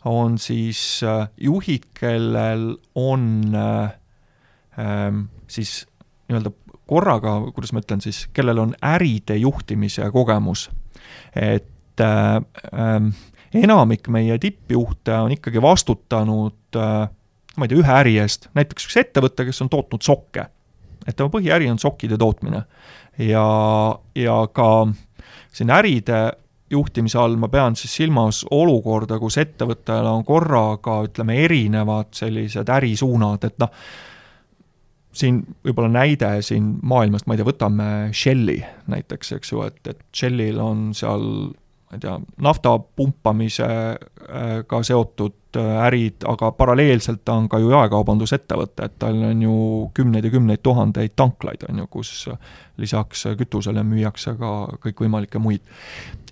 on 0.07 0.37
siis 0.39 1.01
juhid, 1.41 1.89
kellel 1.97 2.69
on 2.95 3.55
ähm, 4.79 5.25
siis 5.51 5.81
nii-öelda 6.29 6.53
korraga, 6.85 7.39
kuidas 7.53 7.73
ma 7.73 7.81
ütlen 7.83 8.03
siis, 8.05 8.25
kellel 8.33 8.61
on 8.61 8.75
äride 8.85 9.37
juhtimise 9.41 10.07
kogemus. 10.13 10.69
Et 11.35 12.03
äh, 12.03 12.35
äh, 12.73 13.11
enamik 13.55 14.07
meie 14.11 14.37
tippjuhte 14.41 15.15
on 15.25 15.35
ikkagi 15.35 15.61
vastutanud 15.63 16.79
äh, 16.79 17.07
ma 17.55 17.65
ei 17.65 17.71
tea, 17.71 17.81
ühe 17.81 17.97
äri 18.01 18.15
eest, 18.21 18.49
näiteks 18.57 18.89
üks 18.89 18.97
ettevõte, 18.99 19.47
kes 19.47 19.63
on 19.63 19.71
tootnud 19.71 20.03
sokke. 20.05 20.49
et 21.05 21.15
tema 21.15 21.29
põhiäri 21.29 21.69
on 21.71 21.79
sokkide 21.79 22.17
tootmine. 22.17 22.63
ja, 23.17 23.45
ja 24.15 24.39
ka 24.53 24.69
siin 25.53 25.71
äride 25.71 26.31
juhtimise 26.71 27.19
all 27.21 27.37
ma 27.39 27.47
pean 27.47 27.77
siis 27.77 27.93
silmas 28.01 28.43
olukorda, 28.51 29.19
kus 29.21 29.37
ettevõttel 29.37 30.07
on 30.09 30.25
korraga, 30.25 31.03
ütleme, 31.05 31.37
erinevad 31.45 32.11
sellised 32.17 32.69
ärisuunad, 32.69 33.45
et 33.45 33.57
noh, 33.61 33.71
siin 35.16 35.41
võib-olla 35.66 35.91
näide 36.01 36.32
siin 36.45 36.76
maailmast, 36.84 37.28
ma 37.28 37.36
ei 37.36 37.41
tea, 37.41 37.47
võtame 37.47 37.91
Shelli 38.16 38.59
näiteks, 38.91 39.36
eks 39.38 39.53
ju, 39.53 39.63
et, 39.68 39.80
et 39.88 40.01
Shellil 40.16 40.59
on 40.61 40.89
seal 40.97 41.53
ma 41.86 41.97
ei 41.97 42.01
tea, 42.01 42.16
nafta 42.41 42.74
pumpamisega 42.80 44.80
seotud 44.84 45.59
äh, 45.59 45.86
ärid, 45.86 46.26
aga 46.28 46.49
paralleelselt 46.57 47.22
ta 47.26 47.36
on 47.38 47.47
ka 47.49 47.59
ju 47.61 47.70
jaekaubandusettevõte, 47.72 48.89
et 48.89 48.97
tal 48.99 49.22
on 49.30 49.43
ju 49.45 49.57
kümneid 49.95 50.26
ja 50.26 50.34
kümneid 50.34 50.63
tuhandeid 50.66 51.13
tanklaid, 51.16 51.68
on 51.70 51.84
ju, 51.84 51.88
kus 51.93 52.11
lisaks 52.82 53.28
kütusele 53.38 53.86
müüakse 53.86 54.34
ka 54.39 54.51
kõikvõimalikke 54.84 55.39
muid. 55.39 55.61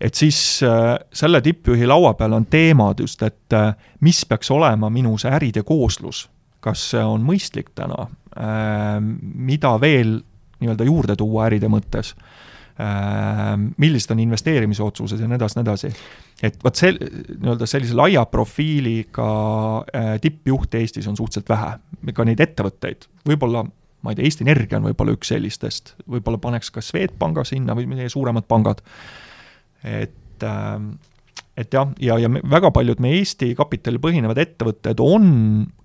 et 0.01 0.15
siis 0.15 0.63
äh, 0.65 0.97
selle 1.13 1.41
tippjuhi 1.41 1.87
laua 1.87 2.15
peal 2.17 2.33
on 2.33 2.45
teemad 2.45 2.99
just, 2.99 3.21
et 3.23 3.53
äh, 3.53 3.75
mis 4.01 4.25
peaks 4.25 4.51
olema 4.51 4.89
minu 4.89 5.17
see 5.17 5.31
äride 5.31 5.63
kooslus 5.63 6.27
kas 6.63 6.85
see 6.93 7.03
on 7.03 7.23
mõistlik 7.25 7.73
täna, 7.75 8.07
ähm, 8.39 9.15
mida 9.21 9.75
veel 9.81 10.17
nii-öelda 10.63 10.87
juurde 10.87 11.17
tuua 11.19 11.49
äride 11.49 11.67
mõttes, 11.71 12.13
ähm, 12.79 13.69
millised 13.81 14.13
on 14.15 14.23
investeerimisotsused 14.23 15.19
ja 15.19 15.27
nii 15.27 15.39
edasi, 15.39 15.59
nii 15.59 15.65
edasi. 15.67 15.93
et 16.43 16.59
vot 16.63 16.79
see, 16.79 16.95
nii-öelda 16.95 17.67
sellise 17.69 17.97
laia 17.99 18.25
profiiliga 18.31 19.29
äh, 19.83 20.15
tippjuhte 20.23 20.81
Eestis 20.81 21.07
on 21.11 21.19
suhteliselt 21.19 21.51
vähe, 21.51 21.75
ka 22.15 22.27
neid 22.27 22.43
ettevõtteid, 22.43 23.09
võib-olla 23.27 23.65
ma 24.03 24.11
ei 24.11 24.19
tea, 24.19 24.27
Eesti 24.27 24.43
Energia 24.43 24.79
on 24.79 24.89
võib-olla 24.89 25.15
üks 25.15 25.31
sellistest, 25.31 25.95
võib-olla 26.09 26.39
paneks 26.43 26.71
ka 26.75 26.83
Swedbanka 26.83 27.45
sinna 27.47 27.75
või 27.77 27.87
meie 27.91 28.09
suuremad 28.11 28.47
pangad, 28.51 28.83
et 29.83 30.43
ähm, 30.47 30.93
et 31.57 31.73
jah, 31.73 31.89
ja, 32.01 32.15
ja 32.17 32.29
me, 32.31 32.41
väga 32.49 32.71
paljud 32.73 33.01
meie 33.03 33.19
Eesti 33.19 33.51
kapitalil 33.57 33.99
põhinevad 34.01 34.39
ettevõtted 34.41 35.01
on 35.03 35.27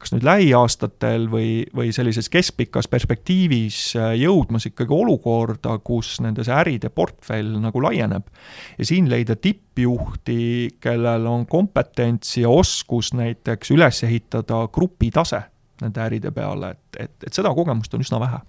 kas 0.01 0.15
nüüd 0.15 0.25
lähiaastatel 0.25 1.27
või, 1.29 1.51
või 1.77 1.91
sellises 1.93 2.31
keskpikas 2.33 2.89
perspektiivis 2.89 3.81
äh, 3.99 4.15
jõudmas 4.23 4.69
ikkagi 4.71 4.95
olukorda, 4.97 5.77
kus 5.85 6.17
nende 6.25 6.47
see 6.47 6.57
äride 6.57 6.89
portfell 6.95 7.59
nagu 7.61 7.83
laieneb. 7.85 8.31
ja 8.79 8.89
siin 8.89 9.11
leida 9.13 9.37
tippjuhti, 9.37 10.79
kellel 10.81 11.29
on 11.29 11.45
kompetents 11.47 12.39
ja 12.41 12.49
oskus 12.49 13.13
näiteks 13.19 13.75
üles 13.77 14.03
ehitada 14.09 14.65
grupitase 14.73 15.43
nende 15.83 16.01
äride 16.03 16.33
peale, 16.35 16.73
et, 16.75 17.03
et, 17.05 17.29
et 17.29 17.35
seda 17.35 17.53
kogemust 17.55 17.93
on 17.95 18.07
üsna 18.07 18.23
vähe. 18.25 18.41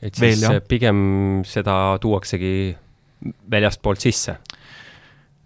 et 0.00 0.16
siis 0.16 0.40
Veel, 0.40 0.64
pigem 0.68 1.04
seda 1.44 1.98
tuuaksegi 2.00 2.54
väljastpoolt 3.52 4.00
sisse? 4.08 4.40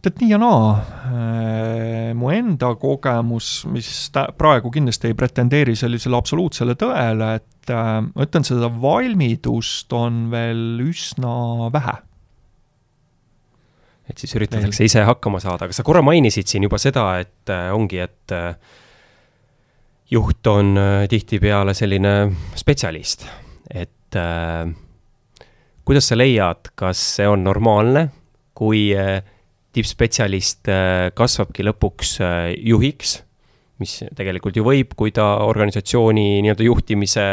Tead, 0.07 0.21
nii 0.23 0.31
ja 0.31 0.39
naa. 0.41 0.71
Äh, 1.11 2.15
mu 2.17 2.31
enda 2.35 2.73
kogemus, 2.81 3.51
mis 3.73 3.91
ta-, 4.15 4.29
praegu 4.39 4.71
kindlasti 4.75 5.11
ei 5.11 5.19
pretendeeri 5.19 5.77
sellisele 5.79 6.19
absoluutsele 6.19 6.77
tõele, 6.79 7.33
et 7.41 7.73
äh, 7.75 7.93
ma 8.07 8.27
ütlen, 8.27 8.47
seda 8.47 8.71
valmidust 8.71 9.93
on 9.97 10.27
veel 10.33 10.83
üsna 10.87 11.71
vähe. 11.75 11.97
Et 14.07 14.23
siis 14.23 14.37
üritatakse 14.39 14.87
ise 14.87 15.03
hakkama 15.03 15.41
saada, 15.43 15.67
aga 15.67 15.75
sa 15.75 15.83
korra 15.87 16.05
mainisid 16.07 16.47
siin 16.47 16.69
juba 16.69 16.79
seda, 16.79 17.09
et 17.25 17.51
äh, 17.51 17.73
ongi, 17.75 17.99
et 18.05 18.35
äh, 18.35 18.55
juht 20.15 20.47
on 20.47 20.77
äh, 20.79 21.07
tihtipeale 21.11 21.75
selline 21.75 22.13
spetsialist, 22.55 23.27
et 23.75 24.19
äh, 24.21 24.69
kuidas 25.87 26.13
sa 26.13 26.19
leiad, 26.19 26.71
kas 26.79 27.03
see 27.17 27.27
on 27.27 27.43
normaalne, 27.43 28.07
kui 28.57 28.93
äh, 28.95 29.19
tippspetsialist 29.77 30.71
äh, 30.73 31.11
kasvabki 31.17 31.67
lõpuks 31.67 32.17
äh, 32.25 32.55
juhiks, 32.65 33.19
mis 33.83 33.99
tegelikult 34.17 34.57
ju 34.57 34.65
võib, 34.65 34.95
kui 34.97 35.13
ta 35.13 35.43
organisatsiooni 35.45 36.41
nii-öelda 36.45 36.65
juhtimise 36.65 37.27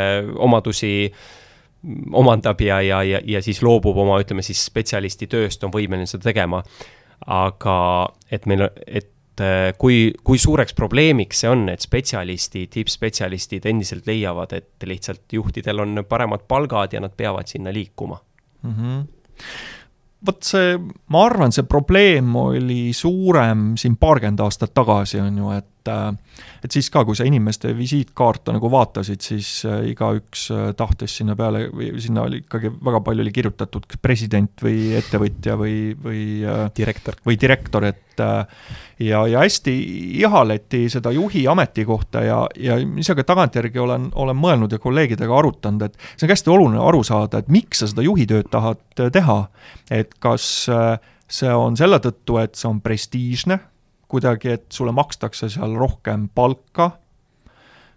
omadusi 0.43 0.93
omandab 2.15 2.61
ja, 2.63 2.81
ja, 2.83 3.01
ja, 3.07 3.21
ja 3.27 3.41
siis 3.43 3.61
loobub 3.63 3.97
oma, 4.03 4.19
ütleme 4.23 4.43
siis 4.43 4.61
spetsialisti 4.67 5.27
tööst, 5.31 5.63
on 5.63 5.71
võimeline 5.71 6.07
seda 6.09 6.29
tegema. 6.31 6.63
aga 7.23 7.75
et 8.31 8.45
meil, 8.51 8.65
et 8.87 9.39
äh, 9.39 9.71
kui, 9.79 10.11
kui 10.23 10.39
suureks 10.39 10.75
probleemiks 10.75 11.43
see 11.43 11.51
on, 11.51 11.69
et 11.71 11.83
spetsialistid, 11.83 12.71
tippspetsialistid 12.75 13.67
endiselt 13.71 14.07
leiavad, 14.07 14.51
et 14.59 14.87
lihtsalt 14.87 15.31
juhtidel 15.31 15.79
on 15.79 16.03
paremad 16.09 16.43
palgad 16.47 16.93
ja 16.93 17.03
nad 17.03 17.15
peavad 17.15 17.47
sinna 17.47 17.71
liikuma 17.73 18.19
mm? 18.63 18.75
-hmm 18.75 19.07
vot 20.25 20.43
see, 20.47 20.77
ma 21.11 21.25
arvan, 21.27 21.51
see 21.55 21.65
probleem 21.69 22.35
oli 22.39 22.93
suurem 22.95 23.73
siin 23.79 23.97
paarkümmend 23.99 24.43
aastat 24.43 24.73
tagasi, 24.75 25.19
on 25.23 25.37
ju, 25.37 25.51
et 25.57 25.67
et 25.89 26.71
siis 26.71 26.89
ka, 26.93 27.03
kui 27.05 27.17
sa 27.17 27.25
inimeste 27.27 27.73
visiitkaarte 27.77 28.53
nagu 28.55 28.69
vaatasid, 28.71 29.21
siis 29.23 29.49
äh, 29.67 29.81
igaüks 29.91 30.45
äh, 30.53 30.69
tahtis 30.77 31.17
sinna 31.19 31.35
peale 31.39 31.65
sinna 32.01 32.25
oli 32.27 32.43
ikkagi 32.43 32.71
väga 32.83 33.01
palju 33.05 33.25
oli 33.25 33.33
kirjutatud 33.35 33.97
president 34.01 34.63
või 34.63 34.93
ettevõtja 34.99 35.57
või, 35.59 35.77
või 36.03 36.23
äh, 36.47 36.65
direktor. 36.77 37.19
või 37.25 37.37
direktor, 37.39 37.89
et 37.89 37.99
ja, 39.01 39.23
ja 39.25 39.39
hästi 39.41 39.73
ihaleti 40.21 40.83
seda 40.93 41.09
juhi 41.11 41.47
ametikohta 41.49 42.21
ja, 42.21 42.37
ja 42.61 42.77
ise 42.77 43.15
ka 43.17 43.25
tagantjärgi 43.25 43.81
olen, 43.81 44.11
olen 44.13 44.37
mõelnud 44.37 44.75
ja 44.75 44.79
kolleegidega 44.79 45.33
arutanud, 45.37 45.87
et 45.87 45.97
see 46.13 46.27
on 46.27 46.35
hästi 46.35 46.53
oluline 46.53 46.83
aru 46.83 47.01
saada, 47.07 47.41
et 47.41 47.49
miks 47.49 47.81
sa 47.81 47.89
seda 47.89 48.05
juhi 48.05 48.27
tööd 48.29 48.51
tahad 48.53 48.83
teha. 49.17 49.39
et 49.89 50.13
kas 50.21 50.45
see 51.33 51.53
on 51.57 51.77
selle 51.77 51.97
tõttu, 52.03 52.37
et 52.43 52.53
see 52.55 52.69
on 52.69 52.81
prestiižne 52.85 53.57
kuidagi, 54.13 54.53
et 54.57 54.67
sulle 54.73 54.93
makstakse 54.95 55.49
seal 55.51 55.73
rohkem 55.79 56.27
palka, 56.35 56.91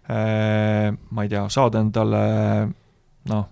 äh, 0.09 0.89
ma 0.89 1.25
ei 1.25 1.31
tea, 1.31 1.45
saad 1.53 1.77
endale 1.77 2.23
noh, 3.29 3.45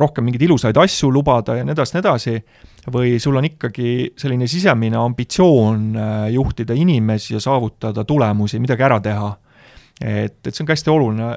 rohkem 0.00 0.24
mingeid 0.24 0.46
ilusaid 0.46 0.78
asju 0.78 1.10
lubada 1.12 1.56
ja 1.58 1.66
nii 1.66 1.74
edasi, 1.74 1.96
nii 1.96 2.04
edasi, 2.04 2.34
või 2.94 3.18
sul 3.20 3.36
on 3.40 3.48
ikkagi 3.50 3.90
selline 4.18 4.48
sisemine 4.50 4.98
ambitsioon 5.00 5.86
äh, 5.98 6.24
juhtida 6.36 6.76
inimesi 6.78 7.34
ja 7.34 7.42
saavutada 7.42 8.06
tulemusi, 8.06 8.62
midagi 8.62 8.86
ära 8.86 9.00
teha. 9.04 9.30
et, 10.00 10.38
et 10.46 10.54
see 10.54 10.62
on 10.62 10.68
ka 10.68 10.76
hästi 10.76 10.92
oluline 10.92 11.32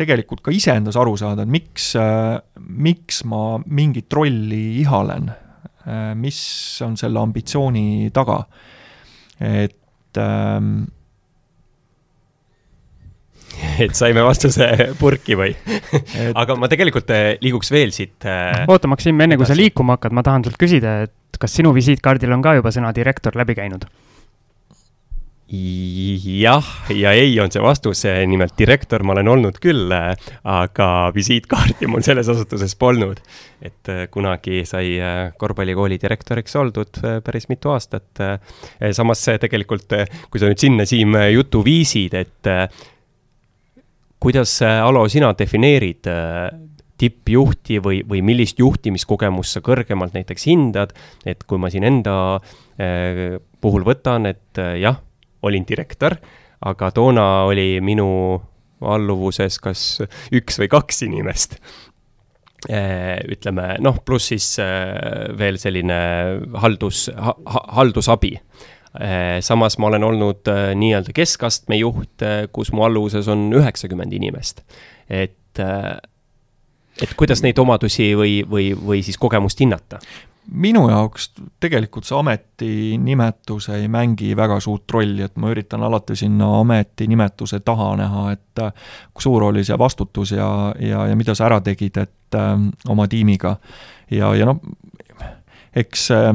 tegelikult 0.00 0.40
ka 0.44 0.52
iseendas 0.54 0.96
aru 0.96 1.16
saada, 1.18 1.44
et 1.44 1.50
miks, 1.50 1.94
äh, 1.98 2.36
miks 2.60 3.24
ma 3.28 3.58
mingit 3.66 4.12
rolli 4.12 4.80
ihalen, 4.84 5.32
mis 6.20 6.38
on 6.84 6.92
selle 7.00 7.18
ambitsiooni 7.18 8.10
taga 8.14 8.36
et 9.40 10.20
ähm, 10.20 10.88
et 13.84 13.96
saime 13.96 14.24
vastuse 14.24 14.66
purki 15.00 15.36
või 15.38 15.54
et... 15.54 16.34
aga 16.34 16.56
ma 16.58 16.68
tegelikult 16.70 17.10
äh, 17.14 17.32
liiguks 17.42 17.72
veel 17.74 17.94
siit 17.96 18.28
äh,. 18.28 18.64
oota, 18.70 18.90
Maksim, 18.90 19.20
enne 19.20 19.38
kui 19.40 19.48
sa 19.48 19.56
liikuma 19.58 19.98
hakkad, 19.98 20.14
ma 20.16 20.24
tahan 20.26 20.46
sult 20.46 20.60
küsida, 20.60 21.00
et 21.08 21.40
kas 21.40 21.56
sinu 21.56 21.72
visiitkaardil 21.76 22.32
on 22.36 22.44
ka 22.44 22.56
juba 22.58 22.72
sõna 22.74 22.92
direktor 22.96 23.36
läbi 23.38 23.56
käinud? 23.58 23.88
Jah 25.50 26.66
ja 26.94 27.10
ei 27.16 27.32
on 27.42 27.50
see 27.50 27.62
vastus, 27.62 28.04
nimelt 28.30 28.54
direktor 28.58 29.02
ma 29.02 29.16
olen 29.16 29.30
olnud 29.32 29.56
küll, 29.62 29.90
aga 29.90 30.86
visiitkaarti 31.14 31.88
mul 31.90 32.04
selles 32.06 32.30
asutuses 32.30 32.76
polnud. 32.78 33.18
et 33.60 33.90
äh, 33.90 34.06
kunagi 34.10 34.62
sai 34.64 34.94
korvpallikooli 35.36 35.98
direktoriks 36.00 36.54
oldud 36.56 37.02
päris 37.24 37.48
mitu 37.48 37.74
aastat. 37.74 38.22
samas 38.92 39.26
tegelikult, 39.40 39.90
kui 40.30 40.40
sa 40.40 40.46
nüüd 40.46 40.62
sinna, 40.62 40.86
Siim, 40.86 41.18
jutu 41.34 41.64
viisid, 41.64 42.14
et 42.14 42.50
kuidas, 44.20 44.62
Alo, 44.62 45.08
sina 45.08 45.34
defineerid 45.34 46.06
tippjuhti 47.00 47.80
või, 47.82 48.02
või 48.06 48.22
millist 48.22 48.58
juhtimiskogemust 48.60 49.56
sa 49.56 49.60
kõrgemalt 49.64 50.14
näiteks 50.14 50.46
hindad, 50.46 50.94
et 51.26 51.42
kui 51.44 51.58
ma 51.58 51.70
siin 51.72 51.88
enda 51.88 52.40
puhul 53.60 53.84
võtan, 53.84 54.28
et 54.30 54.60
jah 54.78 55.00
olin 55.42 55.66
direktor, 55.68 56.16
aga 56.60 56.90
toona 56.94 57.26
oli 57.48 57.80
minu 57.84 58.08
alluvuses 58.80 59.58
kas 59.62 59.84
üks 60.32 60.60
või 60.60 60.68
kaks 60.72 61.02
inimest. 61.06 61.58
Eh, 62.68 63.16
ütleme 63.32 63.78
noh, 63.80 64.02
pluss 64.04 64.34
siis 64.34 64.46
eh, 64.60 65.30
veel 65.38 65.56
selline 65.56 65.96
haldus 66.60 67.06
ha,, 67.16 67.32
haldusabi 67.78 68.34
eh, 68.36 69.38
samas 69.40 69.78
ma 69.80 69.88
olen 69.88 70.04
olnud 70.04 70.50
nii-öelda 70.76 71.14
keskastme 71.16 71.78
juht, 71.80 72.20
kus 72.52 72.74
mu 72.76 72.84
alluvuses 72.84 73.30
on 73.32 73.46
üheksakümmend 73.56 74.12
inimest. 74.12 74.60
et, 75.08 75.56
et 77.00 77.16
kuidas 77.16 77.40
neid 77.40 77.58
omadusi 77.64 78.10
või, 78.12 78.42
või, 78.44 78.74
või 78.76 79.00
siis 79.08 79.16
kogemust 79.16 79.64
hinnata? 79.64 80.02
Minu 80.50 80.82
jaoks 80.90 81.30
tegelikult 81.62 82.06
see 82.06 82.16
ametinimetus 82.18 83.68
ei 83.74 83.88
mängi 83.88 84.32
väga 84.36 84.58
suurt 84.60 84.90
rolli, 84.90 85.22
et 85.22 85.36
ma 85.38 85.50
üritan 85.52 85.82
alati 85.86 86.16
sinna 86.18 86.48
ametinimetuse 86.60 87.60
taha 87.64 87.92
näha, 88.00 88.24
et 88.34 88.62
äh, 88.62 88.72
kui 89.14 89.22
suur 89.22 89.46
oli 89.50 89.64
see 89.66 89.78
vastutus 89.78 90.34
ja, 90.34 90.48
ja, 90.80 91.06
ja 91.10 91.18
mida 91.18 91.34
sa 91.38 91.46
ära 91.46 91.60
tegid, 91.64 92.00
et 92.02 92.38
äh, 92.38 92.56
oma 92.88 93.06
tiimiga. 93.08 93.56
ja, 94.10 94.34
ja 94.34 94.48
noh, 94.48 94.60
eks 95.76 96.10
äh, 96.16 96.32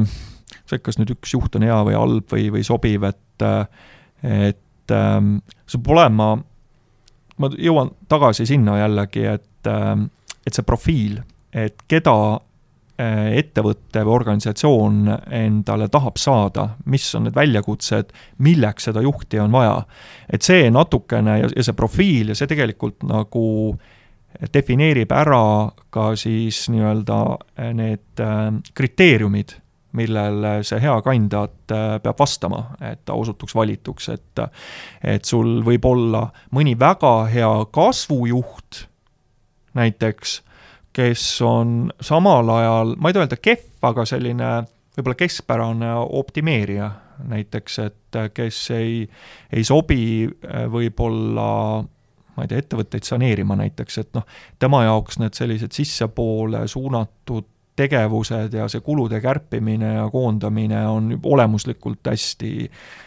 see, 0.66 0.80
kas 0.80 1.00
nüüd 1.00 1.12
üks 1.16 1.36
juht 1.36 1.58
on 1.58 1.66
hea 1.66 1.78
või 1.86 1.98
halb 1.98 2.32
või, 2.32 2.48
või 2.56 2.64
sobiv, 2.66 3.08
et 3.10 3.44
äh, 3.44 3.66
et 4.24 4.94
äh, 4.96 5.20
see 5.66 5.80
peab 5.80 5.92
olema, 5.96 6.32
ma 7.36 7.52
jõuan 7.60 7.92
tagasi 8.08 8.48
sinna 8.48 8.80
jällegi, 8.80 9.28
et 9.36 9.52
et 9.66 10.54
see 10.54 10.62
profiil, 10.62 11.16
et 11.50 11.80
keda 11.90 12.12
ettevõte 12.96 14.00
või 14.06 14.14
organisatsioon 14.14 15.10
endale 15.36 15.88
tahab 15.92 16.16
saada, 16.16 16.68
mis 16.88 17.04
on 17.14 17.26
need 17.26 17.36
väljakutsed, 17.36 18.14
milleks 18.46 18.88
seda 18.88 19.02
juhti 19.04 19.40
on 19.42 19.52
vaja. 19.52 19.82
et 20.32 20.42
see 20.42 20.70
natukene 20.70 21.38
ja, 21.42 21.50
ja 21.56 21.66
see 21.66 21.76
profiil 21.76 22.32
ja 22.32 22.38
see 22.38 22.48
tegelikult 22.48 23.04
nagu 23.04 23.44
defineerib 24.52 25.12
ära 25.12 25.70
ka 25.92 26.08
siis 26.16 26.66
nii-öelda 26.72 27.20
äh, 27.60 27.70
need 27.76 28.24
äh, 28.24 28.48
kriteeriumid, 28.74 29.56
millele 29.96 30.58
see 30.66 30.80
hea 30.80 30.96
kandidaat 31.04 31.72
peab 32.02 32.18
vastama, 32.18 32.62
et 32.84 33.00
ta 33.08 33.14
osutuks 33.16 33.54
valituks, 33.56 34.10
et 34.12 34.42
et 35.00 35.24
sul 35.24 35.62
võib 35.64 35.88
olla 35.88 36.26
mõni 36.52 36.74
väga 36.78 37.14
hea 37.32 37.52
kasvujuht 37.72 38.82
näiteks 39.76 40.42
kes 40.96 41.24
on 41.44 41.90
samal 42.00 42.48
ajal, 42.48 42.94
ma 42.96 43.10
ei 43.10 43.16
taha 43.16 43.26
öelda 43.26 43.38
kehv, 43.42 43.66
aga 43.84 44.04
selline 44.08 44.52
võib-olla 44.96 45.18
keskpärane 45.20 45.90
optimeerija. 46.20 46.90
Näiteks, 47.28 47.78
et 47.80 48.16
kes 48.36 48.58
ei, 48.76 48.96
ei 49.52 49.64
sobi 49.64 50.26
äh, 50.26 50.66
võib-olla 50.72 51.50
ma 52.36 52.44
ei 52.44 52.50
tea, 52.50 52.60
ettevõtteid 52.60 53.08
saneerima 53.08 53.56
näiteks, 53.56 53.98
et 54.02 54.10
noh, 54.16 54.26
tema 54.60 54.82
jaoks 54.84 55.16
need 55.22 55.36
sellised 55.36 55.72
sissepoole 55.72 56.66
suunatud 56.68 57.48
tegevused 57.76 58.52
ja 58.56 58.68
see 58.72 58.84
kulude 58.84 59.20
kärpimine 59.20 59.94
ja 59.94 60.04
koondamine 60.12 60.82
on 60.88 61.10
olemuslikult 61.24 62.08
hästi 62.12 62.52
äh, 62.64 63.05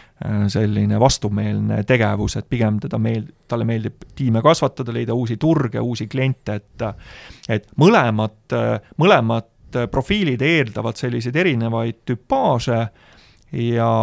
selline 0.51 0.99
vastumeelne 0.99 1.83
tegevus, 1.87 2.35
et 2.35 2.47
pigem 2.49 2.79
teda 2.83 2.97
meel-, 2.99 3.27
talle 3.47 3.67
meeldib 3.67 4.03
tiime 4.15 4.41
kasvatada, 4.43 4.91
leida 4.93 5.15
uusi 5.15 5.37
turge, 5.39 5.79
uusi 5.79 6.09
kliente, 6.11 6.59
et 6.59 6.85
et 7.49 7.69
mõlemad, 7.79 8.55
mõlemad 8.99 9.79
profiilid 9.91 10.41
eeldavad 10.41 10.97
selliseid 10.97 11.35
erinevaid 11.35 12.01
tüpaaže 12.05 12.79
ja, 13.51 13.93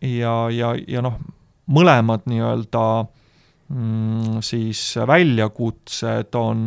ja, 0.00 0.34
ja, 0.50 0.74
ja 0.88 1.02
noh, 1.02 1.18
mõlemad 1.66 2.26
nii-öelda 2.30 2.86
mm, 3.68 4.38
siis 4.46 4.94
väljakutsed 5.06 6.38
on 6.38 6.62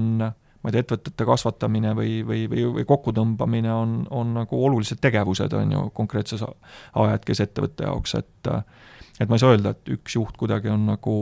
ma 0.60 0.68
ei 0.68 0.76
tea, 0.76 0.84
ettevõtete 0.84 1.28
kasvatamine 1.28 1.93
või, 1.95 2.20
või, 2.28 2.43
või, 2.51 2.66
või 2.76 2.86
kokkutõmbamine 2.88 3.72
on, 3.72 3.95
on 4.12 4.34
nagu 4.41 4.60
olulised 4.66 4.99
tegevused, 4.99 5.53
on 5.55 5.72
ju, 5.72 5.86
konkreetses 5.95 6.43
ajahetkes 6.43 7.45
ettevõtte 7.45 7.88
jaoks, 7.88 8.18
et 8.20 8.49
et 9.20 9.30
ma 9.30 9.36
ei 9.38 9.43
saa 9.43 9.53
öelda, 9.55 9.76
et 9.76 9.93
üks 9.97 10.15
juht 10.15 10.38
kuidagi 10.39 10.72
on 10.72 10.86
nagu, 10.89 11.15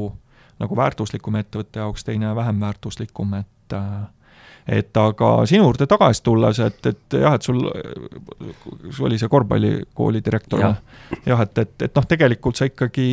nagu 0.62 0.78
väärtuslikum 0.78 1.40
ettevõtte 1.40 1.82
jaoks, 1.82 2.06
teine 2.08 2.36
vähem 2.36 2.62
väärtuslikum, 2.62 3.34
et 3.42 3.78
et 4.68 5.00
aga 5.00 5.30
sinu 5.48 5.64
juurde 5.64 5.88
tagasi 5.88 6.24
tulles, 6.26 6.60
et, 6.60 6.80
et 6.90 7.16
jah, 7.22 7.38
et 7.38 7.46
sul, 7.46 7.62
sul 8.92 9.08
oli 9.08 9.20
see 9.20 9.32
korvpallikooli 9.32 10.22
direktor 10.24 10.60
ja., 10.60 10.74
jah, 11.26 11.44
et, 11.46 11.62
et, 11.64 11.76
et 11.88 11.96
noh, 11.96 12.08
tegelikult 12.08 12.60
sa 12.60 12.68
ikkagi 12.68 13.08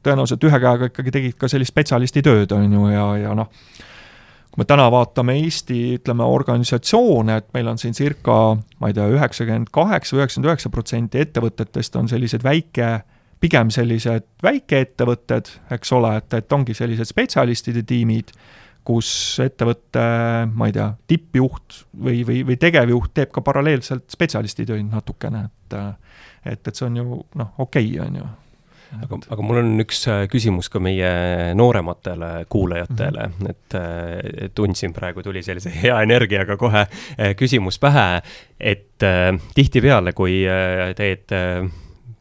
tõenäoliselt 0.00 0.48
ühe 0.48 0.60
käega 0.64 0.88
ikkagi 0.88 1.14
tegid 1.18 1.36
ka 1.40 1.50
sellist 1.52 1.74
spetsialisti 1.74 2.24
tööd, 2.24 2.56
on 2.56 2.72
ju, 2.72 2.86
ja, 2.94 3.04
ja 3.20 3.34
noh, 3.36 3.52
kui 4.52 4.62
me 4.62 4.68
täna 4.68 4.88
vaatame 4.92 5.36
Eesti, 5.42 5.80
ütleme, 5.98 6.24
organisatsioone, 6.28 7.36
et 7.42 7.50
meil 7.56 7.68
on 7.68 7.80
siin 7.80 7.96
circa, 7.96 8.38
ma 8.80 8.88
ei 8.88 8.96
tea, 8.96 9.10
üheksakümmend 9.12 9.72
kaheksa 9.72 10.16
üheksakümmend 10.18 10.50
üheksa 10.50 10.72
protsenti 10.72 11.20
ettevõtetest 11.20 12.00
on 12.00 12.08
sellised 12.08 12.44
väike, 12.44 12.94
pigem 13.42 13.70
sellised 13.74 14.28
väikeettevõtted, 14.44 15.50
eks 15.74 15.94
ole, 15.96 16.16
et, 16.22 16.34
et 16.38 16.54
ongi 16.54 16.76
sellised 16.78 17.10
spetsialistide 17.10 17.82
tiimid, 17.86 18.30
kus 18.86 19.08
ettevõtte, 19.42 20.02
ma 20.50 20.68
ei 20.68 20.74
tea, 20.74 20.88
tippjuht 21.10 21.82
või, 22.02 22.22
või, 22.26 22.42
või 22.46 22.58
tegevjuht 22.58 23.12
teeb 23.14 23.34
ka 23.34 23.44
paralleelselt 23.46 24.08
spetsialistitöid 24.10 24.88
natukene, 24.90 25.46
et 25.46 25.76
et, 26.42 26.58
et 26.66 26.74
see 26.74 26.86
on 26.88 26.96
ju 26.98 27.20
noh, 27.38 27.52
okei 27.62 27.92
okay,, 27.92 28.06
on 28.06 28.16
ju 28.18 28.24
aga, 29.00 29.18
aga 29.34 29.44
mul 29.46 29.60
on 29.62 29.84
üks 29.84 30.02
äh, 30.10 30.24
küsimus 30.30 30.68
ka 30.72 30.80
meie 30.82 31.12
noorematele 31.58 32.44
kuulajatele 32.52 33.28
mm, 33.28 33.38
-hmm. 33.38 33.50
et 33.50 33.76
äh, 33.78 34.50
tundsin 34.54 34.92
praegu, 34.92 35.22
tuli 35.22 35.42
sellise 35.42 35.72
hea 35.82 36.00
energiaga 36.02 36.56
kohe 36.56 36.86
äh, 36.86 37.34
küsimus 37.36 37.78
pähe, 37.78 38.22
et 38.60 39.02
tihtipeale, 39.54 40.12
kui 40.12 40.44
teed 40.96 41.32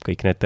kõik 0.01 0.23
need 0.25 0.45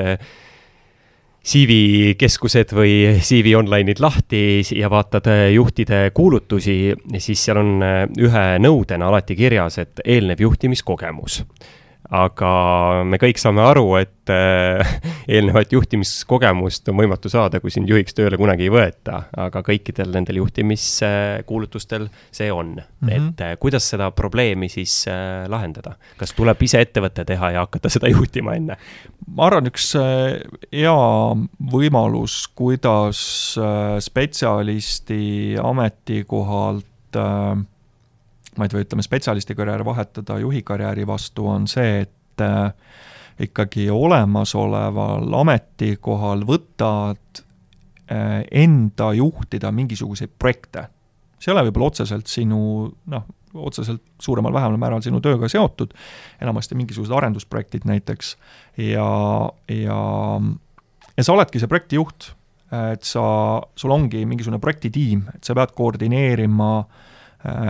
CV 1.45 2.15
keskused 2.17 2.73
või 2.73 3.19
CV 3.21 3.53
online'id 3.59 4.01
lahti 4.01 4.63
ja 4.73 4.89
vaatad 4.89 5.29
juhtide 5.53 6.09
kuulutusi, 6.13 6.95
siis 7.21 7.43
seal 7.45 7.61
on 7.61 7.85
ühe 8.17 8.45
nõudena 8.63 9.11
alati 9.11 9.37
kirjas, 9.37 9.77
et 9.83 10.01
eelnev 10.05 10.41
juhtimiskogemus 10.41 11.43
aga 12.13 12.49
me 13.07 13.17
kõik 13.21 13.39
saame 13.41 13.63
aru, 13.65 13.85
et 13.97 14.31
äh, 14.33 14.95
eelnevat 15.31 15.73
juhtimiskogemust 15.73 16.89
on 16.91 16.99
võimatu 16.99 17.31
saada, 17.31 17.59
kui 17.61 17.73
sind 17.73 17.89
juhiks 17.89 18.13
tööle 18.17 18.37
kunagi 18.37 18.67
ei 18.67 18.73
võeta, 18.73 19.23
aga 19.45 19.63
kõikidel 19.65 20.13
nendel 20.13 20.41
juhtimiskuulutustel 20.43 22.07
see 22.29 22.51
on 22.53 22.75
mm. 22.77 22.85
-hmm. 23.01 23.15
et 23.15 23.41
äh, 23.41 23.57
kuidas 23.59 23.89
seda 23.89 24.11
probleemi 24.11 24.69
siis 24.69 25.05
äh, 25.09 25.49
lahendada? 25.49 25.95
kas 26.17 26.33
tuleb 26.37 26.61
ise 26.61 26.81
ettevõte 26.85 27.25
teha 27.25 27.51
ja 27.57 27.65
hakata 27.65 27.89
seda 27.89 28.09
juhtima 28.13 28.55
enne? 28.55 28.77
ma 29.27 29.47
arvan, 29.49 29.71
üks 29.71 29.95
hea 29.95 30.97
võimalus, 31.71 32.45
kuidas 32.55 33.57
spetsialisti 34.05 35.55
ametikohalt 35.61 37.17
äh, 37.17 37.65
ei 38.63 38.71
tea, 38.71 38.83
ütleme 38.85 39.03
spetsialisti 39.03 39.55
karjääri 39.55 39.85
vahetada 39.85 40.39
juhi 40.39 40.61
karjääri 40.63 41.07
vastu, 41.07 41.47
on 41.51 41.67
see, 41.67 42.05
et 42.05 42.43
äh, 42.43 42.71
ikkagi 43.39 43.89
olemasoleval 43.91 45.33
ametikohal 45.41 46.45
võtad 46.47 47.41
äh, 48.11 48.43
enda 48.51 49.11
juhtida 49.13 49.71
mingisuguseid 49.75 50.35
projekte. 50.39 50.87
see 51.39 51.51
ei 51.51 51.57
ole 51.57 51.65
võib-olla 51.67 51.91
otseselt 51.91 52.31
sinu 52.31 52.59
noh, 53.11 53.25
otseselt 53.55 54.01
suuremal-vähemal 54.19 54.79
määral 54.79 55.03
sinu 55.03 55.21
tööga 55.23 55.47
seotud, 55.51 55.93
enamasti 56.41 56.75
mingisugused 56.75 57.13
arendusprojektid 57.15 57.85
näiteks, 57.87 58.35
ja, 58.77 59.09
ja, 59.71 59.99
ja 61.15 61.23
sa 61.23 61.35
oledki 61.35 61.59
see 61.59 61.71
projektijuht, 61.71 62.33
et 62.91 63.07
sa, 63.07 63.23
sul 63.79 63.93
ongi 63.95 64.25
mingisugune 64.27 64.59
projektitiim, 64.59 65.23
et 65.37 65.47
sa 65.47 65.55
pead 65.55 65.71
koordineerima 65.77 66.71
äh, 66.79 66.87
Äh, 66.87 67.04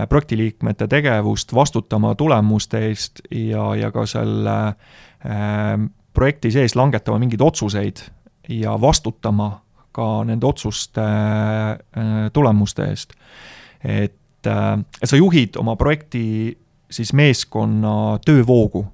projektiliikmete 0.08 0.88
tegevust, 0.88 1.54
vastutama 1.54 2.14
tulemuste 2.14 2.80
eest 2.88 3.20
ja, 3.30 3.74
ja 3.76 3.90
ka 3.92 4.06
selle 4.06 4.56
äh, 4.66 5.76
projekti 6.14 6.50
sees 6.54 6.76
langetama 6.76 7.18
mingeid 7.20 7.40
otsuseid 7.44 8.02
ja 8.48 8.76
vastutama 8.80 9.50
ka 9.92 10.24
nende 10.24 10.46
otsuste 10.46 11.04
äh, 11.04 12.14
tulemuste 12.32 12.88
eest. 12.90 13.12
et, 13.84 14.20
et 14.46 15.08
sa 15.08 15.16
juhid 15.16 15.56
oma 15.60 15.76
projekti 15.76 16.56
siis 16.90 17.12
meeskonna 17.12 18.18
töövoogu 18.24 18.86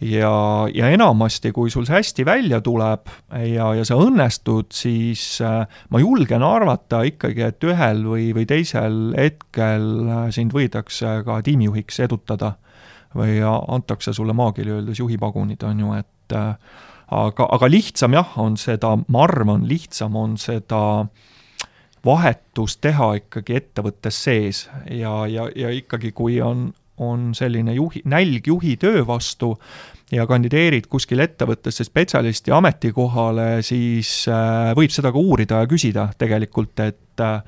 ja, 0.00 0.32
ja 0.74 0.90
enamasti, 0.92 1.52
kui 1.56 1.70
sul 1.72 1.86
see 1.88 1.96
hästi 1.96 2.26
välja 2.28 2.60
tuleb 2.64 3.08
ja, 3.48 3.70
ja 3.78 3.84
sa 3.86 3.98
õnnestud, 4.00 4.70
siis 4.76 5.40
äh, 5.44 5.64
ma 5.90 6.02
julgen 6.02 6.44
arvata 6.44 7.02
ikkagi, 7.08 7.46
et 7.48 7.64
ühel 7.64 8.04
või, 8.08 8.28
või 8.36 8.46
teisel 8.48 9.14
hetkel 9.16 9.86
äh, 10.04 10.26
sind 10.34 10.54
võidakse 10.56 11.20
ka 11.26 11.40
tiimijuhiks 11.46 12.00
edutada 12.04 12.56
või 13.16 13.38
antakse 13.46 14.12
sulle 14.12 14.34
maakeeli 14.36 14.74
öeldes 14.74 15.00
juhipagunid, 15.00 15.62
on 15.64 15.80
ju, 15.80 15.94
et 15.96 16.36
äh, 16.36 16.82
aga, 17.08 17.48
aga 17.56 17.70
lihtsam 17.70 18.16
jah, 18.16 18.36
on 18.42 18.58
seda, 18.60 18.96
ma 19.08 19.24
arvan, 19.24 19.64
lihtsam 19.68 20.16
on 20.18 20.36
seda 20.40 21.06
vahetust 22.06 22.80
teha 22.84 23.14
ikkagi 23.22 23.56
ettevõttes 23.58 24.18
sees 24.26 24.66
ja, 24.90 25.24
ja, 25.30 25.48
ja 25.56 25.72
ikkagi, 25.74 26.12
kui 26.14 26.38
on, 26.44 26.68
on 27.02 27.30
selline 27.34 27.74
juhi, 27.76 28.02
nälg 28.08 28.46
juhi 28.46 28.76
töö 28.80 29.04
vastu 29.06 29.52
ja 30.12 30.26
kandideerid 30.26 30.86
kuskil 30.90 31.20
ettevõttesse 31.24 31.84
spetsialisti 31.84 32.54
ametikohale, 32.54 33.62
siis 33.66 34.22
äh, 34.30 34.70
võib 34.78 34.92
seda 34.94 35.12
ka 35.12 35.18
uurida 35.18 35.64
ja 35.64 35.70
küsida 35.70 36.10
tegelikult, 36.18 36.78
et 36.86 37.24
äh, 37.24 37.40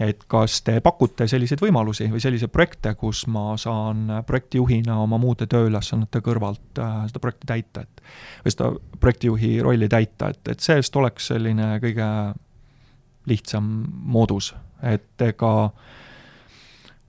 et 0.00 0.24
kas 0.30 0.62
te 0.64 0.78
pakute 0.82 1.26
selliseid 1.28 1.60
võimalusi 1.62 2.08
või 2.10 2.20
selliseid 2.22 2.50
projekte, 2.52 2.94
kus 2.98 3.26
ma 3.30 3.52
saan 3.60 4.08
projektijuhina 4.26 4.96
oma 5.02 5.18
muude 5.20 5.46
tööülesannete 5.50 6.22
kõrvalt 6.24 6.80
äh, 6.80 7.02
seda 7.10 7.22
projekti 7.22 7.50
täita, 7.50 7.84
et 7.84 8.02
või 8.44 8.54
seda 8.54 8.70
projektijuhi 9.02 9.52
rolli 9.64 9.88
täita, 9.92 10.32
et, 10.32 10.54
et 10.54 10.64
see 10.64 10.80
just 10.80 10.96
oleks 10.96 11.28
selline 11.32 11.74
kõige 11.82 12.08
lihtsam 13.30 13.68
moodus, 14.16 14.52
et 14.82 15.26
ega 15.28 15.52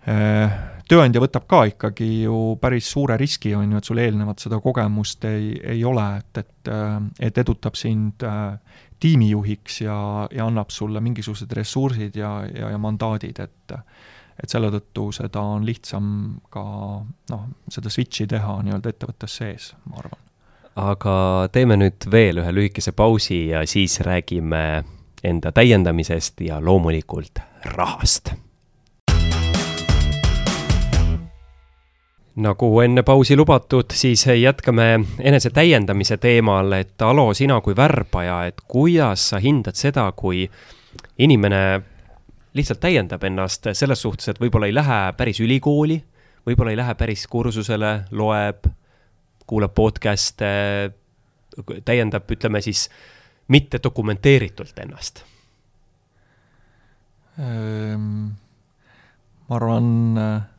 äh, 0.07 0.59
tööandja 0.93 1.21
võtab 1.23 1.45
ka 1.49 1.63
ikkagi 1.71 2.09
ju 2.23 2.39
päris 2.61 2.87
suure 2.93 3.17
riski, 3.19 3.53
on 3.57 3.73
ju, 3.73 3.81
et 3.81 3.89
sul 3.89 4.01
eelnevat 4.03 4.43
seda 4.43 4.59
kogemust 4.63 5.25
ei, 5.29 5.53
ei 5.75 5.83
ole, 5.87 6.05
et, 6.21 6.41
et, 6.43 6.71
äh, 6.71 6.97
et 7.29 7.37
edutab 7.41 7.77
sind 7.79 8.25
äh, 8.27 8.57
tiimijuhiks 9.03 9.81
ja, 9.83 9.97
ja 10.31 10.47
annab 10.47 10.71
sulle 10.71 11.01
mingisugused 11.03 11.51
ressursid 11.57 12.17
ja, 12.19 12.35
ja, 12.47 12.73
ja 12.73 12.81
mandaadid, 12.81 13.43
et 13.43 13.79
et 14.33 14.49
selle 14.49 14.71
tõttu 14.73 15.11
seda 15.13 15.43
on 15.45 15.65
lihtsam 15.65 16.05
ka 16.51 16.63
noh, 17.29 17.43
seda 17.69 17.91
switch'i 17.93 18.25
teha 18.31 18.55
nii-öelda 18.65 18.89
ettevõttes 18.89 19.35
sees, 19.39 19.67
ma 19.89 20.01
arvan. 20.01 20.23
aga 20.89 21.13
teeme 21.53 21.77
nüüd 21.77 22.09
veel 22.11 22.41
ühe 22.41 22.55
lühikese 22.55 22.95
pausi 22.97 23.43
ja 23.51 23.61
siis 23.69 23.99
räägime 24.01 24.63
enda 25.23 25.53
täiendamisest 25.53 26.41
ja 26.47 26.57
loomulikult 26.61 27.43
rahast 27.77 28.33
nagu 32.35 32.69
enne 32.81 33.03
pausi 33.05 33.35
lubatud, 33.37 33.93
siis 33.93 34.25
jätkame 34.25 34.87
enese 35.21 35.51
täiendamise 35.53 36.17
teemal, 36.17 36.71
et 36.79 37.01
Alo, 37.01 37.27
sina 37.33 37.59
kui 37.61 37.75
värbaja, 37.77 38.45
et 38.49 38.61
kuidas 38.67 39.29
sa 39.29 39.41
hindad 39.43 39.77
seda, 39.77 40.07
kui 40.17 40.47
inimene 41.21 41.81
lihtsalt 42.53 42.81
täiendab 42.81 43.23
ennast 43.23 43.69
selles 43.73 44.01
suhtes, 44.01 44.31
et 44.31 44.41
võib-olla 44.41 44.69
ei 44.69 44.75
lähe 44.75 44.99
päris 45.17 45.41
ülikooli, 45.45 45.99
võib-olla 46.47 46.73
ei 46.73 46.79
lähe 46.79 46.95
päris 46.97 47.27
kursusele, 47.29 47.93
loeb, 48.11 48.65
kuulab 49.47 49.73
podcast'e, 49.75 50.49
täiendab, 51.85 52.29
ütleme 52.33 52.61
siis, 52.65 52.87
mitte 53.53 53.79
dokumenteeritult 53.83 54.79
ennast? 54.81 55.21
Ehm, 57.41 58.09
ma 59.49 59.55
arvan, 59.57 59.89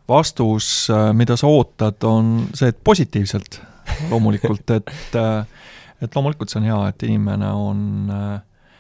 vastus, 0.09 0.89
mida 1.17 1.37
sa 1.41 1.49
ootad, 1.49 2.03
on 2.05 2.35
see, 2.55 2.69
et 2.73 2.81
positiivselt 2.85 3.61
loomulikult, 4.11 4.71
et 4.77 5.17
et 6.05 6.17
loomulikult 6.17 6.53
see 6.53 6.61
on 6.61 6.69
hea, 6.69 6.81
et 6.91 7.07
inimene 7.09 7.51
on, 7.57 7.81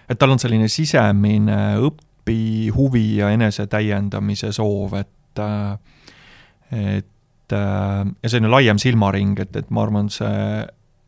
et 0.09 0.19
tal 0.21 0.35
on 0.35 0.41
selline 0.41 0.69
sisemine 0.69 1.61
õpihuvi 1.89 3.07
ja 3.23 3.31
enesetäiendamise 3.33 4.53
soov, 4.53 4.99
et 5.01 5.43
et 6.75 7.53
ja 7.55 8.29
selline 8.29 8.51
laiem 8.51 8.81
silmaring, 8.81 9.39
et, 9.41 9.57
et 9.57 9.71
ma 9.71 9.85
arvan, 9.85 10.11
see 10.13 10.65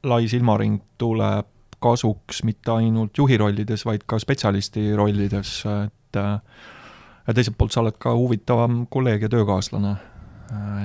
lai 0.06 0.28
silmaring 0.30 0.80
tuleb 1.00 1.48
kasuks 1.82 2.42
mitte 2.46 2.72
ainult 2.72 3.18
juhi 3.18 3.36
rollides, 3.40 3.84
vaid 3.86 4.06
ka 4.08 4.18
spetsialisti 4.22 4.92
rollides, 4.96 5.58
et 5.68 6.20
ja 7.26 7.34
teiselt 7.34 7.58
poolt 7.58 7.74
sa 7.74 7.82
oled 7.82 7.96
ka 7.98 8.14
huvitavam 8.16 8.84
kolleeg 8.90 9.26
ja 9.26 9.28
töökaaslane. 9.32 9.96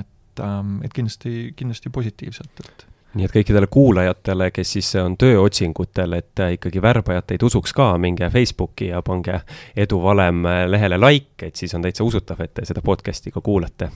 et, 0.00 0.40
et 0.84 0.92
kindlasti, 0.92 1.52
kindlasti 1.56 1.90
positiivselt, 1.90 2.64
et 2.64 2.86
nii 3.12 3.26
et 3.28 3.34
kõikidele 3.34 3.68
kuulajatele, 3.72 4.48
kes 4.54 4.70
siis 4.76 4.88
on 5.00 5.16
tööotsingutel, 5.20 6.14
et 6.16 6.42
ikkagi 6.56 6.80
värbajad 6.82 7.26
teid 7.28 7.44
usuks 7.44 7.74
ka, 7.76 7.90
minge 8.00 8.28
Facebooki 8.32 8.88
ja 8.88 9.02
pange 9.04 9.42
Edu 9.76 10.00
Valem 10.02 10.42
lehele 10.72 10.98
like, 11.00 11.50
et 11.50 11.60
siis 11.60 11.74
on 11.76 11.84
täitsa 11.84 12.06
usutav, 12.08 12.40
et 12.44 12.54
te 12.56 12.64
seda 12.68 12.80
podcast'i 12.84 13.32
ka 13.34 13.44
kuulate. 13.44 13.90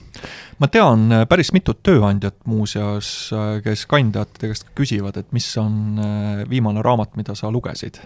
ma 0.59 0.69
tean 0.69 1.09
päris 1.29 1.51
mitut 1.53 1.81
tööandjat 1.83 2.37
muuseas, 2.45 3.31
kes 3.63 3.85
kandidaatide 3.89 4.53
käest 4.53 4.69
küsivad, 4.77 5.17
et 5.17 5.33
mis 5.33 5.49
on 5.57 5.97
viimane 6.49 6.85
raamat, 6.85 7.15
mida 7.17 7.35
sa 7.35 7.51
lugesid. 7.51 7.97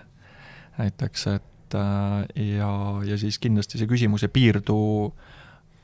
näiteks, 0.77 1.27
et 1.27 1.50
ja, 1.75 2.71
ja 3.05 3.17
siis 3.17 3.39
kindlasti 3.39 3.79
see 3.79 3.89
küsimus 3.89 4.23
ei 4.23 4.33
piirdu 4.33 4.77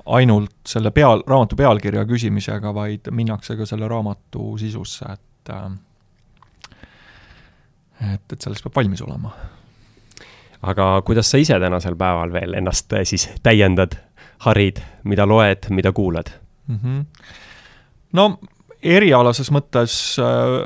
ainult 0.07 0.55
selle 0.67 0.91
peal, 0.95 1.23
raamatu 1.27 1.55
pealkirja 1.59 2.05
küsimisega, 2.07 2.73
vaid 2.73 3.09
minnakse 3.11 3.57
ka 3.59 3.65
selle 3.67 3.87
raamatu 3.91 4.55
sisusse, 4.59 5.05
et 5.13 5.51
äh, 5.53 5.69
et, 8.13 8.33
et 8.33 8.41
selleks 8.41 8.63
peab 8.63 8.75
valmis 8.77 9.01
olema. 9.01 9.31
aga 10.61 11.01
kuidas 11.05 11.31
sa 11.31 11.37
ise 11.37 11.59
tänasel 11.59 11.95
päeval 11.95 12.33
veel 12.33 12.53
ennast 12.57 12.93
äh, 12.93 13.03
siis 13.03 13.29
täiendad, 13.43 13.97
harid, 14.45 14.81
mida 15.03 15.25
loed, 15.25 15.69
mida 15.69 15.91
kuulad 15.91 16.31
mm? 16.67 16.79
-hmm. 16.83 17.05
no 18.13 18.39
erialases 18.87 19.51
mõttes 19.53 19.97
äh, 20.21 20.61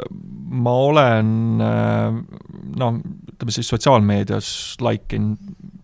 ma 0.51 0.75
olen 0.85 1.33
äh, 1.63 2.21
noh, 2.77 3.01
ütleme 3.33 3.55
siis 3.55 3.69
sotsiaalmeedias 3.71 4.53
like 4.83 5.15
in 5.15 5.35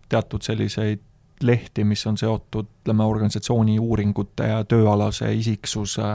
teatud 0.08 0.44
selliseid 0.44 1.04
lehti, 1.42 1.84
mis 1.86 2.06
on 2.06 2.16
seotud, 2.18 2.66
ütleme, 2.82 3.04
organisatsiooni 3.06 3.78
uuringute 3.78 4.48
ja 4.48 4.62
tööalase 4.66 5.30
isiksuse 5.38 6.08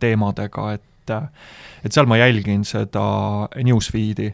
teemadega, 0.00 0.72
et 0.76 0.86
et 1.10 1.90
seal 1.90 2.06
ma 2.06 2.20
jälgin 2.20 2.62
seda 2.62 3.02
newsfeed'i. 3.66 4.28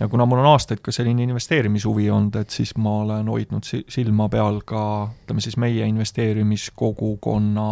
Ja 0.00 0.08
kuna 0.08 0.24
mul 0.28 0.40
on 0.40 0.46
aastaid 0.48 0.80
ka 0.84 0.92
selline 0.92 1.26
investeerimishuvi 1.26 2.06
olnud, 2.12 2.36
et 2.40 2.50
siis 2.52 2.72
ma 2.80 2.98
olen 3.02 3.28
hoidnud 3.28 3.64
si-, 3.64 3.84
silma 3.88 4.28
peal 4.32 4.62
ka 4.64 5.10
ütleme 5.10 5.44
siis 5.44 5.56
meie 5.60 5.84
investeerimiskogukonna 5.88 7.66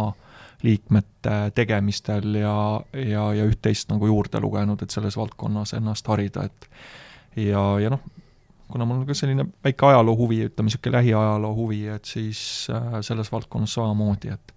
liikmete 0.63 1.51
tegemistel 1.55 2.35
ja, 2.39 2.57
ja, 2.93 3.25
ja 3.33 3.47
üht-teist 3.47 3.91
nagu 3.91 4.07
juurde 4.07 4.41
lugenud, 4.43 4.81
et 4.81 4.93
selles 4.93 5.17
valdkonnas 5.17 5.75
ennast 5.77 6.07
harida, 6.07 6.45
et 6.47 6.69
ja, 7.47 7.63
ja 7.81 7.91
noh, 7.93 8.03
kuna 8.71 8.85
mul 8.85 9.01
on 9.01 9.07
ka 9.07 9.15
selline 9.17 9.45
väike 9.63 9.85
ajaloo 9.89 10.15
huvi, 10.17 10.39
ütleme 10.47 10.69
niisugune 10.69 10.97
lähiajaloo 10.97 11.53
huvi, 11.55 11.81
et 11.93 12.05
siis 12.09 12.39
äh, 12.73 12.97
selles 13.05 13.31
valdkonnas 13.31 13.75
samamoodi, 13.77 14.33
et 14.33 14.55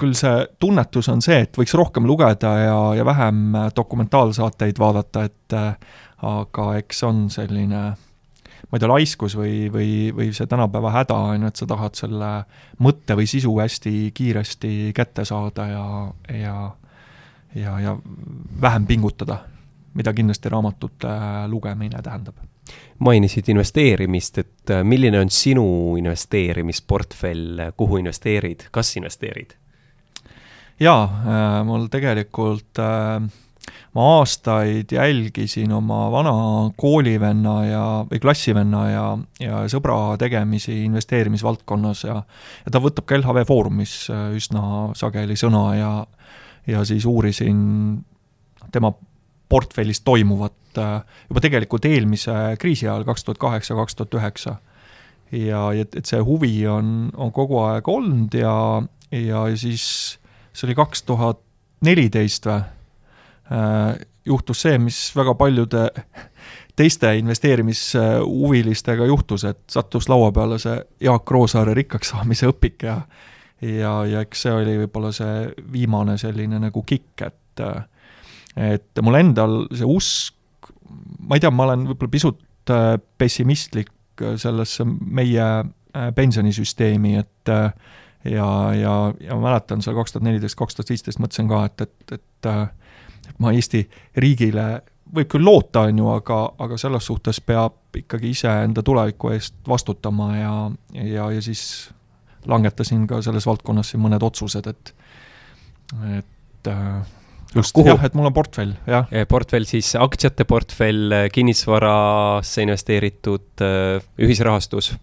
küll 0.00 0.16
see 0.18 0.46
tunnetus 0.62 1.10
on 1.12 1.22
see, 1.24 1.38
et 1.46 1.58
võiks 1.58 1.76
rohkem 1.78 2.08
lugeda 2.08 2.56
ja, 2.58 2.80
ja 2.98 3.06
vähem 3.06 3.54
äh, 3.54 3.68
dokumentaalsaateid 3.76 4.82
vaadata, 4.82 5.26
et 5.30 5.56
äh, 5.56 5.94
aga 6.26 6.72
eks 6.80 7.02
on 7.06 7.26
selline 7.30 7.84
ma 8.66 8.78
ei 8.78 8.82
tea, 8.82 8.90
laiskus 8.90 9.36
või, 9.38 9.66
või, 9.72 9.90
või 10.16 10.32
see 10.34 10.48
tänapäeva 10.50 10.90
häda, 10.94 11.18
on 11.32 11.46
ju, 11.46 11.52
et 11.52 11.60
sa 11.60 11.68
tahad 11.70 11.94
selle 11.98 12.32
mõtte 12.82 13.16
või 13.18 13.28
sisu 13.30 13.54
hästi 13.60 14.10
kiiresti 14.14 14.72
kätte 14.96 15.24
saada 15.28 15.68
ja, 15.70 15.86
ja 16.34 16.56
ja, 17.56 17.80
ja 17.80 17.96
vähem 18.60 18.86
pingutada, 18.86 19.38
mida 19.94 20.12
kindlasti 20.12 20.52
raamatute 20.52 21.08
lugemine 21.48 22.02
tähendab 22.02 22.42
mainisid 22.98 23.48
investeerimist, 23.52 24.38
et 24.38 24.70
äh, 24.74 24.82
milline 24.84 25.20
on 25.20 25.30
sinu 25.30 25.96
investeerimisportfell, 26.00 27.70
kuhu 27.76 28.00
investeerid, 28.02 28.66
kas 28.74 28.96
investeerid? 28.96 29.54
jaa, 30.80 31.04
äh, 31.04 31.60
mul 31.64 31.86
tegelikult 31.92 32.80
äh, 32.82 33.28
ma 33.96 34.06
aastaid 34.18 34.92
jälgisin 34.92 35.72
oma 35.72 36.06
vana 36.12 36.34
koolivenna 36.76 37.56
ja, 37.64 37.84
või 38.10 38.20
klassivenna 38.22 38.82
ja, 38.90 39.06
ja 39.40 39.62
sõbra 39.72 40.16
tegemisi 40.20 40.82
investeerimisvaldkonnas 40.84 42.04
ja 42.04 42.20
ja 42.20 42.72
ta 42.72 42.82
võtab 42.82 43.08
ka 43.08 43.18
LHV 43.18 43.46
Foorumis 43.48 43.96
üsna 44.36 44.92
sageli 44.98 45.38
sõna 45.38 45.66
ja 45.78 45.92
ja 46.66 46.84
siis 46.84 47.04
uurisin 47.06 47.58
tema 48.72 48.92
portfellis 49.48 50.00
toimuvat 50.00 50.78
äh, 50.78 51.02
juba 51.30 51.40
tegelikult 51.40 51.84
eelmise 51.84 52.34
kriisi 52.58 52.88
ajal, 52.88 53.04
kaks 53.06 53.24
tuhat 53.24 53.38
kaheksa, 53.38 53.74
kaks 53.78 53.96
tuhat 53.96 54.14
üheksa. 54.14 54.56
ja, 55.32 55.62
et, 55.72 55.94
et 55.96 56.06
see 56.06 56.20
huvi 56.22 56.66
on, 56.70 57.10
on 57.16 57.32
kogu 57.34 57.58
aeg 57.64 57.88
olnud 57.88 58.34
ja, 58.34 58.82
ja 59.10 59.42
siis 59.58 59.86
see 60.52 60.68
oli 60.68 60.76
kaks 60.78 61.02
tuhat 61.06 61.40
neliteist 61.86 62.46
või, 62.46 62.60
äh, 62.60 62.72
juhtus 64.26 64.62
see, 64.64 64.78
mis 64.82 64.98
väga 65.16 65.34
paljude 65.38 65.84
teiste 66.78 67.12
investeerimishuvilistega 67.20 69.06
juhtus, 69.06 69.44
et 69.46 69.60
sattus 69.70 70.08
laua 70.10 70.32
peale 70.34 70.58
see 70.58 70.80
Jaak 71.06 71.30
Roosaare 71.30 71.74
rikkaks 71.78 72.10
saamise 72.14 72.50
õpik 72.50 72.86
ja 72.88 73.00
ja, 73.62 73.92
ja 74.04 74.24
eks 74.26 74.42
see 74.44 74.52
oli 74.52 74.74
võib-olla 74.82 75.12
see 75.16 75.46
viimane 75.72 76.18
selline 76.20 76.58
nagu 76.60 76.82
kikk, 76.86 77.22
et 77.28 77.62
äh, 77.64 77.84
et 78.56 79.02
mul 79.04 79.18
endal 79.20 79.58
see 79.76 79.86
usk, 79.88 80.70
ma 81.28 81.36
ei 81.36 81.44
tea, 81.44 81.52
ma 81.52 81.68
olen 81.68 81.84
võib-olla 81.90 82.12
pisut 82.12 82.72
äh, 82.72 82.96
pessimistlik 83.20 83.92
äh, 84.22 84.36
sellesse 84.40 84.86
meie 84.86 85.44
äh, 85.44 86.08
pensionisüsteemi, 86.16 87.16
et 87.20 87.52
ja, 88.26 88.48
ja, 88.74 88.94
ja 89.22 89.36
mäletan 89.38 89.84
seal 89.84 89.94
kaks 89.98 90.14
tuhat 90.16 90.24
neliteist, 90.26 90.58
kaks 90.58 90.78
tuhat 90.78 90.90
viisteist 90.90 91.20
mõtlesin 91.22 91.50
ka, 91.52 91.62
et, 91.68 91.86
et 91.86 92.16
et 92.16 92.48
ma 93.38 93.52
Eesti 93.52 93.82
riigile 94.16 94.66
võib 95.14 95.28
küll 95.30 95.46
loota, 95.46 95.86
on 95.86 96.00
ju, 96.00 96.08
aga, 96.10 96.38
aga 96.62 96.78
selles 96.80 97.06
suhtes 97.06 97.40
peab 97.44 97.96
ikkagi 97.96 98.32
iseenda 98.34 98.82
tuleviku 98.86 99.30
eest 99.34 99.54
vastutama 99.68 100.30
ja, 100.36 100.54
ja, 100.98 101.28
ja 101.32 101.42
siis 101.44 101.62
langetasin 102.46 103.06
ka 103.10 103.20
selles 103.24 103.46
valdkonnas 103.46 103.92
siin 103.92 104.02
mõned 104.02 104.22
otsused, 104.26 104.66
et 104.70 104.94
et 106.16 106.70
äh, 106.70 107.02
just, 107.54 107.78
jah, 107.86 108.02
et 108.04 108.14
mul 108.18 108.26
on 108.26 108.34
portfell, 108.34 108.74
jah. 108.90 109.06
portfell 109.30 109.68
siis 109.68 109.92
aktsiate 109.98 110.46
portfell, 110.48 111.14
kinnisvarasse 111.32 112.66
investeeritud, 112.66 113.52
äh, 113.62 114.08
ühisrahastus? 114.18 114.94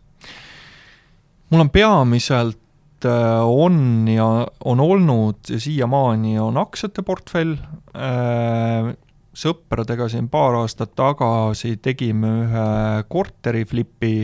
mul 1.54 1.64
on 1.64 1.70
peamiselt 1.70 2.63
on 3.10 4.08
ja 4.08 4.26
on 4.66 4.80
olnud 4.80 5.50
ja 5.50 5.60
siiamaani 5.60 6.38
on 6.40 6.58
aktsiate 6.58 7.04
portfell, 7.06 7.56
äh, 7.96 8.94
sõpradega 9.34 10.08
siin 10.12 10.30
paar 10.30 10.60
aastat 10.62 10.94
tagasi 10.96 11.78
tegime 11.82 12.34
ühe 12.44 12.68
korteri 13.10 13.64
flipi 13.66 14.18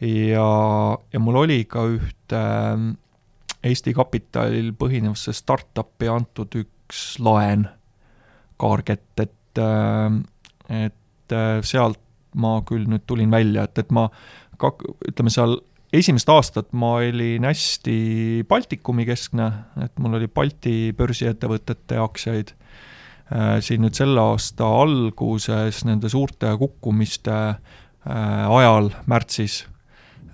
ja, 0.00 0.50
ja 1.12 1.22
mul 1.22 1.40
oli 1.44 1.64
ka 1.70 1.86
ühte 1.90 2.44
Eesti 3.64 3.94
kapitalil 3.96 4.74
põhinevasse 4.76 5.32
startup'i 5.32 6.08
antud 6.12 6.52
üks 6.60 7.14
laen, 7.24 7.64
kaarget, 8.60 9.06
et, 9.24 9.60
äh, 9.60 10.18
et 10.84 11.32
äh, 11.32 11.60
sealt 11.64 12.00
ma 12.34 12.58
küll 12.66 12.84
nüüd 12.90 13.06
tulin 13.06 13.32
välja, 13.32 13.64
et, 13.64 13.78
et 13.78 13.94
ma 13.94 14.08
ka 14.60 14.74
ütleme 15.08 15.32
seal 15.32 15.56
esimest 15.94 16.30
aastat 16.32 16.72
ma 16.76 16.96
olin 17.00 17.46
hästi 17.46 18.44
Baltikumi 18.48 19.06
keskne, 19.08 19.50
et 19.84 19.94
mul 20.02 20.18
oli 20.18 20.28
Balti 20.28 20.92
börsiettevõtete 20.96 22.00
aktsiaid, 22.02 22.54
äh, 23.30 23.56
siin 23.64 23.84
nüüd 23.86 23.96
selle 23.98 24.22
aasta 24.22 24.68
alguses 24.82 25.84
nende 25.88 26.10
suurte 26.12 26.56
kukkumiste 26.60 27.38
ajal, 28.04 28.90
märtsis, 29.08 29.62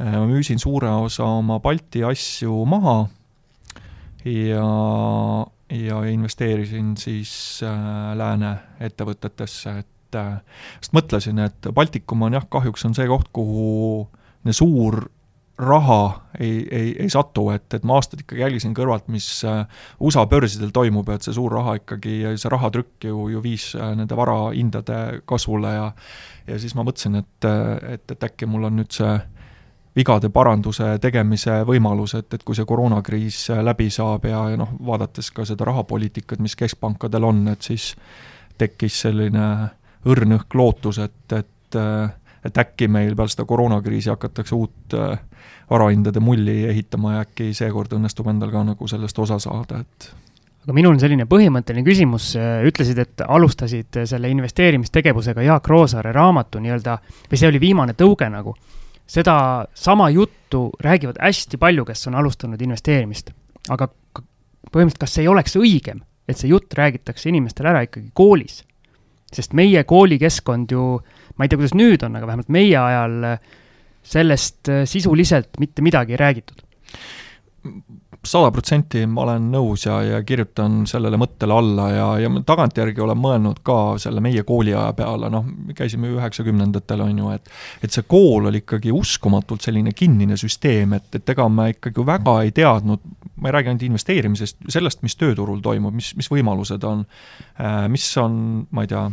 ma 0.00 0.24
müüsin 0.26 0.58
suure 0.58 0.90
osa 1.04 1.28
oma 1.38 1.60
Balti 1.62 2.02
asju 2.02 2.64
maha 2.66 2.96
ja 4.26 4.64
ja 5.70 6.04
investeerisin 6.04 6.96
siis 6.98 7.60
äh, 7.62 8.16
lääne 8.18 8.56
ettevõtetesse, 8.80 9.74
et 9.78 10.18
äh, 10.18 10.40
sest 10.80 10.94
mõtlesin, 10.96 11.38
et 11.44 11.70
Baltikum 11.74 12.26
on 12.26 12.34
jah, 12.34 12.46
kahjuks 12.50 12.84
on 12.88 12.96
see 12.96 13.06
koht, 13.10 13.30
kuhu 13.32 14.08
suur 14.56 15.04
raha 15.60 16.20
ei, 16.40 16.68
ei, 16.70 16.96
ei 16.98 17.10
satu, 17.10 17.50
et, 17.50 17.66
et 17.74 17.84
ma 17.84 17.98
aastaid 17.98 18.22
ikkagi 18.24 18.40
jälgisin 18.40 18.74
kõrvalt, 18.76 19.08
mis 19.12 19.26
äh, 19.44 19.64
USA 20.00 20.24
börsidel 20.30 20.72
toimub 20.74 21.08
ja 21.08 21.18
et 21.18 21.26
see 21.26 21.36
suur 21.36 21.52
raha 21.52 21.76
ikkagi, 21.80 22.14
see 22.40 22.52
rahatrükk 22.52 23.08
ju, 23.10 23.26
ju 23.34 23.42
viis 23.44 23.70
äh, 23.76 23.92
nende 23.98 24.16
varahindade 24.16 25.20
kasvule 25.28 25.74
ja 25.74 25.90
ja 26.48 26.58
siis 26.58 26.74
ma 26.74 26.84
mõtlesin, 26.86 27.20
et, 27.20 27.46
et, 27.94 28.10
et 28.10 28.24
äkki 28.26 28.48
mul 28.50 28.66
on 28.66 28.80
nüüd 28.80 28.90
see 28.94 29.12
vigade 29.96 30.30
paranduse 30.32 30.96
tegemise 31.02 31.60
võimalus, 31.66 32.14
et, 32.18 32.32
et 32.34 32.44
kui 32.46 32.56
see 32.56 32.66
koroonakriis 32.66 33.42
läbi 33.62 33.90
saab 33.92 34.24
ja, 34.30 34.44
ja 34.52 34.58
noh, 34.58 34.72
vaadates 34.86 35.30
ka 35.34 35.44
seda 35.46 35.66
rahapoliitikat, 35.68 36.40
mis 36.42 36.56
keskpankadel 36.58 37.26
on, 37.26 37.44
et 37.52 37.66
siis 37.66 37.92
tekkis 38.58 39.02
selline 39.06 39.46
õrn-õhk 40.08 40.56
lootus, 40.56 41.02
et, 41.04 41.36
et 41.36 41.78
et 42.44 42.58
äkki 42.58 42.88
meil 42.88 43.14
peale 43.16 43.32
seda 43.32 43.44
koroonakriisi 43.48 44.10
hakatakse 44.10 44.56
uut 44.56 44.96
äh, 44.96 45.18
varahindade 45.70 46.20
mulli 46.20 46.64
ehitama 46.70 47.14
ja 47.14 47.26
äkki 47.26 47.52
seekord 47.56 47.92
õnnestub 47.96 48.28
endal 48.30 48.52
ka 48.52 48.64
nagu 48.72 48.88
sellest 48.90 49.18
osa 49.18 49.38
saada, 49.42 49.80
et 49.80 50.10
aga 50.64 50.76
minul 50.76 50.94
on 50.94 51.00
selline 51.00 51.24
põhimõtteline 51.28 51.84
küsimus, 51.86 52.32
ütlesid, 52.68 52.98
et 53.00 53.22
alustasid 53.26 54.02
selle 54.08 54.30
investeerimistegevusega 54.34 55.46
Jaak 55.46 55.70
Roosaare 55.72 56.12
raamatu 56.12 56.60
nii-öelda, 56.60 56.98
või 57.30 57.40
see 57.40 57.48
oli 57.48 57.62
viimane 57.62 57.96
tõuge 57.98 58.28
nagu. 58.30 58.56
seda 59.10 59.66
sama 59.74 60.10
juttu 60.10 60.70
räägivad 60.80 61.16
hästi 61.18 61.58
palju, 61.58 61.84
kes 61.84 62.06
on 62.06 62.14
alustanud 62.14 62.60
investeerimist. 62.62 63.30
aga 63.68 63.88
põhimõtteliselt, 64.70 65.00
kas 65.00 65.18
ei 65.18 65.28
oleks 65.28 65.56
õigem, 65.56 66.00
et 66.28 66.36
see 66.38 66.48
jutt 66.48 66.74
räägitakse 66.74 67.28
inimestele 67.28 67.68
ära 67.68 67.82
ikkagi 67.82 68.10
koolis? 68.14 68.64
sest 69.32 69.52
meie 69.52 69.84
koolikeskkond 69.84 70.70
ju 70.70 71.00
ma 71.36 71.44
ei 71.44 71.48
tea, 71.48 71.56
kuidas 71.56 71.74
nüüd 71.78 72.02
on, 72.04 72.16
aga 72.18 72.26
vähemalt 72.26 72.48
meie 72.52 72.76
ajal 72.76 73.24
äh, 73.24 73.38
sellest 74.10 74.68
äh, 74.68 74.84
sisuliselt 74.88 75.58
mitte 75.60 75.82
midagi 75.82 76.16
ei 76.16 76.20
räägitud. 76.20 76.66
Sada 78.20 78.50
protsenti 78.52 79.06
ma 79.08 79.22
olen 79.22 79.46
nõus 79.48 79.86
ja, 79.86 79.94
ja 80.04 80.18
kirjutan 80.28 80.82
sellele 80.88 81.16
mõttele 81.20 81.54
alla 81.56 81.86
ja, 81.88 82.08
ja 82.20 82.30
tagantjärgi 82.44 83.00
olen 83.00 83.16
mõelnud 83.16 83.62
ka 83.64 83.76
selle 84.02 84.20
meie 84.20 84.42
kooliaja 84.44 84.92
peale, 84.96 85.30
noh, 85.32 85.46
käisime 85.76 86.10
üheksakümnendatel, 86.12 87.00
on 87.06 87.22
ju, 87.22 87.30
et 87.32 87.48
et 87.80 87.96
see 87.96 88.04
kool 88.08 88.50
oli 88.50 88.60
ikkagi 88.60 88.92
uskumatult 88.92 89.64
selline 89.64 89.94
kinnine 89.96 90.36
süsteem, 90.40 90.92
et, 90.98 91.08
et 91.16 91.32
ega 91.32 91.48
me 91.48 91.70
ikkagi 91.72 92.04
väga 92.12 92.36
ei 92.44 92.52
teadnud, 92.60 93.08
ma 93.40 93.48
ei 93.48 93.56
räägi 93.56 93.72
ainult 93.72 93.88
investeerimisest, 93.88 94.60
sellest, 94.68 95.00
mis 95.06 95.16
tööturul 95.16 95.64
toimub, 95.64 95.96
mis, 95.96 96.12
mis 96.20 96.28
võimalused 96.28 96.84
on, 96.84 97.06
äh, 97.56 97.86
mis 97.88 98.04
on, 98.20 98.36
ma 98.68 98.84
ei 98.84 98.92
tea, 98.92 99.06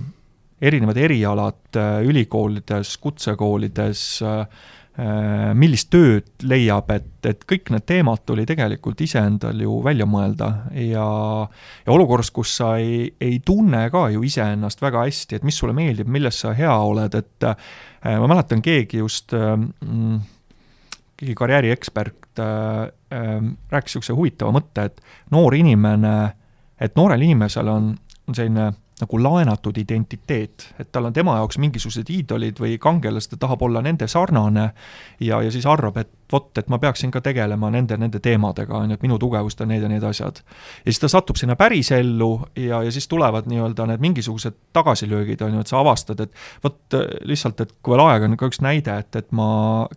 erinevad 0.62 0.98
erialad 0.98 1.78
äh, 1.78 2.02
ülikoolides, 2.08 2.98
kutsekoolides, 2.98 4.04
äh, 4.26 4.66
millist 4.98 5.92
tööd 5.94 6.46
leiab, 6.50 6.88
et, 6.90 7.10
et 7.30 7.44
kõik 7.46 7.70
need 7.70 7.84
teemad 7.86 8.24
tuli 8.26 8.48
tegelikult 8.50 9.04
iseendal 9.06 9.60
ju 9.62 9.76
välja 9.86 10.08
mõelda 10.10 10.48
ja 10.74 11.04
ja 11.86 11.94
olukorras, 11.94 12.32
kus 12.34 12.56
sa 12.58 12.72
ei, 12.82 13.12
ei 13.22 13.38
tunne 13.46 13.84
ka 13.94 14.08
ju 14.10 14.24
iseennast 14.26 14.82
väga 14.82 15.04
hästi, 15.06 15.38
et 15.38 15.46
mis 15.46 15.60
sulle 15.62 15.76
meeldib, 15.78 16.10
milles 16.10 16.42
sa 16.42 16.56
hea 16.58 16.74
oled, 16.74 17.14
et 17.14 17.48
ma 18.10 18.32
mäletan, 18.32 18.64
keegi 18.66 19.04
just 19.04 19.38
mm, 19.38 20.18
keegi 21.18 21.36
karjääriekspert 21.36 22.40
äh, 22.40 22.46
äh, 23.14 23.42
rääkis 23.70 23.96
niisuguse 23.96 24.14
huvitava 24.14 24.54
mõtte, 24.54 24.86
et 24.86 25.02
noor 25.34 25.56
inimene, 25.58 26.16
et 26.80 26.96
noorel 26.96 27.26
inimesel 27.26 27.72
on, 27.72 27.96
on 28.28 28.38
selline 28.38 28.70
nagu 29.02 29.20
laenatud 29.22 29.78
identiteet, 29.78 30.72
et 30.80 30.92
tal 30.92 31.06
on 31.06 31.14
tema 31.14 31.36
jaoks 31.38 31.60
mingisugused 31.62 32.10
iidolid 32.10 32.58
või 32.62 32.78
kangelased, 32.82 33.36
ta 33.36 33.46
tahab 33.46 33.62
olla 33.68 33.84
nende 33.86 34.08
sarnane 34.10 34.72
ja, 35.20 35.42
ja 35.44 35.52
siis 35.54 35.68
arvab, 35.70 36.00
et 36.02 36.10
vot, 36.32 36.50
et 36.60 36.68
ma 36.68 36.80
peaksin 36.82 37.12
ka 37.14 37.22
tegelema 37.24 37.70
nende, 37.72 37.96
nende 38.00 38.20
teemadega, 38.24 38.76
on 38.76 38.92
ju, 38.92 38.98
et 38.98 39.04
minu 39.06 39.20
tugevused 39.22 39.62
on 39.64 39.70
need 39.72 39.84
ja 39.86 39.92
need 39.92 40.04
asjad. 40.04 40.42
ja 40.42 40.90
siis 40.90 41.00
ta 41.00 41.10
satub 41.12 41.38
sinna 41.40 41.56
pärisellu 41.60 42.32
ja, 42.60 42.82
ja 42.84 42.92
siis 42.92 43.08
tulevad 43.08 43.48
nii-öelda 43.48 43.86
need 43.92 44.04
mingisugused 44.04 44.58
tagasilöögid, 44.76 45.42
on 45.46 45.58
ju, 45.58 45.64
et 45.64 45.72
sa 45.72 45.80
avastad, 45.80 46.26
et 46.26 46.34
vot 46.64 46.98
lihtsalt, 47.30 47.62
et 47.64 47.76
kui 47.82 47.96
veel 47.96 48.04
aega 48.08 48.28
on 48.28 48.38
ka 48.40 48.50
üks 48.50 48.62
näide, 48.66 48.98
et, 49.06 49.20
et 49.22 49.30
ma 49.38 49.50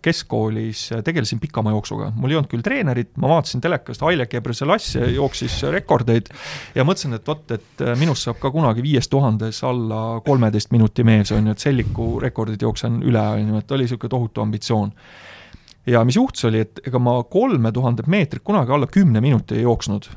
keskkoolis 0.03 0.85
tegelesin 1.07 1.41
pikamajooksuga, 1.43 2.11
mul 2.15 2.35
ei 2.35 2.39
olnud 2.39 2.51
küll 2.53 2.65
treenerit, 2.65 3.11
ma 3.21 3.33
vaatasin 3.35 3.63
telekast, 3.65 4.05
Haile 4.05 4.29
Gebrselassie 4.31 5.11
jooksis 5.15 5.57
rekordeid 5.73 6.31
ja 6.77 6.85
mõtlesin, 6.87 7.17
et 7.17 7.27
vot, 7.27 7.43
et 7.57 7.85
minust 7.99 8.29
saab 8.29 8.39
ka 8.41 8.53
kunagi 8.53 8.85
viies 8.91 9.09
tuhandes 9.09 9.63
alla 9.63 10.21
kolmeteist 10.25 10.71
minuti 10.71 11.03
mees, 11.07 11.31
on 11.31 11.47
ju, 11.47 11.55
et 11.55 11.63
Selliku 11.63 12.07
rekordid 12.21 12.61
jooksen 12.61 13.01
üle, 13.07 13.21
on 13.37 13.53
ju, 13.53 13.61
et 13.61 13.71
oli 13.71 13.87
niisugune 13.87 14.11
tohutu 14.11 14.43
ambitsioon. 14.43 14.91
Ja 15.89 16.03
mis 16.05 16.17
juhtus, 16.19 16.45
oli, 16.49 16.61
et 16.65 16.81
ega 16.87 16.99
ma 17.01 17.15
kolme 17.23 17.71
tuhandet 17.73 18.09
meetrit 18.11 18.43
kunagi 18.45 18.73
alla 18.75 18.87
kümne 18.87 19.21
minuti 19.21 19.57
ei 19.57 19.63
jooksnud, 19.65 20.09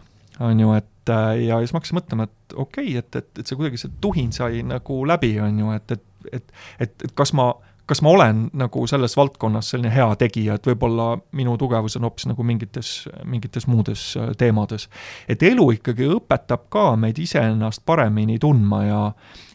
on 0.44 0.60
ju, 0.60 0.72
et 0.76 1.12
äh, 1.12 1.44
ja 1.46 1.60
siis 1.62 1.72
ma 1.72 1.80
hakkasin 1.80 2.00
mõtlema, 2.00 2.26
et 2.28 2.56
okei 2.56 2.90
okay,, 2.90 2.98
et, 3.00 3.20
et, 3.22 3.30
et 3.40 3.46
see 3.46 3.60
kuidagi, 3.60 3.80
see 3.80 3.94
tuhin 4.04 4.32
sai 4.34 4.64
nagu 4.66 4.98
läbi, 5.08 5.36
on 5.40 5.62
ju, 5.62 5.70
et, 5.78 5.96
et, 5.96 6.04
et, 6.32 6.58
et, 6.84 7.06
et 7.08 7.16
kas 7.16 7.32
ma, 7.38 7.52
kas 7.86 8.00
ma 8.02 8.14
olen 8.14 8.46
nagu 8.56 8.86
selles 8.88 9.16
valdkonnas 9.16 9.68
selline 9.74 9.92
hea 9.92 10.06
tegija, 10.20 10.56
et 10.56 10.68
võib-olla 10.68 11.10
minu 11.36 11.56
tugevus 11.60 11.98
on 11.98 12.06
hoopis 12.08 12.28
nagu 12.30 12.46
mingites, 12.46 12.92
mingites 13.28 13.68
muudes 13.68 14.06
äh, 14.20 14.32
teemades. 14.40 14.88
et 15.28 15.42
elu 15.44 15.70
ikkagi 15.76 16.08
õpetab 16.16 16.68
ka 16.72 16.86
meid 17.00 17.20
iseennast 17.20 17.84
paremini 17.86 18.38
tundma 18.40 18.84
ja 18.84 19.02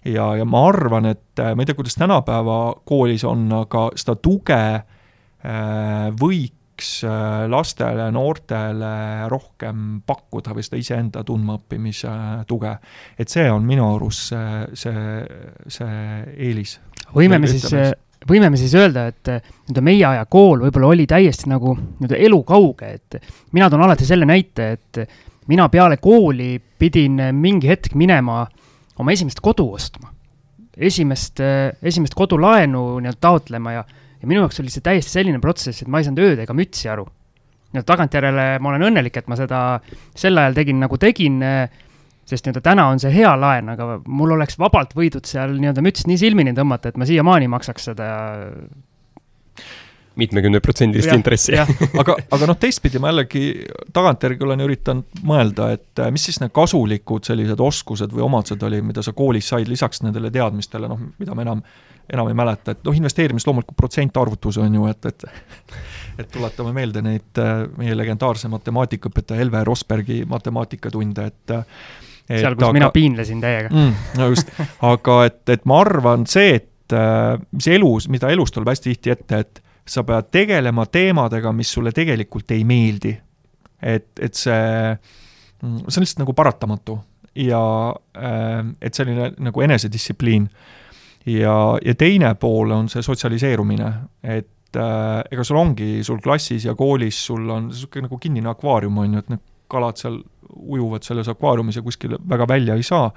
ja, 0.06 0.30
ja 0.40 0.46
ma 0.46 0.64
arvan, 0.70 1.10
et 1.10 1.42
äh, 1.42 1.56
ma 1.56 1.64
ei 1.64 1.70
tea, 1.70 1.78
kuidas 1.78 1.98
tänapäeva 1.98 2.60
koolis 2.86 3.26
on, 3.28 3.50
aga 3.64 3.90
seda 3.98 4.16
tuge 4.22 4.62
äh, 4.78 6.08
võiks 6.22 7.02
lastele, 7.52 8.06
noortele 8.16 8.92
rohkem 9.28 9.98
pakkuda 10.08 10.54
või 10.56 10.64
seda 10.64 10.78
iseenda 10.80 11.26
tundmaõppimise 11.28 12.14
tuge. 12.48 12.72
et 13.20 13.28
see 13.28 13.50
on 13.52 13.66
minu 13.68 13.84
arust 13.98 14.32
see, 14.32 14.62
see, 14.80 15.10
see 15.68 15.98
eelis. 16.38 16.78
võime 17.12 17.42
me 17.44 17.52
siis, 17.52 17.68
võime 18.28 18.50
me 18.52 18.60
siis 18.60 18.74
öelda, 18.76 19.08
et 19.12 19.30
nii-öelda 19.30 19.84
meie 19.86 20.06
aja 20.06 20.26
kool 20.26 20.66
võib-olla 20.66 20.94
oli 20.94 21.08
täiesti 21.08 21.50
nagu 21.52 21.76
nii-öelda 21.78 22.20
elukauge, 22.28 22.92
et 23.00 23.20
mina 23.56 23.70
toon 23.70 23.86
alati 23.86 24.08
selle 24.08 24.28
näite, 24.28 24.72
et 24.76 25.04
mina 25.48 25.70
peale 25.70 25.98
kooli 25.98 26.58
pidin 26.60 27.22
mingi 27.36 27.70
hetk 27.72 27.96
minema 27.96 28.44
oma 29.00 29.16
esimest 29.16 29.40
kodu 29.40 29.72
ostma. 29.74 30.12
esimest, 30.78 31.40
esimest 31.84 32.14
kodulaenu 32.16 33.00
nii-öelda 33.00 33.20
taotlema 33.20 33.72
ja 33.72 33.84
ja 34.20 34.28
minu 34.28 34.44
jaoks 34.44 34.60
oli 34.64 34.74
see 34.74 34.84
täiesti 34.84 35.14
selline 35.14 35.40
protsess, 35.44 35.84
et 35.84 35.92
ma 35.92 36.02
ei 36.02 36.08
saanud 36.08 36.24
ööd 36.24 36.44
ega 36.44 36.56
mütsi 36.56 36.92
aru. 36.92 37.08
ja 37.74 37.84
tagantjärele 37.86 38.46
ma 38.60 38.72
olen 38.72 38.88
õnnelik, 38.90 39.20
et 39.20 39.28
ma 39.30 39.38
seda 39.38 39.60
sel 40.18 40.38
ajal 40.42 40.58
tegin 40.58 40.80
nagu 40.82 40.98
tegin, 40.98 41.38
sest 42.30 42.46
nii-öelda 42.46 42.64
täna 42.66 42.88
on 42.92 43.02
see 43.02 43.12
hea 43.14 43.32
laen, 43.40 43.72
aga 43.74 44.00
mul 44.08 44.36
oleks 44.38 44.60
vabalt 44.62 44.96
võidud 44.98 45.28
seal 45.30 45.58
nii-öelda 45.58 45.84
müts 45.86 46.08
nii 46.10 46.20
silmini 46.22 46.54
tõmmata, 46.58 46.92
et 46.92 47.00
ma 47.00 47.08
siiamaani 47.10 47.50
maksaks 47.52 47.90
seda 47.92 48.10
mitmekümneprotsendilist 50.20 51.14
intressi. 51.14 51.56
aga, 52.02 52.16
aga 52.36 52.50
noh, 52.50 52.58
teistpidi 52.60 53.00
ma 53.00 53.12
jällegi 53.14 53.44
tagantjärgi 53.96 54.44
olen 54.46 54.66
üritanud 54.66 55.22
mõelda, 55.26 55.70
et 55.78 56.04
mis 56.14 56.26
siis 56.30 56.42
need 56.44 56.54
kasulikud 56.56 57.28
sellised 57.28 57.62
oskused 57.64 58.12
või 58.16 58.26
omadused 58.28 58.66
olid, 58.68 58.84
mida 58.90 59.06
sa 59.06 59.16
koolis 59.16 59.52
said 59.54 59.70
lisaks 59.72 60.04
nendele 60.04 60.32
teadmistele, 60.34 60.92
noh, 60.92 61.00
mida 61.22 61.38
me 61.38 61.48
enam 61.48 61.64
enam 62.10 62.28
ei 62.28 62.34
mäleta, 62.34 62.74
et 62.74 62.86
noh, 62.86 62.96
investeerimis 62.98 63.46
loomulikult 63.46 63.78
protsentarvutus 63.78 64.58
on 64.58 64.76
ju, 64.80 64.86
et, 64.90 65.10
et 65.12 65.26
et 66.20 66.30
tuletame 66.34 66.74
meelde 66.76 67.04
neid 67.06 67.40
äh, 67.40 67.64
meie 67.80 67.96
legendaarse 67.96 68.50
matemaatikaõpetaja 68.52 69.46
Elve 69.46 69.64
Rosbergi 69.68 70.24
matemaatikatunde, 70.30 71.28
et 71.30 71.54
et 71.54 72.09
seal, 72.30 72.56
kus 72.56 72.68
aga, 72.68 72.76
mina 72.78 72.90
piinlesin 72.94 73.42
täiega 73.42 73.72
mm,. 73.74 74.20
no 74.20 74.30
just, 74.34 74.52
aga 74.86 75.18
et, 75.30 75.42
et 75.56 75.66
ma 75.70 75.82
arvan, 75.86 76.28
see, 76.30 76.60
et 76.60 76.96
äh, 76.96 77.36
mis 77.56 77.70
elus, 77.74 78.10
mida 78.14 78.32
elus 78.34 78.54
tuleb 78.56 78.72
hästi 78.74 78.94
tihti 78.94 79.16
ette, 79.16 79.42
et 79.46 79.64
sa 79.90 80.04
pead 80.06 80.30
tegelema 80.32 80.86
teemadega, 80.92 81.54
mis 81.56 81.72
sulle 81.74 81.94
tegelikult 81.96 82.52
ei 82.54 82.66
meeldi. 82.68 83.16
et, 83.82 84.12
et 84.22 84.36
see, 84.36 84.92
mm, 85.64 85.86
see 85.88 86.02
on 86.02 86.06
lihtsalt 86.06 86.26
nagu 86.26 86.36
paratamatu 86.38 87.00
ja 87.40 87.64
äh, 88.18 88.62
et 88.82 88.94
selline 88.94 89.34
nagu 89.40 89.66
enesedistsipliin 89.66 90.50
ja, 91.26 91.56
ja 91.86 91.96
teine 91.96 92.34
pool 92.40 92.72
on 92.76 92.90
see 92.92 93.04
sotsialiseerumine, 93.06 93.92
et 94.24 94.78
äh, 94.78 95.22
ega 95.32 95.46
sul 95.46 95.60
ongi, 95.62 96.00
sul 96.06 96.22
klassis 96.24 96.66
ja 96.68 96.76
koolis 96.78 97.26
sul 97.30 97.48
on 97.50 97.70
niisugune 97.70 98.08
nagu 98.08 98.20
kinnine 98.22 98.52
akvaarium, 98.52 98.98
on 99.04 99.18
ju, 99.18 99.24
et 99.24 99.34
need 99.34 99.46
kalad 99.70 100.02
seal 100.02 100.20
ujuvad 100.60 101.05
selles 101.07 101.30
akvaariumis 101.32 101.80
ja 101.80 101.86
kuskile 101.86 102.20
väga 102.30 102.47
välja 102.47 102.76
ei 102.76 102.84
saa, 102.84 103.12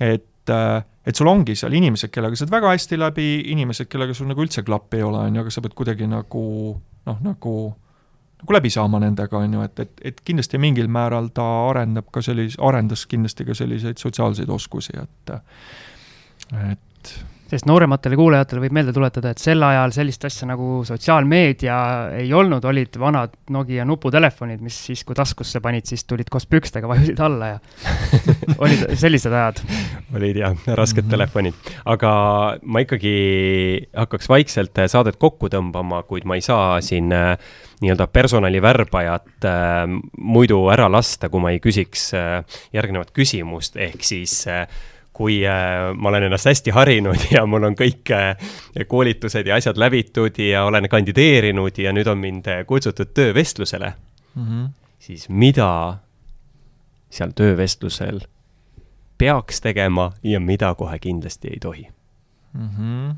et 0.00 0.52
äh, 0.52 0.82
et 1.04 1.16
sul 1.16 1.28
ongi 1.28 1.54
seal 1.58 1.74
inimesed, 1.76 2.08
kellega 2.12 2.36
saad 2.38 2.52
väga 2.52 2.70
hästi 2.72 2.98
läbi, 2.98 3.28
inimesed, 3.52 3.90
kellega 3.92 4.14
sul 4.16 4.28
nagu 4.30 4.40
üldse 4.44 4.64
klappi 4.64 5.02
ei 5.02 5.04
ole, 5.04 5.20
on 5.26 5.36
ju, 5.36 5.44
aga 5.44 5.52
sa 5.52 5.62
pead 5.64 5.74
kuidagi 5.76 6.08
nagu 6.08 6.44
noh, 7.06 7.18
nagu 7.24 7.54
nagu 8.44 8.56
läbi 8.56 8.70
saama 8.72 9.00
nendega, 9.00 9.40
on 9.40 9.56
ju, 9.56 9.64
et, 9.64 9.84
et, 9.84 10.00
et 10.12 10.24
kindlasti 10.24 10.60
mingil 10.60 10.88
määral 10.92 11.30
ta 11.36 11.44
arendab 11.70 12.10
ka 12.12 12.22
sellise, 12.24 12.58
arendas 12.60 13.06
kindlasti 13.08 13.46
ka 13.48 13.56
selliseid 13.56 14.00
sotsiaalseid 14.00 14.50
oskusi, 14.52 14.96
et 15.00 15.36
et 16.60 17.14
sest 17.54 17.68
noorematele 17.70 18.18
kuulajatele 18.18 18.64
võib 18.64 18.74
meelde 18.74 18.94
tuletada, 18.94 19.30
et 19.30 19.42
sel 19.42 19.62
ajal 19.62 19.94
sellist 19.94 20.24
asja 20.26 20.48
nagu 20.50 20.82
sotsiaalmeedia 20.86 21.76
ei 22.18 22.32
olnud, 22.34 22.64
olid 22.66 22.98
vanad 23.00 23.36
Nokia 23.54 23.84
nuputelefonid, 23.86 24.62
mis 24.64 24.78
siis, 24.88 25.04
kui 25.06 25.16
taskusse 25.16 25.60
panid, 25.62 25.86
siis 25.86 26.02
tulid 26.08 26.30
koos 26.32 26.48
pükstega, 26.50 26.88
vajusid 26.92 27.20
alla 27.24 27.52
ja 27.54 27.58
olid 28.58 28.86
sellised 28.98 29.32
ajad. 29.32 29.62
olid 30.14 30.40
jah, 30.42 30.56
rasked 30.66 31.04
mm 31.04 31.06
-hmm. 31.06 31.10
telefonid, 31.10 31.54
aga 31.84 32.12
ma 32.62 32.82
ikkagi 32.82 33.14
hakkaks 33.94 34.28
vaikselt 34.28 34.84
saadet 34.86 35.16
kokku 35.16 35.48
tõmbama, 35.52 36.02
kuid 36.08 36.24
ma 36.24 36.34
ei 36.34 36.42
saa 36.44 36.80
siin 36.80 37.12
äh, 37.12 37.38
nii-öelda 37.84 38.06
personalivärbajat 38.06 39.44
äh, 39.44 39.84
muidu 40.18 40.64
ära 40.72 40.90
lasta, 40.92 41.28
kui 41.28 41.42
ma 41.42 41.52
ei 41.54 41.60
küsiks 41.62 42.10
äh, 42.16 42.58
järgnevat 42.72 43.12
küsimust, 43.14 43.76
ehk 43.76 44.04
siis 44.06 44.46
äh, 44.48 44.66
kui 45.14 45.38
äh, 45.46 45.94
ma 45.94 46.10
olen 46.10 46.26
ennast 46.28 46.48
hästi 46.50 46.74
harinud 46.74 47.26
ja 47.34 47.44
mul 47.46 47.68
on 47.70 47.76
kõik 47.78 48.10
äh, 48.14 48.34
koolitused 48.90 49.46
ja 49.46 49.58
asjad 49.60 49.78
läbitud 49.80 50.38
ja 50.42 50.64
olen 50.68 50.88
kandideerinud 50.90 51.78
ja 51.78 51.94
nüüd 51.94 52.10
on 52.10 52.18
mind 52.18 52.50
äh, 52.50 52.64
kutsutud 52.66 53.14
töövestlusele 53.14 53.92
mm, 54.34 54.46
-hmm. 54.46 54.70
siis 54.98 55.28
mida 55.28 55.98
seal 57.10 57.30
töövestlusel 57.34 58.24
peaks 59.18 59.60
tegema 59.60 60.12
ja 60.22 60.40
mida 60.40 60.74
kohe 60.74 60.98
kindlasti 60.98 61.48
ei 61.48 61.58
tohi 61.60 61.88
mm? 62.52 62.68
-hmm 62.78 63.14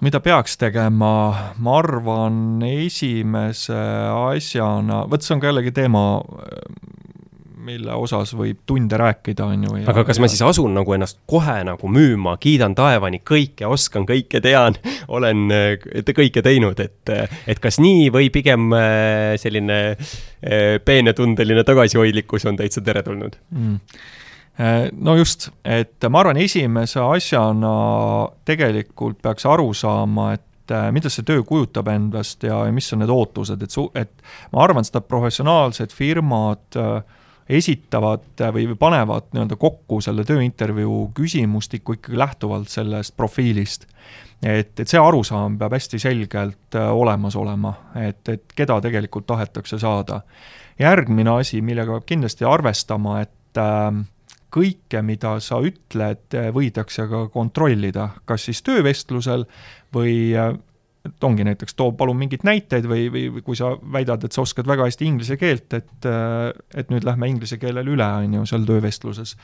mida 0.00 0.20
peaks 0.20 0.56
tegema, 0.56 1.34
ma 1.58 1.78
arvan, 1.78 2.62
esimese 2.62 3.78
asjana, 4.30 5.02
vot 5.10 5.22
see 5.22 5.34
on 5.34 5.40
ka 5.42 5.50
jällegi 5.50 5.72
teema, 5.74 6.20
mille 7.68 7.94
osas 8.00 8.32
võib 8.36 8.62
tunde 8.68 8.98
rääkida, 9.00 9.46
on 9.46 9.66
ju. 9.68 9.74
aga 9.90 10.04
kas 10.08 10.18
ja... 10.18 10.24
ma 10.24 10.30
siis 10.32 10.42
asun 10.46 10.74
nagu 10.76 10.94
ennast 10.96 11.20
kohe 11.28 11.58
nagu 11.68 11.90
müüma, 11.92 12.36
kiidan 12.40 12.76
taevani 12.78 13.20
kõike, 13.26 13.66
oskan 13.68 14.06
kõike, 14.08 14.42
tean, 14.44 14.78
olen 15.16 15.46
kõike 16.08 16.44
teinud, 16.44 16.80
et, 16.84 17.14
et 17.46 17.62
kas 17.62 17.80
nii 17.82 18.08
või 18.14 18.30
pigem 18.34 18.70
äh, 18.76 19.34
selline 19.40 19.80
äh, 19.94 20.78
peenetundeline 20.84 21.66
tagasihoidlikkus 21.68 22.48
on 22.48 22.60
täitsa 22.60 22.84
teretulnud 22.84 23.38
mm.? 23.50 23.76
Äh, 24.58 24.88
no 24.92 25.14
just, 25.14 25.52
et 25.62 26.02
ma 26.10 26.24
arvan, 26.24 26.40
esimese 26.42 26.98
asjana 27.04 27.72
tegelikult 28.48 29.20
peaks 29.22 29.46
aru 29.46 29.70
saama, 29.76 30.32
et 30.34 30.44
mida 30.92 31.08
see 31.08 31.24
töö 31.24 31.44
kujutab 31.46 31.86
endast 31.88 32.42
ja, 32.44 32.58
ja 32.66 32.72
mis 32.74 32.90
on 32.92 33.00
need 33.04 33.12
ootused, 33.12 33.62
et 33.62 33.72
su-, 33.72 33.88
et 33.96 34.10
ma 34.52 34.64
arvan, 34.66 34.84
seda 34.84 35.00
professionaalsed 35.04 35.94
firmad 35.94 36.76
äh, 36.76 36.98
esitavad 37.48 38.42
või, 38.52 38.66
panevad 38.78 39.30
nii-öelda 39.32 39.56
kokku 39.56 40.00
selle 40.04 40.24
tööintervjuu 40.28 41.10
küsimustiku 41.16 41.96
ikkagi 41.96 42.18
lähtuvalt 42.18 42.68
sellest 42.68 43.16
profiilist. 43.16 43.86
et, 44.42 44.80
et 44.80 44.88
see 44.88 45.00
arusaam 45.00 45.58
peab 45.58 45.72
hästi 45.72 45.98
selgelt 45.98 46.76
äh, 46.76 46.90
olemas 46.92 47.36
olema, 47.36 47.74
et, 47.96 48.28
et 48.28 48.54
keda 48.56 48.80
tegelikult 48.80 49.26
tahetakse 49.26 49.78
saada. 49.78 50.20
järgmine 50.78 51.30
asi, 51.40 51.62
millega 51.62 51.92
peab 51.92 52.06
kindlasti 52.06 52.44
arvestama, 52.44 53.20
et 53.20 53.58
äh, 53.58 54.04
kõike, 54.50 55.02
mida 55.02 55.38
sa 55.40 55.60
ütled, 55.60 56.36
võidakse 56.54 57.04
ka 57.08 57.26
kontrollida, 57.32 58.08
kas 58.24 58.48
siis 58.48 58.62
töövestlusel 58.62 59.44
või 59.94 60.36
äh, 60.36 60.52
et 61.06 61.24
ongi 61.24 61.44
näiteks, 61.46 61.76
too 61.78 61.92
palun 61.96 62.18
mingeid 62.18 62.42
näiteid 62.46 62.86
või, 62.90 63.06
või, 63.12 63.24
või 63.36 63.42
kui 63.46 63.56
sa 63.56 63.70
väidad, 63.92 64.24
et 64.26 64.34
sa 64.34 64.42
oskad 64.42 64.66
väga 64.68 64.88
hästi 64.88 65.06
inglise 65.06 65.38
keelt, 65.40 65.72
et 65.76 66.08
et 66.08 66.90
nüüd 66.92 67.06
lähme 67.06 67.28
inglise 67.30 67.58
keelele 67.60 67.94
üle, 67.94 68.06
on 68.24 68.34
ju, 68.38 68.44
seal 68.50 68.66
töövestluses. 68.68 69.34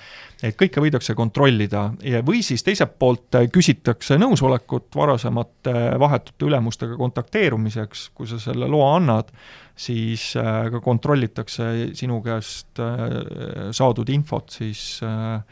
et 0.42 0.58
kõike 0.60 0.82
võidakse 0.82 1.14
kontrollida 1.14 1.86
ja, 2.04 2.22
või 2.26 2.42
siis 2.46 2.64
teiselt 2.66 2.98
poolt 2.98 3.38
küsitakse 3.54 4.18
nõusolekut 4.20 4.90
varasemate 4.96 5.74
vahetute 6.00 6.48
ülemustega 6.48 6.98
kontakteerumiseks, 6.98 8.08
kui 8.14 8.28
sa 8.30 8.40
selle 8.42 8.68
loa 8.70 8.94
annad, 8.98 9.32
siis 9.76 10.32
äh, 10.38 10.68
ka 10.70 10.80
kontrollitakse 10.84 11.70
sinu 11.98 12.20
käest 12.24 12.82
äh, 12.82 13.70
saadud 13.74 14.10
infot 14.14 14.54
siis 14.54 15.00
äh, 15.02 15.42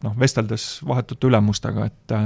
noh, 0.00 0.18
vesteldes 0.18 0.72
vahetute 0.86 1.28
ülemustega, 1.28 1.88
et 1.90 2.18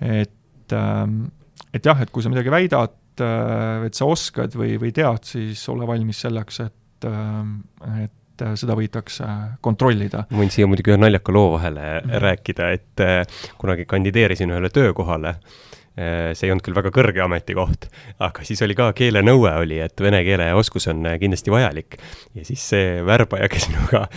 et 0.00 0.36
et, 0.70 0.78
ähm, 0.78 1.30
et 1.72 1.84
jah, 1.84 1.98
et 2.00 2.10
kui 2.10 2.22
sa 2.22 2.30
midagi 2.32 2.52
väidad, 2.52 2.96
äh, 3.20 3.86
et 3.86 3.94
sa 3.98 4.08
oskad 4.10 4.54
või, 4.58 4.76
või 4.80 4.92
tead, 4.94 5.26
siis 5.26 5.62
ole 5.72 5.86
valmis 5.88 6.22
selleks, 6.26 6.60
et, 6.66 7.08
ähm, 7.08 7.60
et 8.02 8.16
seda 8.56 8.72
võidakse 8.72 9.26
kontrollida. 9.60 10.24
ma 10.30 10.40
võin 10.40 10.52
siia 10.52 10.68
muidugi 10.68 10.94
ühe 10.94 11.00
naljaka 11.00 11.32
loo 11.32 11.50
vahele 11.58 11.82
mm 11.82 12.06
-hmm. 12.08 12.22
rääkida, 12.24 12.70
et 12.72 13.00
äh, 13.04 13.42
kunagi 13.58 13.84
kandideerisin 13.84 14.50
ühele 14.50 14.70
töökohale 14.70 15.28
äh, 15.28 16.32
see 16.32 16.48
ei 16.48 16.52
olnud 16.54 16.64
küll 16.64 16.74
väga 16.74 16.88
kõrge 16.88 17.20
ametikoht, 17.20 17.90
aga 18.18 18.44
siis 18.44 18.62
oli 18.62 18.74
ka 18.74 18.92
keelenõue 18.92 19.52
oli, 19.60 19.80
et 19.80 20.00
vene 20.00 20.24
keele 20.24 20.54
oskus 20.54 20.88
on 20.88 21.04
kindlasti 21.20 21.50
vajalik. 21.50 21.98
ja 22.34 22.44
siis 22.44 22.68
see 22.68 23.04
värbaja, 23.04 23.48
kes 23.48 23.68
minuga 23.68 24.08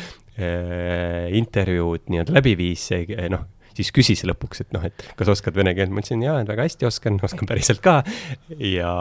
intervjuud 1.30 2.08
nii-öelda 2.10 2.34
läbi 2.34 2.56
viis, 2.58 2.90
noh, 3.30 3.44
siis 3.78 3.94
küsis 3.96 4.24
lõpuks, 4.28 4.64
et 4.66 4.76
noh, 4.76 4.84
et 4.86 5.08
kas 5.20 5.32
oskad 5.34 5.56
vene 5.58 5.76
keelt, 5.78 5.94
ma 5.94 6.04
ütlesin 6.04 6.24
jaa, 6.26 6.40
et 6.44 6.50
väga 6.50 6.68
hästi 6.68 6.90
oskan, 6.90 7.20
oskan 7.28 7.50
päriselt 7.50 7.84
ka. 7.84 8.02
ja 8.60 8.94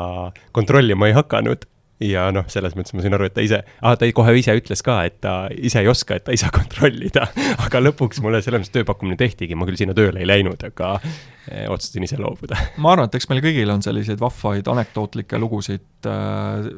kontrollima 0.57 1.11
ei 1.11 1.17
hakanud 1.19 1.69
ja 2.03 2.27
noh, 2.35 2.47
selles 2.51 2.75
mõttes 2.77 2.95
ma 2.97 3.05
sain 3.05 3.15
aru, 3.17 3.27
et 3.29 3.35
ta 3.37 3.45
ise 3.45 3.61
ah,, 3.63 3.95
ta 3.99 4.09
kohe 4.15 4.35
ise 4.39 4.55
ütles 4.59 4.83
ka, 4.85 4.99
et 5.09 5.19
ta 5.23 5.35
ise 5.55 5.83
ei 5.83 5.91
oska, 5.91 6.19
et 6.19 6.27
ta 6.27 6.35
ei 6.35 6.41
saa 6.41 6.53
kontrollida. 6.59 7.29
aga 7.63 7.83
lõpuks 7.83 8.23
mulle 8.25 8.43
selles 8.45 8.65
mõttes 8.65 8.75
tööpakkumine 8.75 9.19
tehtigi, 9.21 9.59
ma 9.59 9.69
küll 9.69 9.81
sinna 9.81 9.97
tööle 9.97 10.23
ei 10.23 10.29
läinud, 10.29 10.63
aga 10.69 10.95
eh, 11.03 11.67
otsustasin 11.71 12.09
ise 12.09 12.21
loobuda. 12.21 12.59
ma 12.83 12.95
arvan, 12.95 13.11
et 13.11 13.19
eks 13.19 13.29
meil 13.31 13.43
kõigil 13.45 13.75
on 13.75 13.85
selliseid 13.85 14.23
vahvaid 14.23 14.71
anekdootlikke 14.73 15.41
lugusid 15.43 16.11
äh, 16.11 16.71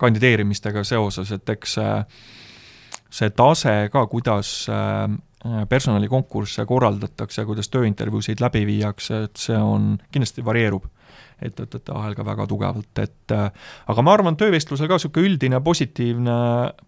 kandideerimistega 0.00 0.84
seoses, 0.88 1.32
et 1.36 1.56
eks 1.56 1.76
äh, 1.82 2.22
see 3.10 3.34
tase 3.36 3.74
ka, 3.92 4.06
kuidas 4.10 4.54
äh, 4.72 5.08
personalikonkursse 5.68 6.66
korraldatakse, 6.68 7.44
kuidas 7.48 7.70
tööintervjuusid 7.72 8.42
läbi 8.44 8.66
viiakse, 8.68 9.22
et 9.28 9.40
see 9.40 9.56
on, 9.56 9.94
kindlasti 10.12 10.44
varieerub 10.44 10.84
ettevõtete 11.40 11.94
vahel 11.94 12.14
ka 12.16 12.24
väga 12.26 12.46
tugevalt, 12.50 13.00
et 13.00 13.32
äh, 13.32 13.48
aga 13.88 14.04
ma 14.04 14.12
arvan, 14.12 14.36
töövestlusel 14.36 14.90
ka 14.90 14.98
niisugune 14.98 15.30
üldine 15.30 15.60
positiivne, 15.64 16.36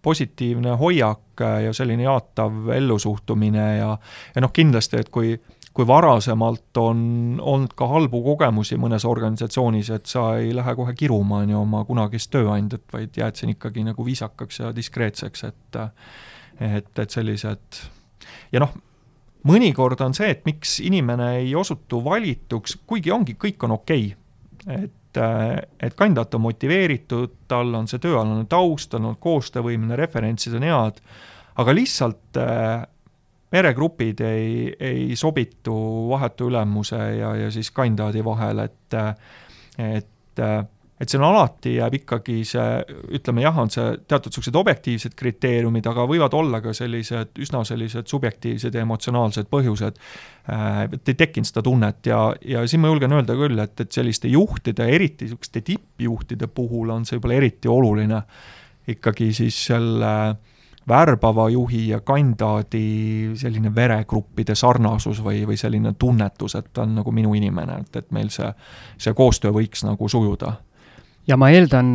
positiivne 0.05 0.77
hoiak 0.79 1.43
ja 1.65 1.73
selline 1.73 2.05
jaatav 2.05 2.69
ellusuhtumine 2.75 3.67
ja 3.79 3.97
ja 4.35 4.45
noh, 4.45 4.53
kindlasti, 4.53 5.01
et 5.01 5.09
kui 5.13 5.35
kui 5.73 5.87
varasemalt 5.89 6.77
on 6.77 6.99
olnud 7.41 7.71
ka 7.73 7.87
halbu 7.89 8.19
kogemusi 8.21 8.77
mõnes 8.77 9.07
organisatsioonis, 9.09 9.89
et 9.95 10.05
sa 10.05 10.35
ei 10.37 10.51
lähe 10.53 10.75
kohe 10.77 10.93
kiruma, 10.93 11.39
on 11.41 11.49
ju, 11.49 11.61
oma 11.65 11.81
kunagist 11.87 12.29
tööandjat, 12.35 12.83
vaid 12.93 13.17
jääd 13.17 13.39
siin 13.39 13.55
ikkagi 13.55 13.81
nagu 13.87 14.05
viisakaks 14.05 14.61
ja 14.61 14.69
diskreetseks, 14.75 15.43
et 15.49 15.81
et, 16.61 16.99
et 17.01 17.09
sellised 17.09 17.81
ja 18.53 18.61
noh, 18.63 18.73
mõnikord 19.49 20.01
on 20.05 20.15
see, 20.15 20.31
et 20.33 20.43
miks 20.47 20.77
inimene 20.83 21.33
ei 21.41 21.55
osutu 21.55 22.01
valituks, 22.05 22.77
kuigi 22.87 23.11
ongi, 23.11 23.37
kõik 23.39 23.65
on 23.67 23.77
okei 23.79 24.11
okay., 24.13 24.83
et, 24.83 25.19
äh, 25.19 25.57
et 25.83 25.95
kandidaat 25.99 26.35
on 26.37 26.45
motiveeritud, 26.45 27.35
tal 27.51 27.73
on 27.75 27.89
see 27.91 27.99
tööalane 28.01 28.45
taust, 28.49 28.93
ta 28.93 29.01
on 29.01 29.17
koostöövõimeline, 29.19 29.97
referentsid 29.99 30.55
on 30.55 30.67
head, 30.67 31.01
aga 31.59 31.75
lihtsalt 31.75 32.39
äh, 32.39 32.85
meregrupid 33.53 34.23
ei, 34.25 34.71
ei 34.79 35.17
sobitu 35.19 35.75
vahetu 36.09 36.47
ülemuse 36.49 37.01
ja, 37.19 37.35
ja 37.37 37.51
siis 37.53 37.69
kandidaadi 37.75 38.23
vahel, 38.25 38.63
et 38.65 38.97
et 39.77 40.41
et 41.03 41.11
siin 41.11 41.23
alati 41.25 41.75
jääb 41.77 41.97
ikkagi 41.99 42.37
see, 42.47 42.67
ütleme 43.17 43.43
jah, 43.43 43.57
on 43.59 43.71
see 43.73 43.97
teatud 44.07 44.31
niisugused 44.31 44.59
objektiivsed 44.59 45.17
kriteeriumid, 45.19 45.87
aga 45.89 46.05
võivad 46.09 46.35
olla 46.37 46.61
ka 46.63 46.73
sellised 46.75 47.35
üsna 47.43 47.63
sellised 47.67 48.07
subjektiivsed 48.11 48.75
ja 48.75 48.85
emotsionaalsed 48.85 49.49
põhjused, 49.51 49.99
äh, 50.53 50.79
et 50.87 51.13
ei 51.13 51.19
tekkinud 51.19 51.49
seda 51.49 51.65
tunnet 51.65 52.09
ja, 52.09 52.23
ja 52.47 52.63
siin 52.69 52.83
ma 52.83 52.93
julgen 52.93 53.15
öelda 53.19 53.35
küll, 53.39 53.59
et, 53.63 53.75
et 53.83 53.99
selliste 53.99 54.31
juhtide, 54.31 54.87
eriti 54.95 55.27
niisuguste 55.27 55.63
tippjuhtide 55.65 56.47
puhul 56.47 56.95
on 56.95 57.05
see 57.07 57.19
võib-olla 57.19 57.39
eriti 57.41 57.71
oluline, 57.71 58.23
ikkagi 58.93 59.31
siis 59.35 59.59
selle 59.71 60.15
värbava 60.87 61.47
juhi 61.49 61.85
ja 61.93 62.01
kandidaadi 62.03 63.35
selline 63.39 63.71
veregruppide 63.75 64.55
sarnasus 64.55 65.21
või, 65.23 65.45
või 65.47 65.55
selline 65.59 65.93
tunnetus, 65.99 66.57
et 66.59 66.73
ta 66.73 66.83
on 66.83 66.97
nagu 66.99 67.11
minu 67.15 67.33
inimene, 67.39 67.79
et, 67.85 68.03
et 68.03 68.11
meil 68.15 68.31
see, 68.33 68.49
see 68.99 69.15
koostöö 69.15 69.55
võiks 69.55 69.85
nagu 69.87 70.09
sujuda 70.11 70.57
ja 71.27 71.37
ma 71.39 71.51
eeldan, 71.53 71.93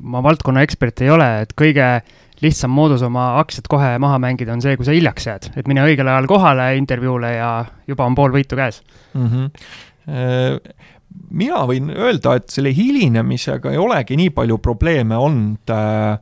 ma 0.00 0.22
valdkonna 0.24 0.64
ekspert 0.66 1.02
ei 1.04 1.12
ole, 1.12 1.28
et 1.44 1.54
kõige 1.58 1.88
lihtsam 2.40 2.72
moodus 2.72 3.02
oma 3.04 3.34
aktsiad 3.40 3.68
kohe 3.68 3.92
maha 4.00 4.20
mängida 4.22 4.54
on 4.54 4.62
see, 4.64 4.76
kui 4.78 4.88
sa 4.88 4.96
hiljaks 4.96 5.26
jääd, 5.28 5.50
et 5.60 5.68
mine 5.68 5.84
õigel 5.84 6.08
ajal 6.08 6.28
kohale 6.30 6.70
intervjuule 6.80 7.34
ja 7.36 7.50
juba 7.90 8.06
on 8.08 8.16
pool 8.16 8.32
võitu 8.32 8.56
käes 8.56 8.80
mm. 9.12 9.26
-hmm. 9.26 10.74
mina 11.36 11.64
võin 11.68 11.90
öelda, 11.92 12.38
et 12.40 12.48
selle 12.48 12.72
hilinemisega 12.76 13.72
ei 13.72 13.78
olegi 13.78 14.16
nii 14.16 14.30
palju 14.36 14.58
probleeme 14.58 15.16
olnud 15.20 15.74
äh, 15.74 16.16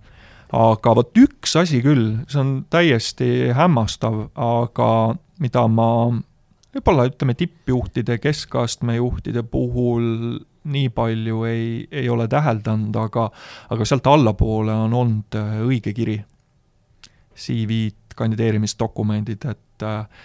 aga 0.54 0.94
vot 0.96 1.20
üks 1.20 1.54
asi 1.60 1.80
küll, 1.84 2.22
see 2.30 2.40
on 2.40 2.52
täiesti 2.72 3.50
hämmastav, 3.56 4.28
aga 4.34 4.90
mida 5.42 5.66
ma 5.68 5.90
võib-olla 6.74 7.08
ütleme, 7.10 7.36
tippjuhtide, 7.38 8.18
keskastme 8.22 8.98
juhtide 8.98 9.44
puhul 9.44 10.38
nii 10.64 10.88
palju 10.94 11.44
ei, 11.44 11.68
ei 11.90 12.08
ole 12.08 12.28
täheldanud, 12.28 12.96
aga 12.96 13.28
aga 13.70 13.86
sealt 13.88 14.06
allapoole 14.06 14.74
on 14.86 14.94
olnud 14.94 15.38
äh, 15.38 15.54
õige 15.66 15.94
kiri. 15.96 16.18
CV-d, 17.38 18.16
kandideerimisdokumendid, 18.18 19.44
et 19.46 19.84
äh, 19.86 20.24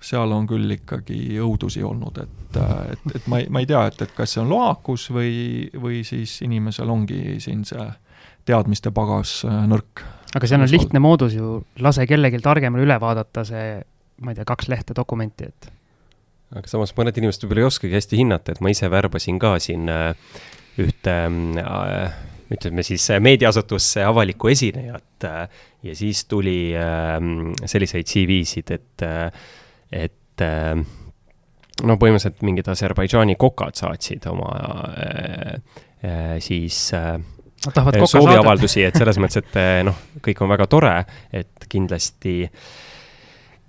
seal 0.00 0.32
on 0.36 0.44
küll 0.48 0.74
ikkagi 0.74 1.38
õudusi 1.40 1.80
olnud, 1.84 2.20
et, 2.20 2.58
äh, 2.60 2.92
et, 2.92 3.06
et 3.16 3.28
ma 3.32 3.40
ei, 3.40 3.48
ma 3.48 3.62
ei 3.62 3.68
tea, 3.70 3.86
et, 3.88 4.02
et 4.04 4.12
kas 4.16 4.36
see 4.36 4.42
on 4.42 4.52
loakus 4.52 5.08
või, 5.14 5.70
või 5.72 6.02
siis 6.04 6.36
inimesel 6.44 6.92
ongi 6.92 7.38
siin 7.40 7.64
see 7.64 7.88
teadmiste 8.44 8.92
pagas 8.92 9.40
nõrk. 9.48 10.04
aga 10.36 10.46
seal 10.46 10.60
on 10.60 10.68
lihtne 10.70 11.00
moodus 11.00 11.36
ju, 11.36 11.62
lase 11.80 12.04
kellelgi 12.08 12.42
targemal 12.44 12.84
üle 12.84 13.00
vaadata 13.00 13.44
see, 13.48 13.80
ma 14.20 14.32
ei 14.32 14.40
tea, 14.40 14.48
kaks 14.52 14.68
lehte 14.68 14.96
dokumenti, 14.96 15.48
et 15.48 15.72
aga 16.56 16.70
samas 16.70 16.92
mõned 16.98 17.18
inimesed 17.20 17.44
võib-olla 17.44 17.64
ei 17.64 17.68
oskagi 17.68 17.96
hästi 17.96 18.18
hinnata, 18.20 18.54
et 18.54 18.64
ma 18.64 18.72
ise 18.72 18.90
värbasin 18.90 19.38
ka 19.42 19.54
siin 19.62 19.90
äh, 19.92 20.10
ühte 20.82 21.14
äh, 21.62 22.18
ütleme 22.50 22.84
siis 22.86 23.06
äh, 23.14 23.20
meediaasutusse 23.22 24.02
avalikku 24.06 24.50
esinejat 24.50 25.28
ja 25.86 25.94
siis 25.96 26.24
tuli 26.28 26.72
selliseid 27.68 28.08
CV-sid, 28.08 28.72
et, 28.74 29.04
et 29.92 30.44
no 31.84 31.96
põhimõtteliselt 32.00 32.42
mingid 32.44 32.68
Aserbaidžaani 32.72 33.36
kokad 33.40 33.78
saatsid 33.78 34.26
oma 34.32 34.50
siis 36.40 36.82
sooviavaldusi, 36.90 38.84
et 38.88 38.96
selles 38.96 39.20
mõttes, 39.20 39.44
et 39.44 39.58
noh, 39.88 40.04
kõik 40.24 40.40
on 40.44 40.52
väga 40.52 40.68
tore, 40.72 40.94
et 41.36 41.68
kindlasti 41.72 42.36
äh, 42.48 42.68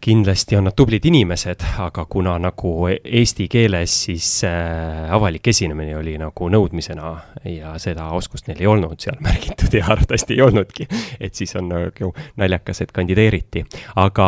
kindlasti 0.02 0.58
on 0.58 0.66
nad 0.66 0.76
tublid 0.76 1.06
inimesed, 1.06 1.64
aga 1.84 2.06
kuna 2.10 2.34
nagu 2.42 2.72
eesti 2.90 3.48
keeles 3.52 3.94
siis 4.06 4.30
äh, 4.48 5.12
avalik 5.14 5.48
esinemine 5.48 5.96
oli 5.98 6.16
nagu 6.22 6.50
nõudmisena 6.50 7.12
ja 7.46 7.76
seda 7.82 8.10
oskust 8.18 8.50
neil 8.50 8.64
ei 8.64 8.72
olnud 8.72 8.98
seal 9.02 9.20
märgitud 9.28 9.78
ja 9.78 9.86
arvatavasti 9.94 10.38
ei 10.38 10.42
olnudki, 10.48 10.88
et 11.20 11.38
siis 11.38 11.56
on 11.60 11.70
nagu 11.72 12.12
naljakas, 12.42 12.82
et 12.82 12.92
kandideeriti. 12.96 13.66
aga 13.96 14.28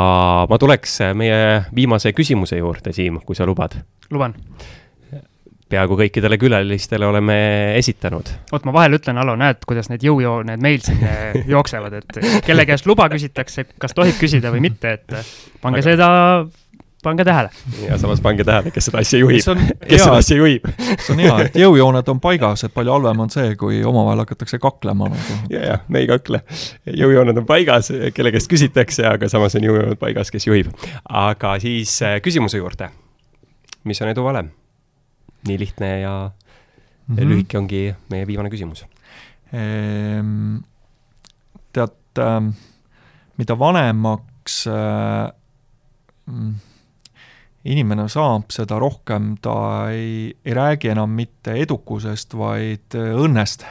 ma 0.50 0.62
tuleks 0.62 1.00
meie 1.18 1.42
viimase 1.76 2.14
küsimuse 2.14 2.62
juurde, 2.62 2.94
Siim, 2.94 3.20
kui 3.26 3.36
sa 3.36 3.46
lubad. 3.50 3.80
luban 4.12 4.38
peaaegu 5.74 5.98
kõikidele 6.00 6.40
külalistele 6.42 7.08
oleme 7.10 7.38
esitanud. 7.80 8.34
oot, 8.52 8.66
ma 8.70 8.76
vahel 8.76 9.00
ütlen, 9.00 9.20
Alo, 9.22 9.38
näed, 9.40 9.64
kuidas 9.68 9.90
need 9.92 10.06
jõujooned 10.06 10.64
meil 10.64 10.82
siin 10.86 11.04
jooksevad, 11.54 12.02
et 12.02 12.44
kelle 12.46 12.68
käest 12.70 12.90
luba 12.90 13.10
küsitakse, 13.14 13.68
kas 13.82 13.96
tohib 13.98 14.20
küsida 14.22 14.54
või 14.54 14.68
mitte, 14.70 14.98
et 15.00 15.18
pange 15.64 15.82
Aga... 15.82 15.90
seda 15.90 16.12
pange 17.04 17.26
tähele. 17.26 17.50
ja 17.88 17.98
samas 17.98 18.22
pange 18.22 18.44
tähele, 18.48 18.72
kes 18.72 18.88
seda 18.90 19.02
asja 19.04 19.20
juhib, 19.20 19.44
kes 19.90 20.04
seda 20.04 20.16
asja 20.22 20.38
juhib. 20.38 20.68
see 20.80 21.14
on 21.14 21.22
hea, 21.24 21.36
et 21.46 21.60
jõujooned 21.60 22.10
on 22.14 22.24
paigas, 22.24 22.64
et 22.68 22.74
palju 22.74 22.96
halvem 22.96 23.26
on 23.26 23.34
see, 23.34 23.54
kui 23.60 23.82
omavahel 23.88 24.24
hakatakse 24.24 24.60
kaklema 24.64 25.12
nagu. 25.12 25.38
ja, 25.54 25.66
ja 25.74 25.78
me 25.88 26.04
ei 26.04 26.10
kakle. 26.10 26.44
jõujooned 27.04 27.44
on 27.44 27.48
paigas, 27.50 27.92
kelle 28.16 28.34
käest 28.36 28.52
küsitakse, 28.52 29.06
aga 29.10 29.30
samas 29.32 29.60
on 29.60 29.68
jõujooned 29.68 30.00
paigas, 30.02 30.32
kes 30.34 30.48
juhib. 30.48 30.72
aga 31.04 31.58
siis 31.64 32.00
eh, 32.02 32.20
küsimuse 32.24 32.62
juurde. 32.62 32.90
mis 33.84 34.02
on 34.02 34.14
edu 34.16 34.24
valem? 34.24 34.54
Nii 35.48 35.60
lihtne 35.60 36.00
ja 36.00 36.32
mm 37.08 37.16
-hmm. 37.16 37.30
lühike 37.30 37.58
ongi 37.58 37.96
meie 38.10 38.28
viimane 38.28 38.50
küsimus 38.50 38.86
ehm,. 39.54 40.58
tead 41.74 42.20
äh,, 42.20 42.54
mida 43.38 43.60
vanemaks 43.60 44.68
äh, 44.68 45.34
inimene 47.64 48.10
saab, 48.10 48.52
seda 48.52 48.80
rohkem 48.80 49.38
ta 49.42 49.90
ei, 49.90 50.36
ei 50.46 50.54
räägi 50.54 50.90
enam 50.90 51.10
mitte 51.10 51.52
edukusest, 51.52 52.34
vaid 52.38 52.96
õnnest 52.96 53.64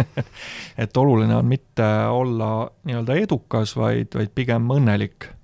et 0.82 0.96
oluline 0.96 1.36
on 1.36 1.46
mitte 1.46 1.86
olla 2.10 2.70
nii-öelda 2.84 3.14
edukas, 3.14 3.76
vaid, 3.76 4.14
vaid 4.14 4.34
pigem 4.34 4.70
õnnelik 4.70 5.30
Äh, 5.30 5.39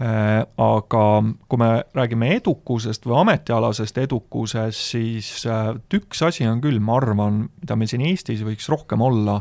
aga 0.00 1.04
kui 1.48 1.60
me 1.60 1.68
räägime 1.92 2.30
edukusest 2.38 3.04
või 3.04 3.18
ametialasest 3.20 3.98
edukusest, 4.00 4.84
siis 4.94 5.28
äh, 5.44 5.74
üks 5.96 6.22
asi 6.24 6.46
on 6.48 6.62
küll, 6.64 6.78
ma 6.80 6.96
arvan, 6.96 7.42
mida 7.60 7.76
meil 7.76 7.90
siin 7.90 8.06
Eestis 8.08 8.40
võiks 8.46 8.70
rohkem 8.72 9.04
olla, 9.04 9.40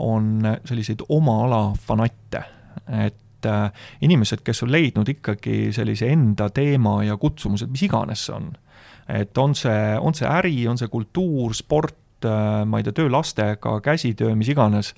on 0.00 0.46
selliseid 0.64 1.04
oma 1.12 1.42
ala 1.44 1.60
fanatte. 1.76 2.40
et 2.88 3.46
äh, 3.46 3.84
inimesed, 4.00 4.40
kes 4.44 4.62
on 4.64 4.72
leidnud 4.72 5.08
ikkagi 5.12 5.74
sellise 5.76 6.08
enda 6.08 6.48
teema 6.48 7.02
ja 7.04 7.18
kutsumused, 7.20 7.68
mis 7.68 7.84
iganes 7.84 8.24
see 8.24 8.38
on. 8.38 8.48
et 9.08 9.38
on 9.38 9.54
see, 9.54 9.98
on 10.00 10.16
see 10.16 10.28
äri, 10.28 10.56
on 10.68 10.80
see 10.80 10.88
kultuur, 10.88 11.52
sport, 11.54 12.24
ma 12.64 12.80
ei 12.80 12.86
tea, 12.86 12.96
töö 12.96 13.12
lastega, 13.12 13.76
käsitöö, 13.84 14.32
mis 14.34 14.48
iganes, 14.48 14.94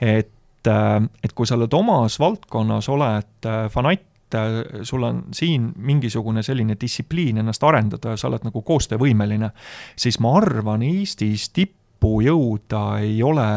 et 0.00 0.34
et 0.68 1.32
kui 1.32 1.46
sa 1.46 1.54
oled 1.54 1.72
omas 1.72 2.18
valdkonnas, 2.20 2.88
oled 2.92 3.46
fanatt, 3.72 4.02
et 4.28 4.34
äh, 4.34 4.82
sul 4.82 5.02
on 5.02 5.22
siin 5.32 5.70
mingisugune 5.76 6.42
selline 6.42 6.76
distsipliin 6.80 7.40
ennast 7.40 7.64
arendada 7.64 8.12
ja 8.12 8.20
sa 8.20 8.28
oled 8.28 8.44
nagu 8.44 8.62
koostöövõimeline, 8.62 9.50
siis 9.96 10.20
ma 10.20 10.34
arvan, 10.38 10.84
Eestis 10.84 11.48
tippu 11.56 12.20
jõuda 12.26 13.00
ei 13.04 13.22
ole 13.22 13.48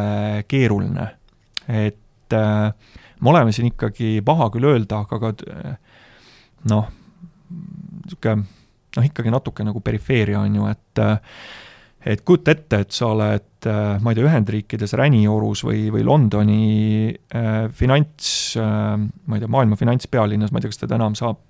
keeruline. 0.48 1.08
et 1.68 2.34
äh, 2.34 2.72
me 3.20 3.30
oleme 3.30 3.52
siin 3.52 3.68
ikkagi, 3.72 4.22
paha 4.26 4.50
küll 4.50 4.70
öelda, 4.72 5.04
aga 5.04 5.20
ka 5.20 5.34
äh, 5.52 5.76
noh, 6.72 6.88
niisugune 7.52 8.48
noh, 8.96 9.06
ikkagi 9.08 9.32
natuke 9.32 9.64
nagu 9.64 9.80
perifeeria 9.80 10.40
on 10.40 10.56
ju, 10.56 10.68
et 10.68 11.00
et 12.06 12.24
kujuta 12.26 12.56
ette, 12.56 12.80
et 12.86 12.96
sa 12.96 13.12
oled, 13.14 13.68
äh, 13.70 13.98
ma 14.02 14.12
ei 14.12 14.18
tea, 14.18 14.28
Ühendriikides 14.30 14.96
räniorus 14.98 15.66
või, 15.68 15.86
või 15.94 16.06
Londoni 16.08 16.62
äh, 17.12 17.68
finants 17.78 18.56
äh,, 18.58 18.96
ma 18.98 19.38
ei 19.38 19.44
tea, 19.44 19.52
maailma 19.52 19.78
finantspealinnas, 19.80 20.52
ma 20.52 20.60
ei 20.60 20.66
tea, 20.66 20.74
kas 20.74 20.82
teda 20.82 20.98
enam 20.98 21.18
saab 21.20 21.42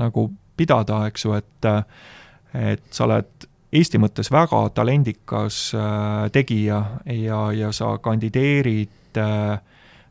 nagu 0.00 0.30
pidada, 0.58 1.04
eks 1.10 1.26
ju, 1.26 1.36
et 1.38 1.68
äh, 1.68 1.82
et 2.58 2.86
sa 2.94 3.04
oled 3.04 3.48
Eesti 3.68 3.98
mõttes 4.00 4.30
väga 4.32 4.62
talendikas 4.72 5.56
äh, 5.76 6.28
tegija 6.32 6.78
ja, 7.12 7.40
ja 7.52 7.68
sa 7.76 7.90
kandideerid 8.00 9.18
äh, 9.20 9.58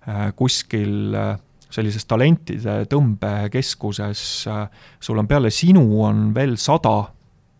äh, 0.06 0.28
kuskil 0.38 1.16
äh, 1.18 1.32
sellises 1.74 2.06
talentide 2.06 2.84
tõmbekeskuses 2.92 4.22
äh,, 4.52 4.68
sul 5.02 5.18
on 5.18 5.28
peale 5.28 5.50
sinu 5.52 5.88
on 6.06 6.30
veel 6.38 6.54
sada 6.62 7.00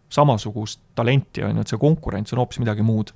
samasugust 0.10 0.82
talenti, 0.96 1.44
on 1.44 1.58
ju, 1.58 1.66
et 1.66 1.74
see 1.74 1.82
konkurents 1.82 2.34
on 2.34 2.44
hoopis 2.44 2.62
midagi 2.64 2.86
muud. 2.86 3.14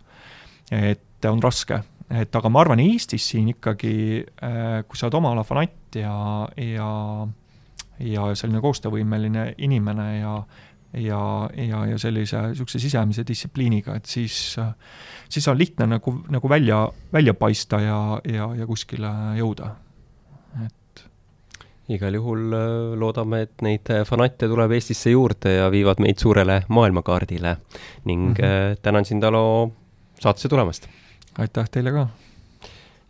et 0.71 1.25
on 1.27 1.41
raske, 1.43 1.81
et 2.09 2.35
aga 2.35 2.49
ma 2.49 2.61
arvan, 2.63 2.79
Eestis 2.79 3.25
siin 3.33 3.49
ikkagi, 3.51 3.93
äh, 4.43 4.81
kui 4.87 4.97
sa 4.97 5.07
oled 5.07 5.17
oma 5.19 5.33
ala 5.35 5.43
fanatt 5.43 5.99
ja, 5.99 6.47
ja 6.57 6.89
ja 8.01 8.31
selline 8.33 8.61
koostöövõimeline 8.63 9.51
inimene 9.61 10.07
ja 10.17 10.35
ja, 10.93 11.49
ja, 11.55 11.85
ja 11.87 11.97
sellise 11.99 12.41
niisuguse 12.49 12.79
sisemise 12.83 13.23
distsipliiniga, 13.27 13.95
et 13.95 14.09
siis, 14.11 14.57
siis 15.31 15.47
on 15.47 15.57
lihtne 15.57 15.87
nagu, 15.87 16.13
nagu 16.29 16.49
välja, 16.51 16.81
välja 17.13 17.33
paista 17.33 17.79
ja, 17.79 17.99
ja, 18.27 18.49
ja 18.59 18.67
kuskile 18.67 19.11
jõuda. 19.39 19.71
Igal 21.89 22.13
juhul 22.13 22.53
äh, 22.53 22.93
loodame, 22.99 23.41
et 23.47 23.61
neid 23.65 23.89
äh, 23.89 24.05
fanatte 24.07 24.47
tuleb 24.47 24.71
Eestisse 24.77 25.13
juurde 25.13 25.55
ja 25.57 25.69
viivad 25.71 25.99
meid 26.03 26.21
suurele 26.21 26.61
maailmakaardile. 26.69 27.57
ning 28.05 28.29
mm 28.29 28.33
-hmm. 28.33 28.81
tänan 28.81 29.05
sind, 29.05 29.23
Alo, 29.23 29.71
saatesse 30.19 30.49
tulemast! 30.49 30.87
aitäh 31.37 31.69
teile 31.69 31.91
ka! 31.91 32.07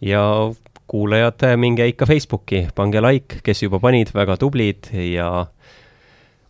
ja 0.01 0.53
kuulajad, 0.87 1.57
minge 1.57 1.87
ikka 1.87 2.05
Facebooki, 2.05 2.67
pange 2.75 3.01
like, 3.01 3.39
kes 3.43 3.63
juba 3.63 3.79
panid, 3.79 4.11
väga 4.13 4.37
tublid 4.37 4.91
ja 5.13 5.45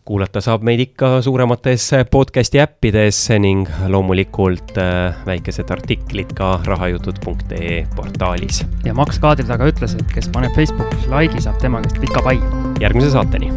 kuulata 0.04 0.40
saab 0.42 0.64
meid 0.66 0.80
ikka 0.82 1.20
suuremates 1.22 1.84
podcast'i 2.10 2.60
äppides 2.62 3.20
ning 3.42 3.68
loomulikult 3.92 4.74
äh, 4.82 5.14
väikesed 5.26 5.70
artiklid 5.70 6.34
ka 6.38 6.56
rahajutud.ee 6.66 7.86
portaalis. 7.96 8.64
ja 8.84 8.94
Max 8.98 9.22
kaadri 9.22 9.46
taga 9.46 9.70
ütles, 9.70 9.94
et 9.98 10.14
kes 10.14 10.30
paneb 10.34 10.54
Facebookis 10.58 11.06
like'i, 11.12 11.46
saab 11.46 11.62
tema 11.62 11.84
käest 11.86 12.02
pika 12.02 12.24
pai. 12.26 12.38
järgmise 12.82 13.14
saateni 13.14 13.52